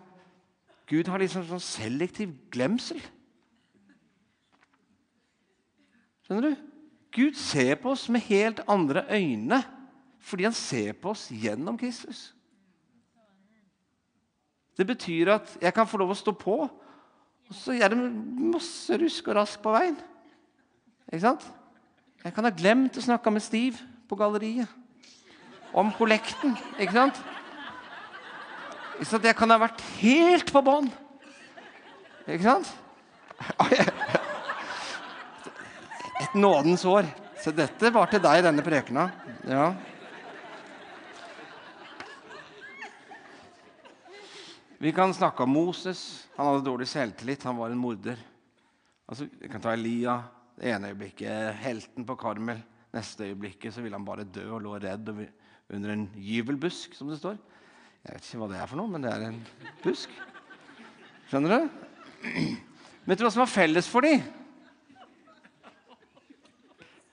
Gud 0.91 1.09
har 1.09 1.23
liksom 1.23 1.47
sånn 1.49 1.63
selektiv 1.63 2.35
glemsel. 2.53 3.01
Skjønner 6.27 6.51
du? 6.51 6.69
Gud 7.13 7.37
ser 7.37 7.77
på 7.81 7.93
oss 7.93 8.09
med 8.13 8.25
helt 8.29 8.63
andre 8.71 9.07
øyne 9.13 9.63
fordi 10.23 10.47
han 10.47 10.55
ser 10.55 10.95
på 11.03 11.11
oss 11.11 11.27
gjennom 11.35 11.79
Kristus. 11.81 12.31
Det 14.79 14.87
betyr 14.87 15.33
at 15.35 15.57
jeg 15.61 15.75
kan 15.75 15.89
få 15.89 15.99
lov 16.01 16.15
å 16.15 16.17
stå 16.17 16.33
på, 16.39 16.57
og 17.53 17.57
så 17.61 17.75
er 17.77 17.93
det 17.93 17.99
masse 18.01 18.97
rusk 18.97 19.27
og 19.29 19.37
rask 19.37 19.61
på 19.61 19.75
veien. 19.75 19.99
Ikke 21.11 21.27
sant? 21.27 21.45
Jeg 22.25 22.33
kan 22.33 22.47
ha 22.49 22.53
glemt 22.55 22.97
å 22.97 23.05
snakke 23.05 23.33
med 23.35 23.45
Stiv 23.45 23.77
på 24.09 24.17
galleriet 24.17 24.71
om 25.77 25.91
kollekten. 25.93 26.55
Ikke 26.81 26.95
sant? 26.97 27.21
Sant? 29.03 29.27
Jeg 29.27 29.37
kan 29.37 29.53
ha 29.53 29.59
vært 29.61 29.85
helt 29.99 30.49
på 30.55 30.63
bånn. 30.65 30.89
Ikke 32.25 32.47
sant? 32.47 32.73
Et 36.23 36.37
nådens 36.39 36.87
år. 36.89 37.09
Så 37.43 37.53
dette 37.53 37.93
var 37.93 38.09
til 38.09 38.23
deg, 38.23 38.45
denne 38.47 38.65
prekena. 38.65 39.11
Ja. 39.45 39.73
Vi 44.83 44.91
kan 44.93 45.15
snakke 45.15 45.45
om 45.45 45.53
Moses. 45.55 46.27
Han 46.35 46.49
hadde 46.49 46.65
dårlig 46.67 46.89
selvtillit. 46.91 47.45
Han 47.47 47.55
var 47.55 47.71
en 47.71 47.79
morder. 47.79 48.19
Altså, 49.07 49.29
vi 49.39 49.47
kan 49.47 49.63
ta 49.63 49.77
Elia. 49.77 50.17
Det 50.59 50.73
ene 50.73 50.89
øyeblikket 50.91 51.55
helten 51.63 52.03
på 52.09 52.17
Karmel. 52.19 52.59
Neste 52.91 53.29
øyeblikket 53.29 53.77
så 53.77 53.85
ville 53.85 53.95
han 53.95 54.09
bare 54.09 54.27
dø 54.27 54.43
og 54.57 54.65
lå 54.65 54.73
redd 54.83 55.13
under 55.71 55.93
en 55.95 56.03
gyvelbusk, 56.19 56.97
som 56.99 57.13
det 57.13 57.21
står. 57.21 57.39
Jeg 58.03 58.17
vet 58.17 58.27
ikke 58.27 58.43
hva 58.43 58.51
det 58.51 58.59
er 58.59 58.73
for 58.73 58.83
noe, 58.83 58.91
men 58.91 59.07
det 59.07 59.13
er 59.15 59.29
en 59.29 59.39
busk. 59.85 60.19
Skjønner 61.31 61.55
du? 61.55 61.71
Vet 63.07 63.23
du 63.23 63.27
hva 63.29 63.31
som 63.37 63.45
var 63.45 63.55
felles 63.55 63.87
for 63.87 64.03
dem? 64.03 64.27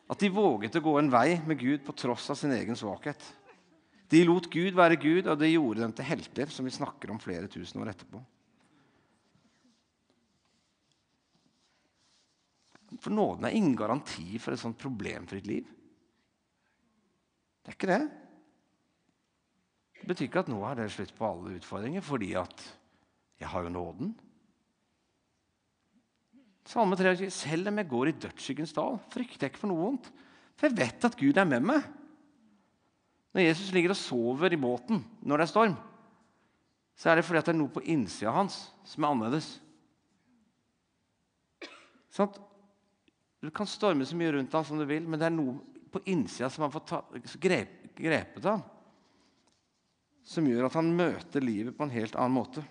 At 0.10 0.26
de 0.26 0.34
våget 0.34 0.82
å 0.82 0.88
gå 0.90 0.98
en 0.98 1.14
vei 1.14 1.38
med 1.46 1.62
Gud 1.62 1.86
på 1.86 1.94
tross 2.02 2.32
av 2.34 2.42
sin 2.42 2.58
egen 2.58 2.82
svakhet. 2.82 3.22
De 4.10 4.24
lot 4.26 4.48
Gud 4.50 4.74
være 4.78 4.98
Gud, 4.98 5.28
og 5.30 5.38
det 5.38 5.52
gjorde 5.52 5.84
dem 5.84 5.94
til 5.94 6.08
helter, 6.08 6.50
som 6.50 6.66
vi 6.66 6.74
snakker 6.74 7.12
om 7.14 7.22
flere 7.22 7.50
tusen 7.52 7.82
år 7.84 7.92
etterpå. 7.92 8.22
For 13.00 13.14
nåden 13.14 13.46
er 13.46 13.54
ingen 13.54 13.76
garanti 13.78 14.40
for 14.42 14.56
et 14.56 14.62
sånt 14.62 14.80
problemfritt 14.82 15.46
liv. 15.48 15.68
Det 17.62 17.70
er 17.70 17.78
ikke 17.78 17.92
det. 17.92 18.02
Det 20.00 20.10
betyr 20.10 20.26
ikke 20.26 20.42
at 20.42 20.50
nå 20.50 20.58
er 20.66 20.80
det 20.80 20.90
slutt 20.96 21.14
på 21.14 21.28
alle 21.28 21.60
utfordringer, 21.60 22.02
fordi 22.02 22.32
at 22.40 22.66
jeg 23.40 23.52
har 23.52 23.68
jo 23.68 23.76
nåden. 23.76 24.16
Salme 26.70 26.98
23. 26.98 27.30
Selv 27.34 27.70
om 27.70 27.80
jeg 27.82 27.90
går 27.90 28.10
i 28.10 28.18
dødsskyggens 28.26 28.74
dal, 28.78 29.00
frykter 29.14 29.48
jeg 29.48 29.54
ikke 29.54 29.64
for 29.64 29.72
noe 29.72 29.84
vondt. 29.86 30.10
For 30.58 30.70
jeg 30.70 30.78
vet 30.82 31.08
at 31.08 31.18
Gud 31.20 31.38
er 31.38 31.48
med 31.50 31.66
meg. 31.66 31.86
Når 33.40 33.46
Jesus 33.46 33.70
ligger 33.72 33.94
og 33.94 33.96
sover 33.96 34.52
i 34.52 34.60
båten 34.60 35.00
når 35.24 35.40
det 35.40 35.44
er 35.46 35.52
storm, 35.54 35.76
så 37.00 37.08
er 37.08 37.16
det 37.16 37.24
fordi 37.24 37.40
det 37.40 37.54
er 37.54 37.56
noe 37.56 37.72
på 37.72 37.84
innsida 37.88 38.34
hans 38.36 38.58
som 38.84 39.06
er 39.06 39.14
annerledes. 39.14 39.48
Sånn 42.12 42.34
du 43.40 43.48
kan 43.56 43.70
storme 43.72 44.04
så 44.04 44.18
mye 44.20 44.34
rundt 44.36 44.52
ham 44.52 44.66
som 44.68 44.76
du 44.76 44.84
vil, 44.84 45.06
men 45.08 45.16
det 45.22 45.30
er 45.30 45.32
noe 45.32 45.56
på 45.88 46.02
innsida 46.12 46.50
som 46.52 46.66
har 46.66 46.74
fått 46.74 46.92
grep, 47.40 47.94
grepet 47.96 48.50
av, 48.52 48.66
som 50.28 50.52
gjør 50.52 50.68
at 50.68 50.76
han 50.76 50.92
møter 51.00 51.48
livet 51.48 51.78
på 51.78 51.88
en 51.88 51.96
helt 51.96 52.20
annen 52.20 52.36
måte. 52.36 52.66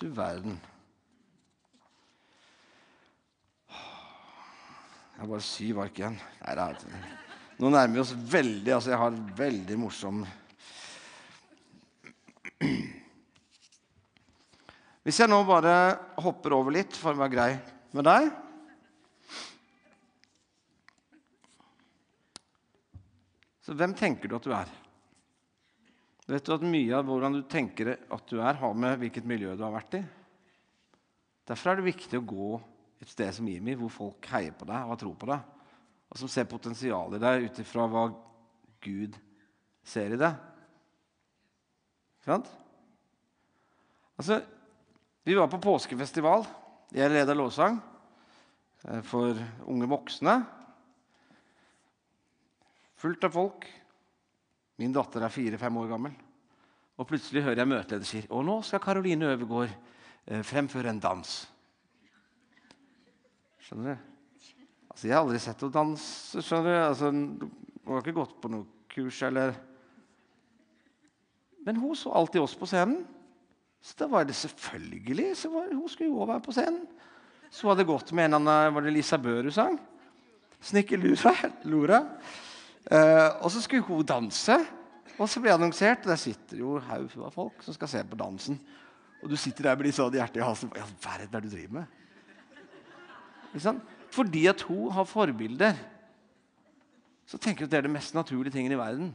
Du 0.00 0.08
verden. 0.16 0.56
Jeg 5.18 5.24
har 5.24 5.30
bare 5.34 5.42
syv 5.42 5.80
ark 5.82 5.96
igjen. 5.98 6.14
Nei, 6.46 6.52
det 6.54 7.16
nå 7.58 7.72
nærmer 7.74 7.96
vi 7.96 8.02
oss 8.04 8.12
veldig 8.14 8.70
altså 8.76 8.92
Jeg 8.92 9.00
har 9.00 9.16
veldig 9.38 9.78
morsom 9.82 10.20
Hvis 15.02 15.18
jeg 15.18 15.30
nå 15.30 15.40
bare 15.48 15.72
hopper 16.22 16.54
over 16.54 16.76
litt 16.76 16.94
for 16.94 17.16
å 17.16 17.18
være 17.18 17.34
grei 17.34 17.48
med 17.98 18.06
deg 18.06 18.28
Så 23.66 23.74
hvem 23.74 23.92
tenker 23.98 24.30
du 24.30 24.38
at 24.38 24.46
du 24.46 24.54
er? 24.54 24.70
Vet 26.30 26.46
du 26.46 26.54
at 26.54 26.62
Mye 26.64 26.94
av 26.94 27.10
hvordan 27.10 27.34
du 27.36 27.42
tenker 27.50 27.96
at 27.98 28.30
du 28.30 28.38
er, 28.38 28.54
har 28.62 28.78
med 28.86 29.02
hvilket 29.02 29.26
miljø 29.28 29.52
du 29.58 29.64
har 29.66 29.74
vært 29.74 29.98
i. 29.98 30.00
Derfor 31.48 31.72
er 31.72 31.76
det 31.76 31.84
viktig 31.90 32.16
å 32.16 32.24
gå 32.30 32.48
et 32.98 33.10
sted 33.10 33.30
som 33.34 33.48
Imi, 33.48 33.76
hvor 33.78 33.92
folk 33.92 34.28
heier 34.32 34.54
på 34.58 34.66
deg 34.68 34.82
og 34.82 34.94
har 34.94 35.00
tro 35.00 35.12
på 35.18 35.28
deg, 35.30 35.56
og 36.08 36.20
som 36.20 36.30
ser 36.32 36.48
potensial 36.50 37.14
i 37.14 37.22
deg 37.22 37.46
ut 37.46 37.60
ifra 37.62 37.86
hva 37.90 38.04
Gud 38.84 39.16
ser 39.86 40.14
i 40.14 40.20
deg. 40.20 40.38
Sant? 42.26 42.48
Altså, 44.18 44.40
vi 45.24 45.36
var 45.38 45.50
på 45.52 45.60
påskefestival. 45.62 46.46
Jeg 46.92 47.12
leda 47.12 47.36
lovsang 47.36 47.78
eh, 48.88 49.02
for 49.06 49.38
unge 49.68 49.88
voksne. 49.90 50.34
Fullt 52.98 53.28
av 53.28 53.34
folk. 53.36 53.68
Min 54.82 54.94
datter 54.94 55.22
er 55.22 55.34
fire-fem 55.34 55.78
år 55.80 55.92
gammel. 55.92 56.16
Og 56.98 57.06
plutselig 57.06 57.44
hører 57.46 57.62
jeg 57.62 57.70
møteleder 57.70 58.08
sier 58.08 58.26
og 58.34 58.42
nå 58.46 58.58
skal 58.66 58.82
Karoline 58.82 59.30
Øvergård 59.34 59.70
eh, 59.70 60.42
fremføre 60.42 60.90
en 60.90 61.02
dans. 61.02 61.36
Skjønner 63.68 63.98
du? 63.98 64.04
Altså, 64.88 65.06
Jeg 65.08 65.12
har 65.12 65.22
aldri 65.26 65.38
sett 65.44 65.60
henne 65.60 65.74
danse. 65.74 66.42
skjønner 66.42 66.72
du? 66.72 66.84
Altså, 66.86 67.10
Hun 67.12 67.92
har 67.92 68.00
ikke 68.00 68.16
gått 68.16 68.40
på 68.40 68.48
noe 68.48 68.64
kurs 68.88 69.22
eller 69.22 69.52
Men 71.66 71.76
hun 71.76 71.96
så 71.96 72.14
alltid 72.16 72.40
oss 72.40 72.54
på 72.56 72.66
scenen. 72.66 73.04
Så 73.84 73.94
da 73.98 74.06
var 74.08 74.24
det 74.24 74.34
selvfølgelig 74.34 75.36
så 75.36 75.50
var, 75.52 75.68
Hun 75.68 75.88
skulle 75.88 76.08
jo 76.08 76.20
også 76.22 76.32
være 76.32 76.44
på 76.46 76.52
scenen. 76.56 76.86
Så 77.50 77.66
hun 77.66 77.76
hadde 77.76 77.88
gått 77.88 78.12
med 78.12 78.24
en 78.24 78.40
annen 78.40 78.74
Var 78.74 78.82
det 78.82 78.92
Lisa 78.96 79.18
Bør 79.18 79.42
hun 79.42 79.52
sang? 79.52 79.78
Snikkelura. 80.60 81.34
Lora. 81.64 82.00
Uh, 82.88 83.44
og 83.44 83.50
så 83.52 83.60
skulle 83.60 83.84
hun 83.84 84.04
danse, 84.04 84.56
og 85.18 85.28
så 85.28 85.40
ble 85.40 85.50
det 85.50 85.58
annonsert. 85.58 86.06
Og 86.06 86.10
Der 86.14 86.16
sitter 86.16 86.56
jo 86.56 86.78
haug 86.80 87.12
av 87.20 87.30
folk 87.36 87.62
som 87.62 87.76
skal 87.76 87.88
se 87.88 88.02
på 88.02 88.16
dansen. 88.16 88.58
Og 89.22 89.28
du 89.28 89.36
sitter 89.36 89.68
der 89.68 89.76
med 89.76 89.84
blir 89.84 89.92
sånn 89.92 90.14
hjerte 90.14 90.40
i 90.40 90.42
halsen. 90.42 90.72
Hva 90.72 90.80
i 90.80 90.86
all 90.86 90.96
verden 91.04 91.36
er 91.36 91.40
det 91.40 91.50
du 91.50 91.56
driver 91.56 91.80
med? 91.82 91.97
Fordi 94.14 94.46
at 94.50 94.62
hun 94.68 94.92
har 94.92 95.08
forbilder, 95.08 95.76
så 97.28 97.38
tenker 97.38 97.64
hun 97.64 97.68
at 97.68 97.72
det 97.72 97.78
er 97.78 97.86
det 97.88 97.92
mest 97.92 98.14
naturlige 98.16 98.54
tingen 98.54 98.72
i 98.72 98.78
verden. 98.80 99.12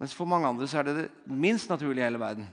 Mens 0.00 0.14
for 0.14 0.28
mange 0.28 0.48
andre 0.48 0.68
så 0.68 0.78
er 0.78 0.88
det 0.88 0.96
det 0.96 1.10
minst 1.26 1.70
naturlige 1.70 2.02
i 2.02 2.08
hele 2.08 2.20
verden. 2.20 2.48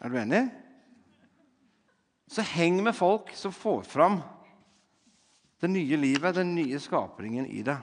Er 0.00 0.08
du 0.08 0.18
enig? 0.18 0.50
Så 2.28 2.42
heng 2.42 2.82
med 2.82 2.96
folk 2.96 3.30
som 3.36 3.52
får 3.52 3.82
fram 3.86 4.22
det 5.60 5.70
nye 5.70 5.96
livet, 5.96 6.34
den 6.34 6.54
nye 6.54 6.80
skapningen 6.80 7.46
i 7.46 7.62
det. 7.62 7.78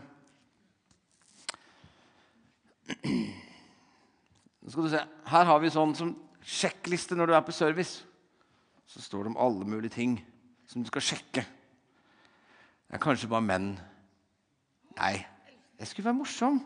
skal 4.72 4.84
du 4.84 4.90
se, 4.90 5.02
Her 5.26 5.48
har 5.48 5.60
vi 5.60 5.72
sånn 5.72 5.96
som 5.98 6.12
sjekkliste 6.42 7.16
når 7.18 7.30
du 7.30 7.36
er 7.36 7.46
på 7.46 7.56
service. 7.56 8.04
Så 8.92 9.02
står 9.02 9.24
det 9.24 9.32
om 9.32 9.40
alle 9.40 9.66
mulige 9.66 9.94
ting 9.96 10.18
som 10.68 10.84
du 10.84 10.90
skal 10.92 11.04
sjekke. 11.06 11.46
Det 12.88 12.98
er 12.98 13.00
kanskje 13.00 13.30
bare 13.32 13.46
menn. 13.46 13.70
Nei, 14.98 15.14
jeg 15.80 15.88
skulle 15.88 16.10
være 16.10 16.18
morsom. 16.20 16.60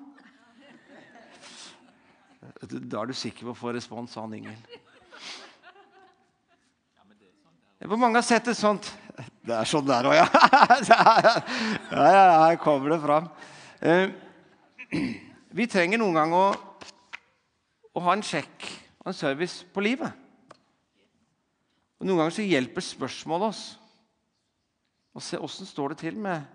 Da 2.65 3.01
er 3.01 3.11
du 3.11 3.13
sikker 3.13 3.45
på 3.45 3.53
å 3.53 3.59
få 3.59 3.75
respons, 3.77 4.15
sa 4.15 4.25
han 4.25 4.33
Ingel. 4.33 4.57
Hvor 7.85 8.01
mange 8.01 8.17
har 8.17 8.25
sett 8.25 8.47
et 8.49 8.57
sånt 8.57 8.87
Det 9.45 9.53
er 9.53 9.67
sånn 9.69 9.85
der 9.85 10.07
òg, 10.09 10.15
ja. 10.21 10.25
ja. 10.89 11.33
Ja, 11.91 12.25
Her 12.47 12.57
kommer 12.57 12.95
det 12.95 13.01
fram. 13.03 13.29
Eh, 13.85 14.09
vi 15.61 15.67
trenger 15.69 16.01
noen 16.01 16.17
gang 16.17 16.33
å, 16.33 16.45
å 17.93 18.05
ha 18.07 18.15
en 18.17 18.25
sjekk 18.25 18.65
og 19.03 19.11
en 19.13 19.17
service 19.17 19.61
på 19.69 19.85
livet. 19.85 20.24
Og 22.05 22.11
Noen 22.11 22.19
ganger 22.21 22.35
så 22.35 22.43
hjelper 22.45 22.83
spørsmålet 22.85 23.47
oss 23.49 23.59
å 25.17 25.21
se 25.25 25.39
åssen 25.41 25.65
står 25.65 25.95
det 25.95 26.03
til 26.03 26.19
med 26.21 26.45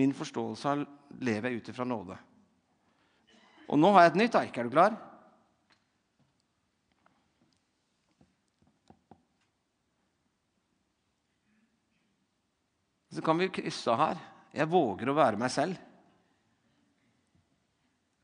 min 0.00 0.14
forståelse 0.16 0.70
av 0.70 0.86
lever 1.20 1.52
jeg 1.52 1.60
ut 1.60 1.68
ifra 1.68 1.84
nåde. 1.84 2.16
Og 3.68 3.76
nå 3.76 3.92
har 3.92 4.06
jeg 4.06 4.14
et 4.14 4.18
nytt 4.22 4.40
ark. 4.40 4.56
Er 4.56 4.64
du 4.64 4.72
klar? 4.72 4.96
Så 13.12 13.20
kan 13.20 13.36
vi 13.36 13.52
krysse 13.52 14.00
her. 14.00 14.28
Jeg 14.56 14.72
våger 14.72 15.12
å 15.12 15.20
være 15.20 15.44
meg 15.44 15.52
selv. 15.52 15.76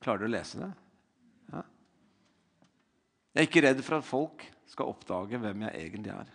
Klarer 0.00 0.24
du 0.24 0.32
å 0.32 0.36
lese 0.38 0.64
det? 0.64 0.74
Ja. 1.52 1.66
Jeg 3.34 3.42
er 3.42 3.52
ikke 3.52 3.68
redd 3.68 3.84
for 3.84 4.00
at 4.00 4.08
folk 4.08 4.54
skal 4.68 4.90
oppdage 4.90 5.40
hvem 5.40 5.64
jeg 5.66 5.86
egentlig 5.86 6.12
er. 6.12 6.34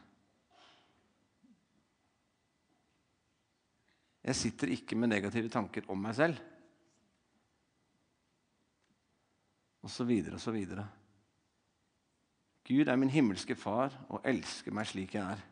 Jeg 4.24 4.40
sitter 4.40 4.72
ikke 4.72 4.96
med 4.96 5.12
negative 5.12 5.52
tanker 5.52 5.88
om 5.92 6.00
meg 6.00 6.16
selv. 6.16 6.40
Og 9.84 9.92
så 9.92 10.06
videre 10.08 10.40
og 10.40 10.42
så 10.42 10.54
videre. 10.56 10.86
Gud 12.64 12.88
er 12.88 12.96
min 12.96 13.12
himmelske 13.12 13.58
far 13.60 13.92
og 14.08 14.24
elsker 14.24 14.72
meg 14.72 14.88
slik 14.88 15.18
jeg 15.18 15.36
er. 15.36 15.44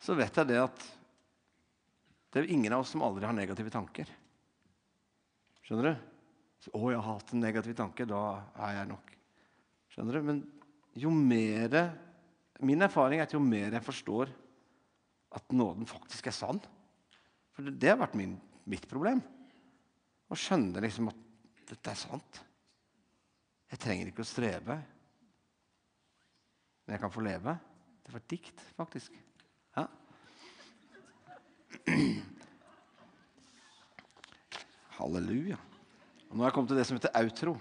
Så 0.00 0.16
vet 0.16 0.36
jeg 0.36 0.48
det 0.48 0.60
at 0.60 0.86
det 2.30 2.42
er 2.42 2.52
ingen 2.52 2.72
av 2.72 2.84
oss 2.84 2.92
som 2.92 3.02
aldri 3.04 3.24
har 3.26 3.36
negative 3.36 3.72
tanker. 3.72 4.12
Skjønner 5.64 5.88
du? 5.88 6.09
'Å, 6.68 6.90
jeg 6.92 7.00
har 7.00 7.06
hatt 7.14 7.32
en 7.32 7.40
negativ 7.40 7.74
tanke. 7.76 8.04
Da 8.04 8.44
er 8.60 8.74
jeg 8.80 8.90
nok.' 8.90 9.14
Skjønner 9.90 10.18
du? 10.18 10.22
Men 10.22 10.42
jo 10.94 11.10
mer 11.10 11.96
Min 12.60 12.82
erfaring 12.84 13.20
er 13.20 13.24
at 13.24 13.32
jo 13.32 13.40
mer 13.40 13.72
jeg 13.72 13.84
forstår 13.86 14.28
at 15.32 15.52
nåden 15.56 15.86
faktisk 15.88 16.26
er 16.28 16.34
sann 16.36 16.60
For 17.54 17.64
det, 17.64 17.78
det 17.80 17.88
har 17.88 17.96
vært 18.02 18.18
min, 18.18 18.34
mitt 18.68 18.84
problem. 18.90 19.22
Å 20.28 20.36
skjønne 20.36 20.82
liksom 20.84 21.08
at 21.08 21.16
dette 21.70 21.90
er 21.90 21.98
sant. 21.98 22.40
Jeg 23.70 23.80
trenger 23.80 24.10
ikke 24.10 24.24
å 24.26 24.28
strebe, 24.28 24.76
men 26.84 26.94
jeg 26.94 27.02
kan 27.02 27.14
få 27.14 27.22
leve. 27.22 27.54
Det 28.02 28.12
var 28.12 28.20
et 28.20 28.32
dikt, 28.34 28.62
faktisk. 28.76 29.16
Ja. 29.78 29.84
Halleluja. 34.98 35.58
Og 36.30 36.36
nå 36.36 36.44
har 36.44 36.50
jeg 36.50 36.54
kommet 36.54 36.70
til 36.70 36.78
det 36.78 36.86
som 36.86 36.98
heter 36.98 37.16
outro. 37.18 37.56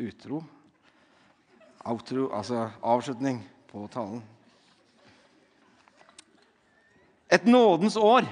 Utro. 0.00 0.38
Outro, 1.84 2.30
altså 2.32 2.70
avslutning 2.80 3.42
på 3.68 3.84
talen. 3.92 4.22
Et 7.32 7.44
nådens 7.48 7.96
år, 7.96 8.26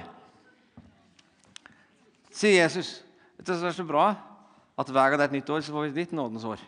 sier 2.33 2.63
Jesus. 2.63 3.01
Det 3.37 3.53
er 3.53 3.73
så 3.73 3.85
bra 3.85 4.11
at 4.77 4.89
hver 4.89 5.09
gang 5.09 5.19
det 5.19 5.25
er 5.25 5.31
et 5.31 5.37
nytt 5.37 5.53
år, 5.53 5.61
så 5.61 5.73
får 5.73 5.89
vi 5.89 6.01
nytt 6.01 6.17
nådens 6.17 6.45
år. 6.45 6.61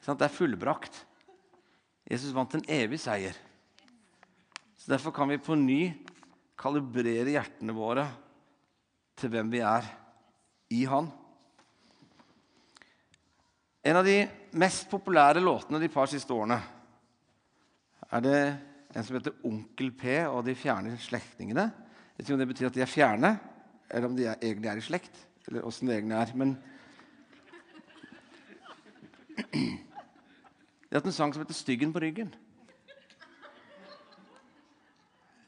Det 0.00 0.26
er 0.26 0.32
fullbrakt. 0.32 1.04
Jesus 2.08 2.34
vant 2.34 2.56
en 2.56 2.64
evig 2.72 2.98
seier. 3.00 3.36
Så 4.80 4.88
Derfor 4.90 5.12
kan 5.12 5.28
vi 5.28 5.38
på 5.38 5.54
ny 5.54 5.92
kalibrere 6.58 7.36
hjertene 7.36 7.76
våre 7.76 8.08
til 9.20 9.32
hvem 9.32 9.52
vi 9.52 9.60
er 9.60 9.86
i 10.72 10.86
Han. 10.88 11.10
En 13.80 13.96
av 13.96 14.04
de 14.04 14.16
mest 14.60 14.90
populære 14.92 15.40
låtene 15.40 15.80
de 15.80 15.88
par 15.88 16.08
siste 16.12 16.34
årene 16.36 16.58
er 18.10 18.24
det 18.24 18.40
en 18.90 19.06
som 19.06 19.16
heter 19.16 19.38
Onkel 19.46 19.92
P 19.96 20.18
og 20.26 20.42
de 20.44 20.54
fjerne 20.58 20.98
slektningene. 21.00 21.64
Jeg 21.70 22.18
vet 22.18 22.26
ikke 22.26 22.36
om 22.36 22.42
det 22.42 22.50
betyr 22.50 22.68
at 22.68 22.76
de 22.76 22.82
er 22.84 22.90
fjerne, 22.90 23.30
eller 23.88 24.08
om 24.10 24.16
de 24.18 24.26
er, 24.26 24.36
egentlig 24.42 24.68
er 24.68 24.82
i 24.82 24.84
slekt. 24.84 25.22
Eller 25.48 25.64
åssen 25.64 25.88
det 25.88 25.96
egentlig 25.96 26.18
er. 26.18 26.34
Men 26.36 26.58
De 30.90 30.96
har 30.96 31.00
hatt 31.00 31.06
en 31.06 31.14
sang 31.14 31.32
som 31.32 31.40
heter 31.40 31.54
'Styggen 31.54 31.92
på 31.92 32.00
ryggen'. 32.02 32.34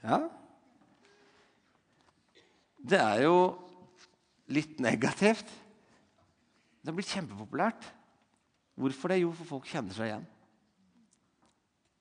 Ja. 0.03 0.29
Det 2.79 3.01
er 3.01 3.23
jo 3.23 3.59
litt 4.47 4.81
negativt. 4.81 5.47
Det 6.83 6.89
har 6.89 6.95
blitt 6.95 7.11
kjempepopulært. 7.11 7.93
Hvorfor 8.83 9.13
det? 9.13 9.21
Jo, 9.23 9.31
for 9.37 9.47
folk 9.47 9.69
kjenner 9.71 9.95
seg 9.95 10.11
igjen. 10.11 10.25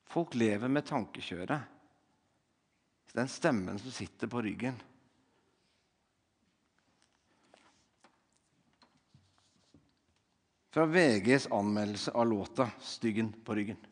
Folk 0.10 0.34
lever 0.36 0.72
med 0.72 0.88
tankekjøret. 0.90 1.68
Den 3.14 3.30
stemmen 3.30 3.78
som 3.80 3.94
sitter 3.94 4.30
på 4.32 4.42
ryggen. 4.42 4.80
Fra 10.72 10.86
VGs 10.88 11.50
anmeldelse 11.52 12.12
av 12.16 12.28
låta 12.28 12.70
'Styggen 12.80 13.34
på 13.44 13.56
ryggen'. 13.56 13.88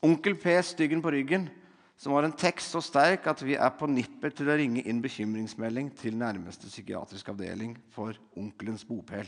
Onkel 0.00 0.36
P 0.36 0.62
'Styggen 0.62 1.02
på 1.02 1.10
ryggen', 1.10 1.48
som 1.96 2.12
har 2.12 2.22
en 2.22 2.32
tekst 2.32 2.70
så 2.70 2.80
sterk 2.80 3.26
at 3.26 3.42
vi 3.42 3.54
er 3.54 3.70
på 3.70 3.86
nippet 3.86 4.36
til 4.36 4.48
å 4.48 4.56
ringe 4.56 4.86
inn 4.86 5.02
bekymringsmelding 5.02 5.90
til 5.96 6.16
nærmeste 6.16 6.70
psykiatrisk 6.70 7.28
avdeling 7.28 7.76
for 7.90 8.14
onkelens 8.36 8.84
bopel. 8.84 9.26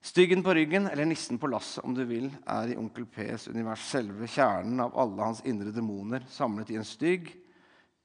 Styggen 0.00 0.42
på 0.42 0.54
ryggen, 0.54 0.86
eller 0.86 1.04
nissen 1.04 1.38
på 1.38 1.50
lasset 1.52 1.84
om 1.84 1.92
du 1.94 2.06
vil, 2.08 2.30
er 2.48 2.72
i 2.72 2.76
Onkel 2.80 3.04
Ps 3.04 3.50
univers 3.52 3.82
selve 3.90 4.24
kjernen 4.32 4.80
av 4.80 4.96
alle 4.96 5.26
hans 5.28 5.42
indre 5.44 5.74
demoner 5.76 6.24
samlet 6.32 6.72
i 6.72 6.78
en 6.80 6.88
stygg, 6.88 7.28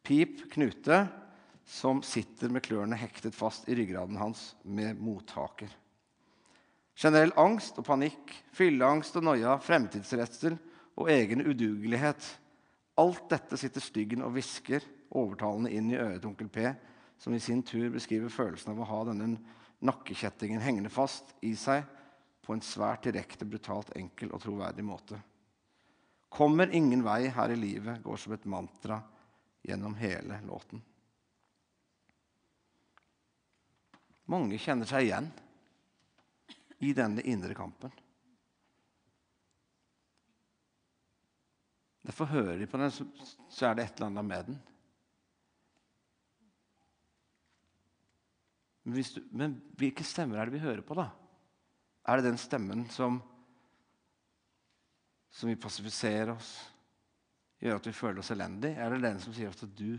pip 0.04 0.43
knute 0.52 1.06
som 1.66 2.04
sitter 2.04 2.52
med 2.52 2.66
klørne 2.68 3.00
hektet 3.00 3.36
fast 3.36 3.70
i 3.72 3.80
ryggraden 3.80 4.20
hans 4.20 4.52
med 4.68 5.00
mottaker. 5.00 5.72
Generell 7.00 7.32
angst 7.39 7.80
og 7.80 7.88
panikk, 7.88 8.32
fylleangst 8.56 9.16
og 9.16 9.26
noia, 9.32 9.56
fremtidsredsel 9.64 10.60
og 11.00 11.10
egen 11.12 11.48
udugelighet. 11.48 12.28
Alt 13.00 13.26
dette 13.32 13.58
sitter 13.60 13.84
styggen 13.84 14.24
og 14.24 14.36
hvisker 14.36 14.84
overtalende 15.16 15.72
inn 15.72 15.89
i 15.91 16.00
øret 16.00 16.22
til 16.22 16.32
onkel 16.34 16.52
P, 16.52 16.70
som 17.20 17.36
i 17.36 17.43
sin 17.43 17.64
tur 17.64 17.88
beskriver 17.93 18.32
følelsen 18.32 18.76
av 18.76 18.84
å 18.84 18.88
ha 18.91 19.06
denne 19.08 19.38
nakkekjettingen 19.86 20.63
hengende 20.63 20.91
fast 20.93 21.36
i 21.45 21.53
seg 21.59 21.86
på 22.45 22.53
en 22.53 22.63
svært 22.65 23.07
direkte, 23.07 23.47
brutalt 23.49 23.93
enkel 23.97 24.33
og 24.33 24.43
troverdig 24.43 24.86
måte. 24.86 25.19
Kommer 26.29 26.73
ingen 26.75 27.03
vei 27.05 27.29
her 27.33 27.53
i 27.53 27.57
livet 27.57 28.03
går 28.03 28.19
som 28.21 28.36
et 28.36 28.45
mantra 28.49 28.99
gjennom 29.65 29.95
hele 29.97 30.41
låten. 30.45 30.81
Mange 34.29 34.57
kjenner 34.61 34.89
seg 34.89 35.05
igjen 35.05 35.29
i 36.86 36.91
denne 36.97 37.23
indre 37.25 37.55
kampen. 37.57 37.93
Derfor 42.05 42.29
hører 42.29 42.57
de 42.59 42.67
på 42.69 42.77
den, 42.77 42.91
så 42.93 43.69
er 43.69 43.77
det 43.77 43.86
et 43.86 43.97
eller 43.97 44.11
annet 44.11 44.27
med 44.29 44.49
den. 44.49 44.57
Men, 48.86 49.01
du, 49.01 49.21
men 49.33 49.55
hvilke 49.79 50.05
stemmer 50.05 50.39
er 50.39 50.47
det 50.47 50.59
vi 50.59 50.65
hører 50.65 50.83
på, 50.86 50.97
da? 50.97 51.09
Er 52.05 52.19
det 52.19 52.27
den 52.27 52.38
stemmen 52.38 52.83
som, 52.93 53.17
som 55.33 55.49
vil 55.49 55.57
passifisere 55.61 56.36
oss, 56.36 56.51
gjøre 57.57 57.79
at 57.81 57.89
vi 57.89 57.95
føler 57.97 58.21
oss 58.21 58.29
elendig? 58.36 58.75
Er 58.77 58.93
det 58.93 59.01
den 59.07 59.21
som 59.23 59.33
sier 59.33 59.49
at 59.49 59.65
du 59.73 59.97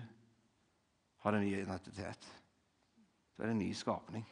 har 1.25 1.35
en 1.35 1.43
ny 1.43 1.51
identitet? 1.59 2.31
Du 3.35 3.43
er 3.43 3.51
en 3.51 3.59
ny 3.59 3.73
skapning. 3.75 4.23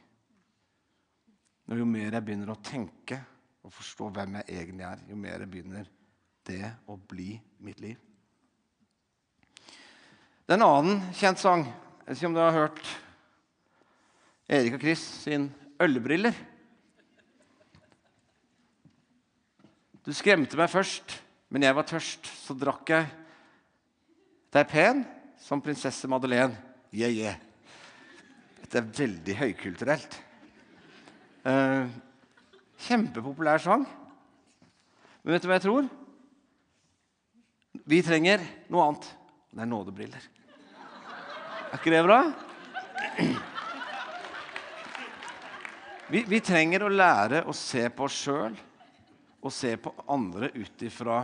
Og 1.66 1.80
jo 1.80 1.86
mer 1.88 2.12
jeg 2.12 2.24
begynner 2.24 2.54
å 2.54 2.60
tenke 2.62 3.18
og 3.64 3.72
forstå 3.72 4.10
hvem 4.14 4.38
jeg 4.38 4.60
egentlig 4.60 4.86
er, 4.86 5.06
jo 5.08 5.16
mer 5.18 5.42
jeg 5.42 5.50
begynner 5.50 5.88
det 6.44 6.74
å 6.92 6.98
bli 7.00 7.32
mitt 7.64 7.80
liv. 7.80 7.98
Det 10.44 10.52
er 10.52 10.60
en 10.60 10.66
annen 10.68 11.00
kjent 11.16 11.40
sang. 11.40 11.64
Jeg 11.64 12.06
vet 12.06 12.20
ikke 12.20 12.28
om 12.28 12.36
du 12.36 12.42
har 12.44 12.54
hørt 12.54 12.82
Erik 14.48 14.74
og 14.76 14.80
Chris 14.80 14.98
sin 14.98 15.48
'Ølbriller'. 15.80 16.36
Du 20.04 20.12
skremte 20.12 20.56
meg 20.56 20.68
først, 20.68 21.22
men 21.48 21.62
jeg 21.64 21.76
var 21.76 21.86
tørst, 21.88 22.26
så 22.44 22.52
drakk 22.52 22.90
jeg 22.90 23.06
Det 24.52 24.60
er 24.60 24.68
pen 24.70 25.00
som 25.40 25.60
prinsesse 25.60 26.06
Madeleine. 26.08 26.54
Yeah, 26.94 27.10
yeah. 27.10 27.34
Dette 28.60 28.78
er 28.78 28.92
veldig 28.98 29.34
høykulturelt. 29.36 30.14
Uh, 31.44 31.88
kjempepopulær 32.86 33.58
sang. 33.58 33.82
Men 35.24 35.34
vet 35.34 35.42
du 35.42 35.48
hva 35.48 35.58
jeg 35.58 35.66
tror? 35.66 35.88
Vi 37.84 38.02
trenger 38.06 38.44
noe 38.70 38.86
annet. 38.86 39.10
Det 39.50 39.64
er 39.64 39.72
nådebriller. 39.72 40.30
Er 41.72 41.80
ikke 41.80 41.96
det 41.96 42.04
bra? 42.06 42.20
Vi, 46.12 46.20
vi 46.28 46.40
trenger 46.44 46.84
å 46.84 46.92
lære 46.92 47.44
å 47.48 47.52
se 47.56 47.86
på 47.88 48.04
oss 48.04 48.16
sjøl 48.26 48.56
og 49.44 49.52
se 49.52 49.72
på 49.80 49.92
andre 50.12 50.50
ut 50.52 50.82
ifra 50.84 51.22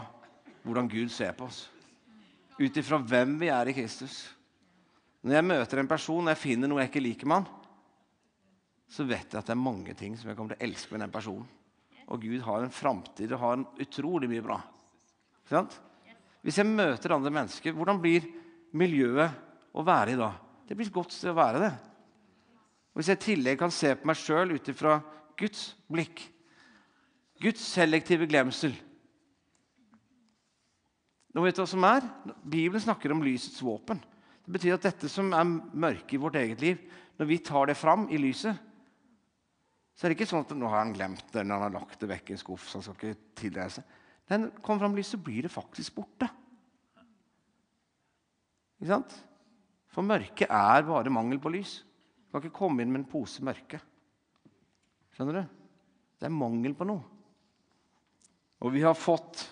hvordan 0.65 0.89
Gud 0.89 1.13
ser 1.13 1.35
på 1.37 1.49
oss. 1.49 1.67
Ut 2.61 2.77
ifra 2.77 3.01
hvem 3.01 3.37
vi 3.41 3.51
er 3.53 3.69
i 3.69 3.75
Kristus. 3.77 4.23
Når 5.21 5.37
jeg 5.37 5.49
møter 5.51 5.81
en 5.81 5.91
person 5.91 6.25
og 6.25 6.33
jeg 6.33 6.41
finner 6.41 6.71
noe 6.71 6.81
jeg 6.81 6.93
ikke 6.93 7.05
liker 7.05 7.29
med 7.29 7.43
han, 7.43 7.49
så 8.91 9.05
vet 9.07 9.29
jeg 9.29 9.39
at 9.39 9.47
det 9.47 9.55
er 9.55 9.61
mange 9.61 9.95
ting 9.97 10.17
som 10.19 10.31
jeg 10.31 10.39
kommer 10.39 10.57
til 10.57 10.61
å 10.61 10.69
elske 10.69 10.95
med 10.95 11.05
den 11.05 11.13
personen. 11.15 11.47
Og 12.11 12.25
Gud 12.25 12.41
har 12.43 12.65
en 12.65 12.75
framtid 12.75 13.31
og 13.37 13.43
har 13.45 13.59
en 13.59 13.69
utrolig 13.85 14.31
mye 14.33 14.45
bra. 14.45 14.57
Hvis 16.41 16.59
jeg 16.59 16.67
møter 16.67 17.15
andre 17.15 17.33
mennesker, 17.37 17.77
hvordan 17.77 18.01
blir 18.03 18.27
miljøet 18.81 19.77
å 19.77 19.85
være 19.87 20.17
i 20.17 20.19
da? 20.19 20.33
Det 20.67 20.75
blir 20.79 20.89
et 20.89 20.97
godt 20.97 21.15
sted 21.15 21.31
å 21.31 21.39
være 21.39 21.63
det. 21.63 21.71
Hvis 22.97 23.11
jeg 23.11 23.21
i 23.21 23.25
tillegg 23.25 23.59
kan 23.61 23.73
se 23.75 23.95
på 23.97 24.09
meg 24.11 24.19
sjøl 24.19 24.55
ut 24.57 24.71
ifra 24.73 24.99
Guds 25.39 25.71
blikk, 25.91 26.23
Guds 27.41 27.63
selektive 27.73 28.27
glemsel 28.29 28.75
Nå 31.31 31.45
vet 31.45 31.55
du 31.55 31.61
hva 31.63 31.69
som 31.71 31.85
er? 31.87 32.03
Bibelen 32.43 32.83
snakker 32.83 33.13
om 33.15 33.21
lysets 33.23 33.61
våpen. 33.63 34.01
Det 34.43 34.51
betyr 34.57 34.75
at 34.75 34.89
dette 34.89 35.07
som 35.07 35.29
er 35.31 35.47
mørke 35.47 36.17
i 36.17 36.19
vårt 36.19 36.35
eget 36.41 36.59
liv, 36.59 36.81
når 37.21 37.29
vi 37.31 37.37
tar 37.47 37.71
det 37.71 37.77
fram 37.79 38.09
i 38.11 38.19
lyset, 38.19 38.59
så 39.95 40.07
er 40.07 40.11
det 40.11 40.17
ikke 40.17 40.31
sånn 40.31 40.43
at 40.43 40.55
nå 40.57 40.67
har 40.73 40.81
han 40.81 40.95
glemt 40.97 41.27
det 41.29 41.43
eller 41.43 41.55
han 41.55 41.67
har 41.69 41.75
lagt 41.77 42.01
det 42.03 42.09
vekk 42.11 42.33
i 42.33 42.35
en 42.35 42.41
skuff. 42.41 42.67
så 42.67 42.81
han 42.81 42.87
skal 42.87 43.13
ikke 43.13 43.35
tilreise. 43.45 43.85
Når 44.27 44.47
det 44.47 44.63
kommer 44.65 44.83
fram 44.87 44.97
lyset, 44.97 45.23
blir 45.23 45.45
det 45.47 45.53
faktisk 45.53 45.95
borte. 46.01 46.27
Ikke 48.81 48.91
sant? 48.95 49.15
For 49.93 50.07
mørket 50.07 50.49
er 50.49 50.87
bare 50.89 51.13
mangel 51.13 51.39
på 51.43 51.53
lys. 51.53 51.81
Du 52.31 52.37
kan 52.37 52.45
ikke 52.47 52.61
komme 52.61 52.85
inn 52.85 52.93
med 52.95 53.03
en 53.03 53.11
pose 53.11 53.43
mørke. 53.43 53.81
Skjønner 55.17 55.41
du? 55.41 55.57
Det 56.15 56.29
er 56.29 56.37
mangel 56.37 56.77
på 56.79 56.87
noe. 56.87 57.03
Og 58.63 58.71
vi 58.71 58.85
har 58.85 58.95
fått 58.95 59.43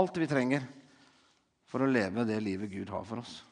alt 0.00 0.16
vi 0.16 0.28
trenger 0.30 0.64
for 1.68 1.84
å 1.84 1.90
leve 1.90 2.24
det 2.24 2.38
livet 2.40 2.72
Gud 2.72 2.88
har 2.88 3.04
for 3.04 3.20
oss. 3.20 3.42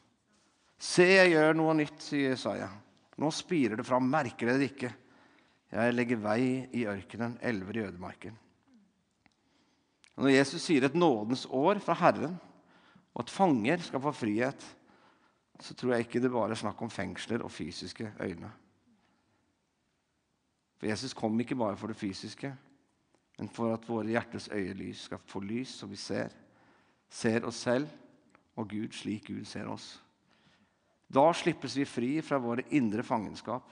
Se, 0.81 1.05
jeg 1.05 1.35
gjør 1.35 1.61
noe 1.61 1.77
nytt, 1.77 2.01
sier 2.01 2.33
Jesaja. 2.33 2.71
Nå 3.21 3.29
spirer 3.37 3.77
det 3.77 3.85
fram. 3.85 4.09
Merker 4.09 4.49
dere 4.49 4.63
det 4.63 4.71
ikke? 4.73 4.95
Jeg 5.77 5.93
legger 5.93 6.25
vei 6.25 6.43
i 6.73 6.87
ørkenen, 6.89 7.37
elver 7.45 7.77
i 7.77 7.85
ødemarken. 7.85 8.41
Når 10.17 10.33
Jesus 10.33 10.65
sier 10.65 10.89
et 10.89 10.97
nådens 10.97 11.45
år 11.53 11.85
fra 11.85 12.01
Herren, 12.01 12.41
og 13.13 13.27
at 13.27 13.33
fanger 13.33 13.85
skal 13.85 14.03
få 14.05 14.13
frihet, 14.17 14.65
så 15.61 15.75
tror 15.75 15.95
jeg 15.95 16.07
ikke 16.07 16.21
det 16.23 16.33
bare 16.33 16.55
er 16.55 16.61
snakk 16.63 16.81
om 16.83 16.91
fengsler 16.91 17.45
og 17.45 17.53
fysiske 17.53 18.13
øyne. 18.21 18.51
For 20.79 20.87
Jesus 20.91 21.15
kom 21.15 21.41
ikke 21.41 21.57
bare 21.57 21.77
for 21.77 21.93
det 21.93 21.97
fysiske, 21.97 22.55
men 23.39 23.49
for 23.49 23.75
at 23.75 23.89
våre 23.89 24.11
hjertes 24.11 24.49
øyelys 24.53 25.05
skal 25.07 25.21
få 25.27 25.41
lys, 25.41 25.69
så 25.69 25.87
vi 25.87 25.97
ser. 25.97 26.33
Ser 27.09 27.45
oss 27.47 27.61
selv 27.63 27.89
og 28.57 28.69
Gud 28.69 28.93
slik 28.97 29.29
Gud 29.29 29.45
ser 29.49 29.69
oss. 29.71 29.95
Da 31.13 31.25
slippes 31.37 31.77
vi 31.77 31.89
fri 31.89 32.11
fra 32.25 32.39
våre 32.41 32.65
indre 32.77 33.05
fangenskap. 33.05 33.69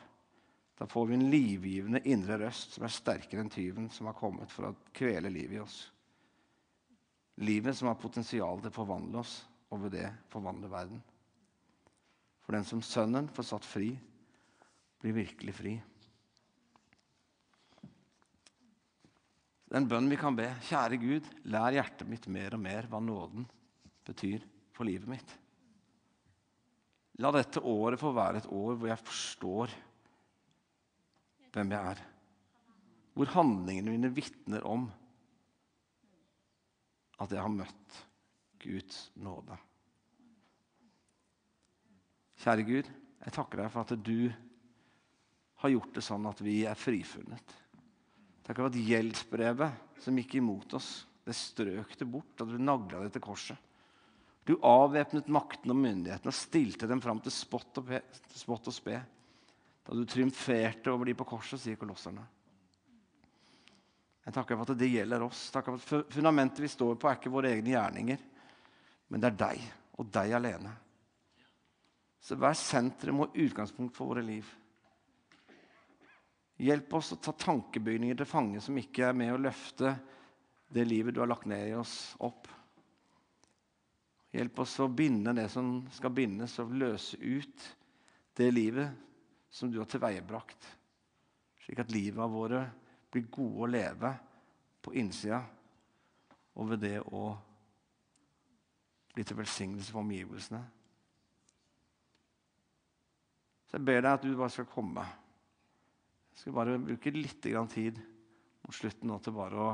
Da 0.78 0.86
får 0.88 1.06
vi 1.06 1.16
en 1.16 1.30
livgivende 1.32 2.00
indre 2.08 2.38
røst 2.40 2.76
som 2.76 2.84
er 2.84 2.92
sterkere 2.92 3.44
enn 3.44 3.52
tyven 3.52 3.88
som 3.92 4.08
har 4.08 4.16
kommet 4.16 4.52
for 4.52 4.70
å 4.70 4.76
kvele 4.96 5.32
livet 5.32 5.58
i 5.58 5.62
oss. 5.62 5.78
Livet 7.40 7.76
som 7.76 7.88
har 7.88 8.00
potensial 8.00 8.60
til 8.60 8.72
å 8.72 8.76
forvandle 8.76 9.20
oss, 9.22 9.34
og 9.70 9.84
ved 9.84 9.94
det 9.96 10.08
forvandle 10.32 10.68
verden. 10.72 11.02
For 12.50 12.58
den 12.58 12.64
som 12.66 12.80
Sønnen 12.82 13.28
får 13.30 13.44
satt 13.46 13.62
fri, 13.62 13.92
blir 14.98 15.12
virkelig 15.14 15.52
fri. 15.54 15.74
Den 19.70 19.86
bønnen 19.86 20.10
vi 20.10 20.18
kan 20.18 20.34
be, 20.34 20.48
kjære 20.66 20.98
Gud, 20.98 21.28
lær 21.46 21.76
hjertet 21.76 22.10
mitt 22.10 22.26
mer 22.26 22.56
og 22.58 22.62
mer 22.64 22.88
hva 22.90 22.98
nåden 23.06 23.46
betyr 24.02 24.42
for 24.74 24.90
livet 24.90 25.06
mitt. 25.14 25.36
La 27.22 27.30
dette 27.38 27.62
året 27.62 28.02
få 28.02 28.10
være 28.18 28.42
et 28.42 28.50
år 28.50 28.74
hvor 28.74 28.90
jeg 28.90 29.04
forstår 29.04 29.78
hvem 31.54 31.78
jeg 31.78 31.94
er. 31.94 32.04
Hvor 33.14 33.34
handlingene 33.38 33.94
mine 33.94 34.14
vitner 34.18 34.66
om 34.66 34.90
at 37.22 37.30
jeg 37.30 37.46
har 37.46 37.58
møtt 37.62 38.04
Guds 38.66 39.04
nåde. 39.14 39.62
Kjære 42.40 42.64
Gud, 42.64 42.86
jeg 43.20 43.34
takker 43.36 43.60
deg 43.60 43.72
for 43.72 43.84
at 43.84 44.00
du 44.00 44.30
har 45.60 45.72
gjort 45.74 45.96
det 45.96 46.04
sånn 46.04 46.28
at 46.30 46.40
vi 46.40 46.62
er 46.68 46.78
frifunnet. 46.78 47.56
Takk 48.46 48.56
for 48.56 48.70
at 48.70 48.78
gjeldsbrevet 48.80 50.00
som 50.00 50.16
gikk 50.16 50.38
imot 50.40 50.72
oss, 50.78 50.88
det 51.26 51.36
strøk 51.36 51.92
det 52.00 52.08
bort, 52.08 52.32
da 52.38 52.46
du 52.48 52.56
nagla 52.56 53.04
det 53.04 53.12
til 53.14 53.24
korset. 53.24 53.58
Du 54.48 54.56
avvæpnet 54.64 55.28
makten 55.30 55.70
og 55.70 55.78
myndighetene 55.78 56.32
og 56.32 56.36
stilte 56.36 56.88
dem 56.88 57.02
fram 57.04 57.20
til 57.22 57.34
spott 57.34 57.76
og, 57.82 57.92
spott 58.32 58.70
og 58.72 58.74
spe. 58.74 58.96
Da 59.84 59.96
du 59.96 60.02
triumferte 60.08 60.90
over 60.90 61.06
de 61.06 61.14
på 61.18 61.28
korset, 61.28 61.60
sier 61.60 61.78
kolosserne. 61.78 62.24
Jeg 64.24 64.36
takker 64.36 64.56
for 64.56 64.72
at 64.72 64.80
det 64.80 64.88
gjelder 64.90 65.22
oss. 65.28 65.48
Takker 65.52 65.76
for 65.76 66.02
at 66.02 66.14
Fundamentet 66.16 66.64
vi 66.64 66.72
står 66.72 66.96
på, 66.96 67.08
er 67.08 67.20
ikke 67.20 67.32
våre 67.32 67.52
egne 67.52 67.74
gjerninger, 67.74 68.24
men 69.12 69.22
det 69.22 69.30
er 69.30 69.38
deg 69.44 69.68
og 70.00 70.08
deg 70.16 70.34
alene. 70.40 70.72
Så 72.20 72.36
vær 72.36 72.56
sentrum 72.58 73.24
og 73.24 73.36
utgangspunkt 73.40 73.96
for 73.96 74.12
våre 74.12 74.24
liv. 74.24 74.46
Hjelp 76.60 76.94
oss 76.98 77.14
å 77.14 77.20
ta 77.24 77.32
tankebygninger 77.32 78.18
til 78.20 78.28
fange 78.28 78.60
som 78.60 78.76
ikke 78.76 79.06
er 79.08 79.16
med 79.16 79.32
å 79.32 79.40
løfte 79.40 79.94
det 80.70 80.84
livet 80.84 81.16
du 81.16 81.22
har 81.22 81.30
lagt 81.30 81.48
ned 81.48 81.70
i 81.70 81.76
oss, 81.78 82.14
opp. 82.20 82.46
Hjelp 84.30 84.60
oss 84.62 84.76
å 84.84 84.90
binde 84.92 85.32
det 85.34 85.48
som 85.50 85.80
skal 85.90 86.12
bindes, 86.14 86.58
og 86.62 86.76
løse 86.76 87.16
ut 87.18 87.64
det 88.38 88.50
livet 88.52 88.92
som 89.50 89.72
du 89.72 89.80
har 89.80 89.88
tilveiebrakt. 89.90 90.68
Slik 91.64 91.80
at 91.82 91.90
livet 91.90 92.30
våre 92.30 92.62
blir 93.10 93.26
gode 93.32 93.64
å 93.64 93.70
leve 93.70 94.12
på 94.84 94.94
innsida, 95.00 95.40
og 96.54 96.70
ved 96.70 96.84
det 96.84 96.98
å 97.00 97.24
bli 99.14 99.24
til 99.26 99.40
velsignelse 99.40 99.90
for 99.90 100.04
omgivelsene. 100.04 100.60
Så 103.70 103.78
jeg 103.78 103.86
ber 103.86 104.00
deg 104.02 104.10
at 104.10 104.24
du 104.26 104.32
bare 104.34 104.50
skal 104.50 104.66
komme. 104.66 105.04
Jeg 106.32 106.42
skal 106.42 106.56
bare 106.56 106.78
bruke 106.82 107.12
litt 107.14 107.38
tid 107.38 108.00
mot 108.66 108.74
slutten 108.74 109.06
nå 109.06 109.18
til 109.22 109.36
bare 109.36 109.62
å 109.62 109.70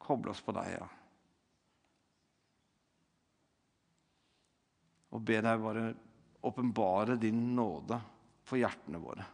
koble 0.00 0.32
oss 0.32 0.40
på 0.40 0.54
deg. 0.56 0.70
ja. 0.72 0.86
Og 5.12 5.20
be 5.24 5.40
deg 5.44 5.60
bare 5.60 5.84
åpenbare 6.48 7.16
din 7.20 7.42
nåde 7.56 8.00
for 8.48 8.60
hjertene 8.60 9.00
våre. 9.02 9.26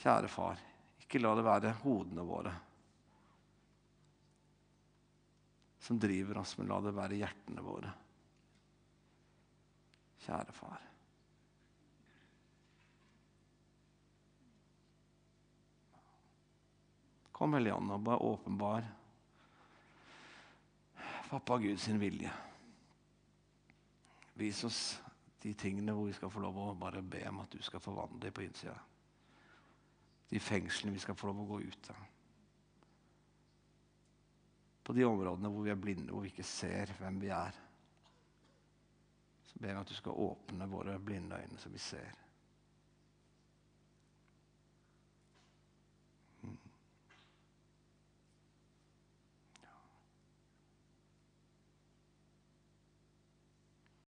Kjære 0.00 0.28
far, 0.32 0.60
ikke 1.04 1.20
la 1.20 1.34
det 1.36 1.44
være 1.44 1.74
hodene 1.82 2.24
våre 2.24 2.54
som 5.84 5.98
driver 6.00 6.38
oss, 6.40 6.56
men 6.56 6.70
la 6.72 6.80
det 6.80 6.94
være 6.96 7.20
hjertene 7.20 7.60
våre. 7.60 7.90
Kjære 10.24 10.52
far. 10.56 10.93
Kom, 17.44 17.54
Hellige 17.54 17.74
Ånd, 17.76 17.90
og 17.92 18.00
bare 18.00 18.24
åpenbar 18.24 18.84
pappa 21.28 21.58
Gud 21.60 21.76
sin 21.76 21.98
vilje. 22.00 22.30
Vis 24.40 24.62
oss 24.64 24.78
de 25.42 25.52
tingene 25.52 25.92
hvor 25.92 26.08
vi 26.08 26.14
skal 26.16 26.32
få 26.32 26.40
lov 26.40 26.56
å 26.62 26.70
bare 26.80 27.02
be 27.04 27.20
om 27.28 27.42
at 27.42 27.52
du 27.52 27.60
skal 27.60 27.84
forvandle 27.84 28.32
på 28.32 28.46
innsida. 28.46 28.78
De 30.32 30.40
fengslene 30.40 30.96
vi 30.96 31.04
skal 31.04 31.20
få 31.20 31.28
lov 31.28 31.44
å 31.44 31.46
gå 31.52 31.60
ut 31.68 31.92
av. 31.92 32.00
På 34.80 34.96
de 34.96 35.04
områdene 35.04 35.52
hvor 35.52 35.68
vi 35.68 35.76
er 35.76 35.84
blinde, 35.84 36.16
hvor 36.16 36.24
vi 36.24 36.32
ikke 36.32 36.48
ser 36.48 36.96
hvem 36.96 37.20
vi 37.26 37.28
er. 37.28 37.60
Så 39.52 39.60
ber 39.60 39.74
jeg 39.74 39.84
at 39.84 39.92
du 39.92 40.00
skal 40.00 40.26
åpne 40.30 40.72
våre 40.72 40.96
blinde 40.96 41.44
øyne, 41.44 41.60
så 41.60 41.68
vi 41.68 41.88
ser. 41.92 42.23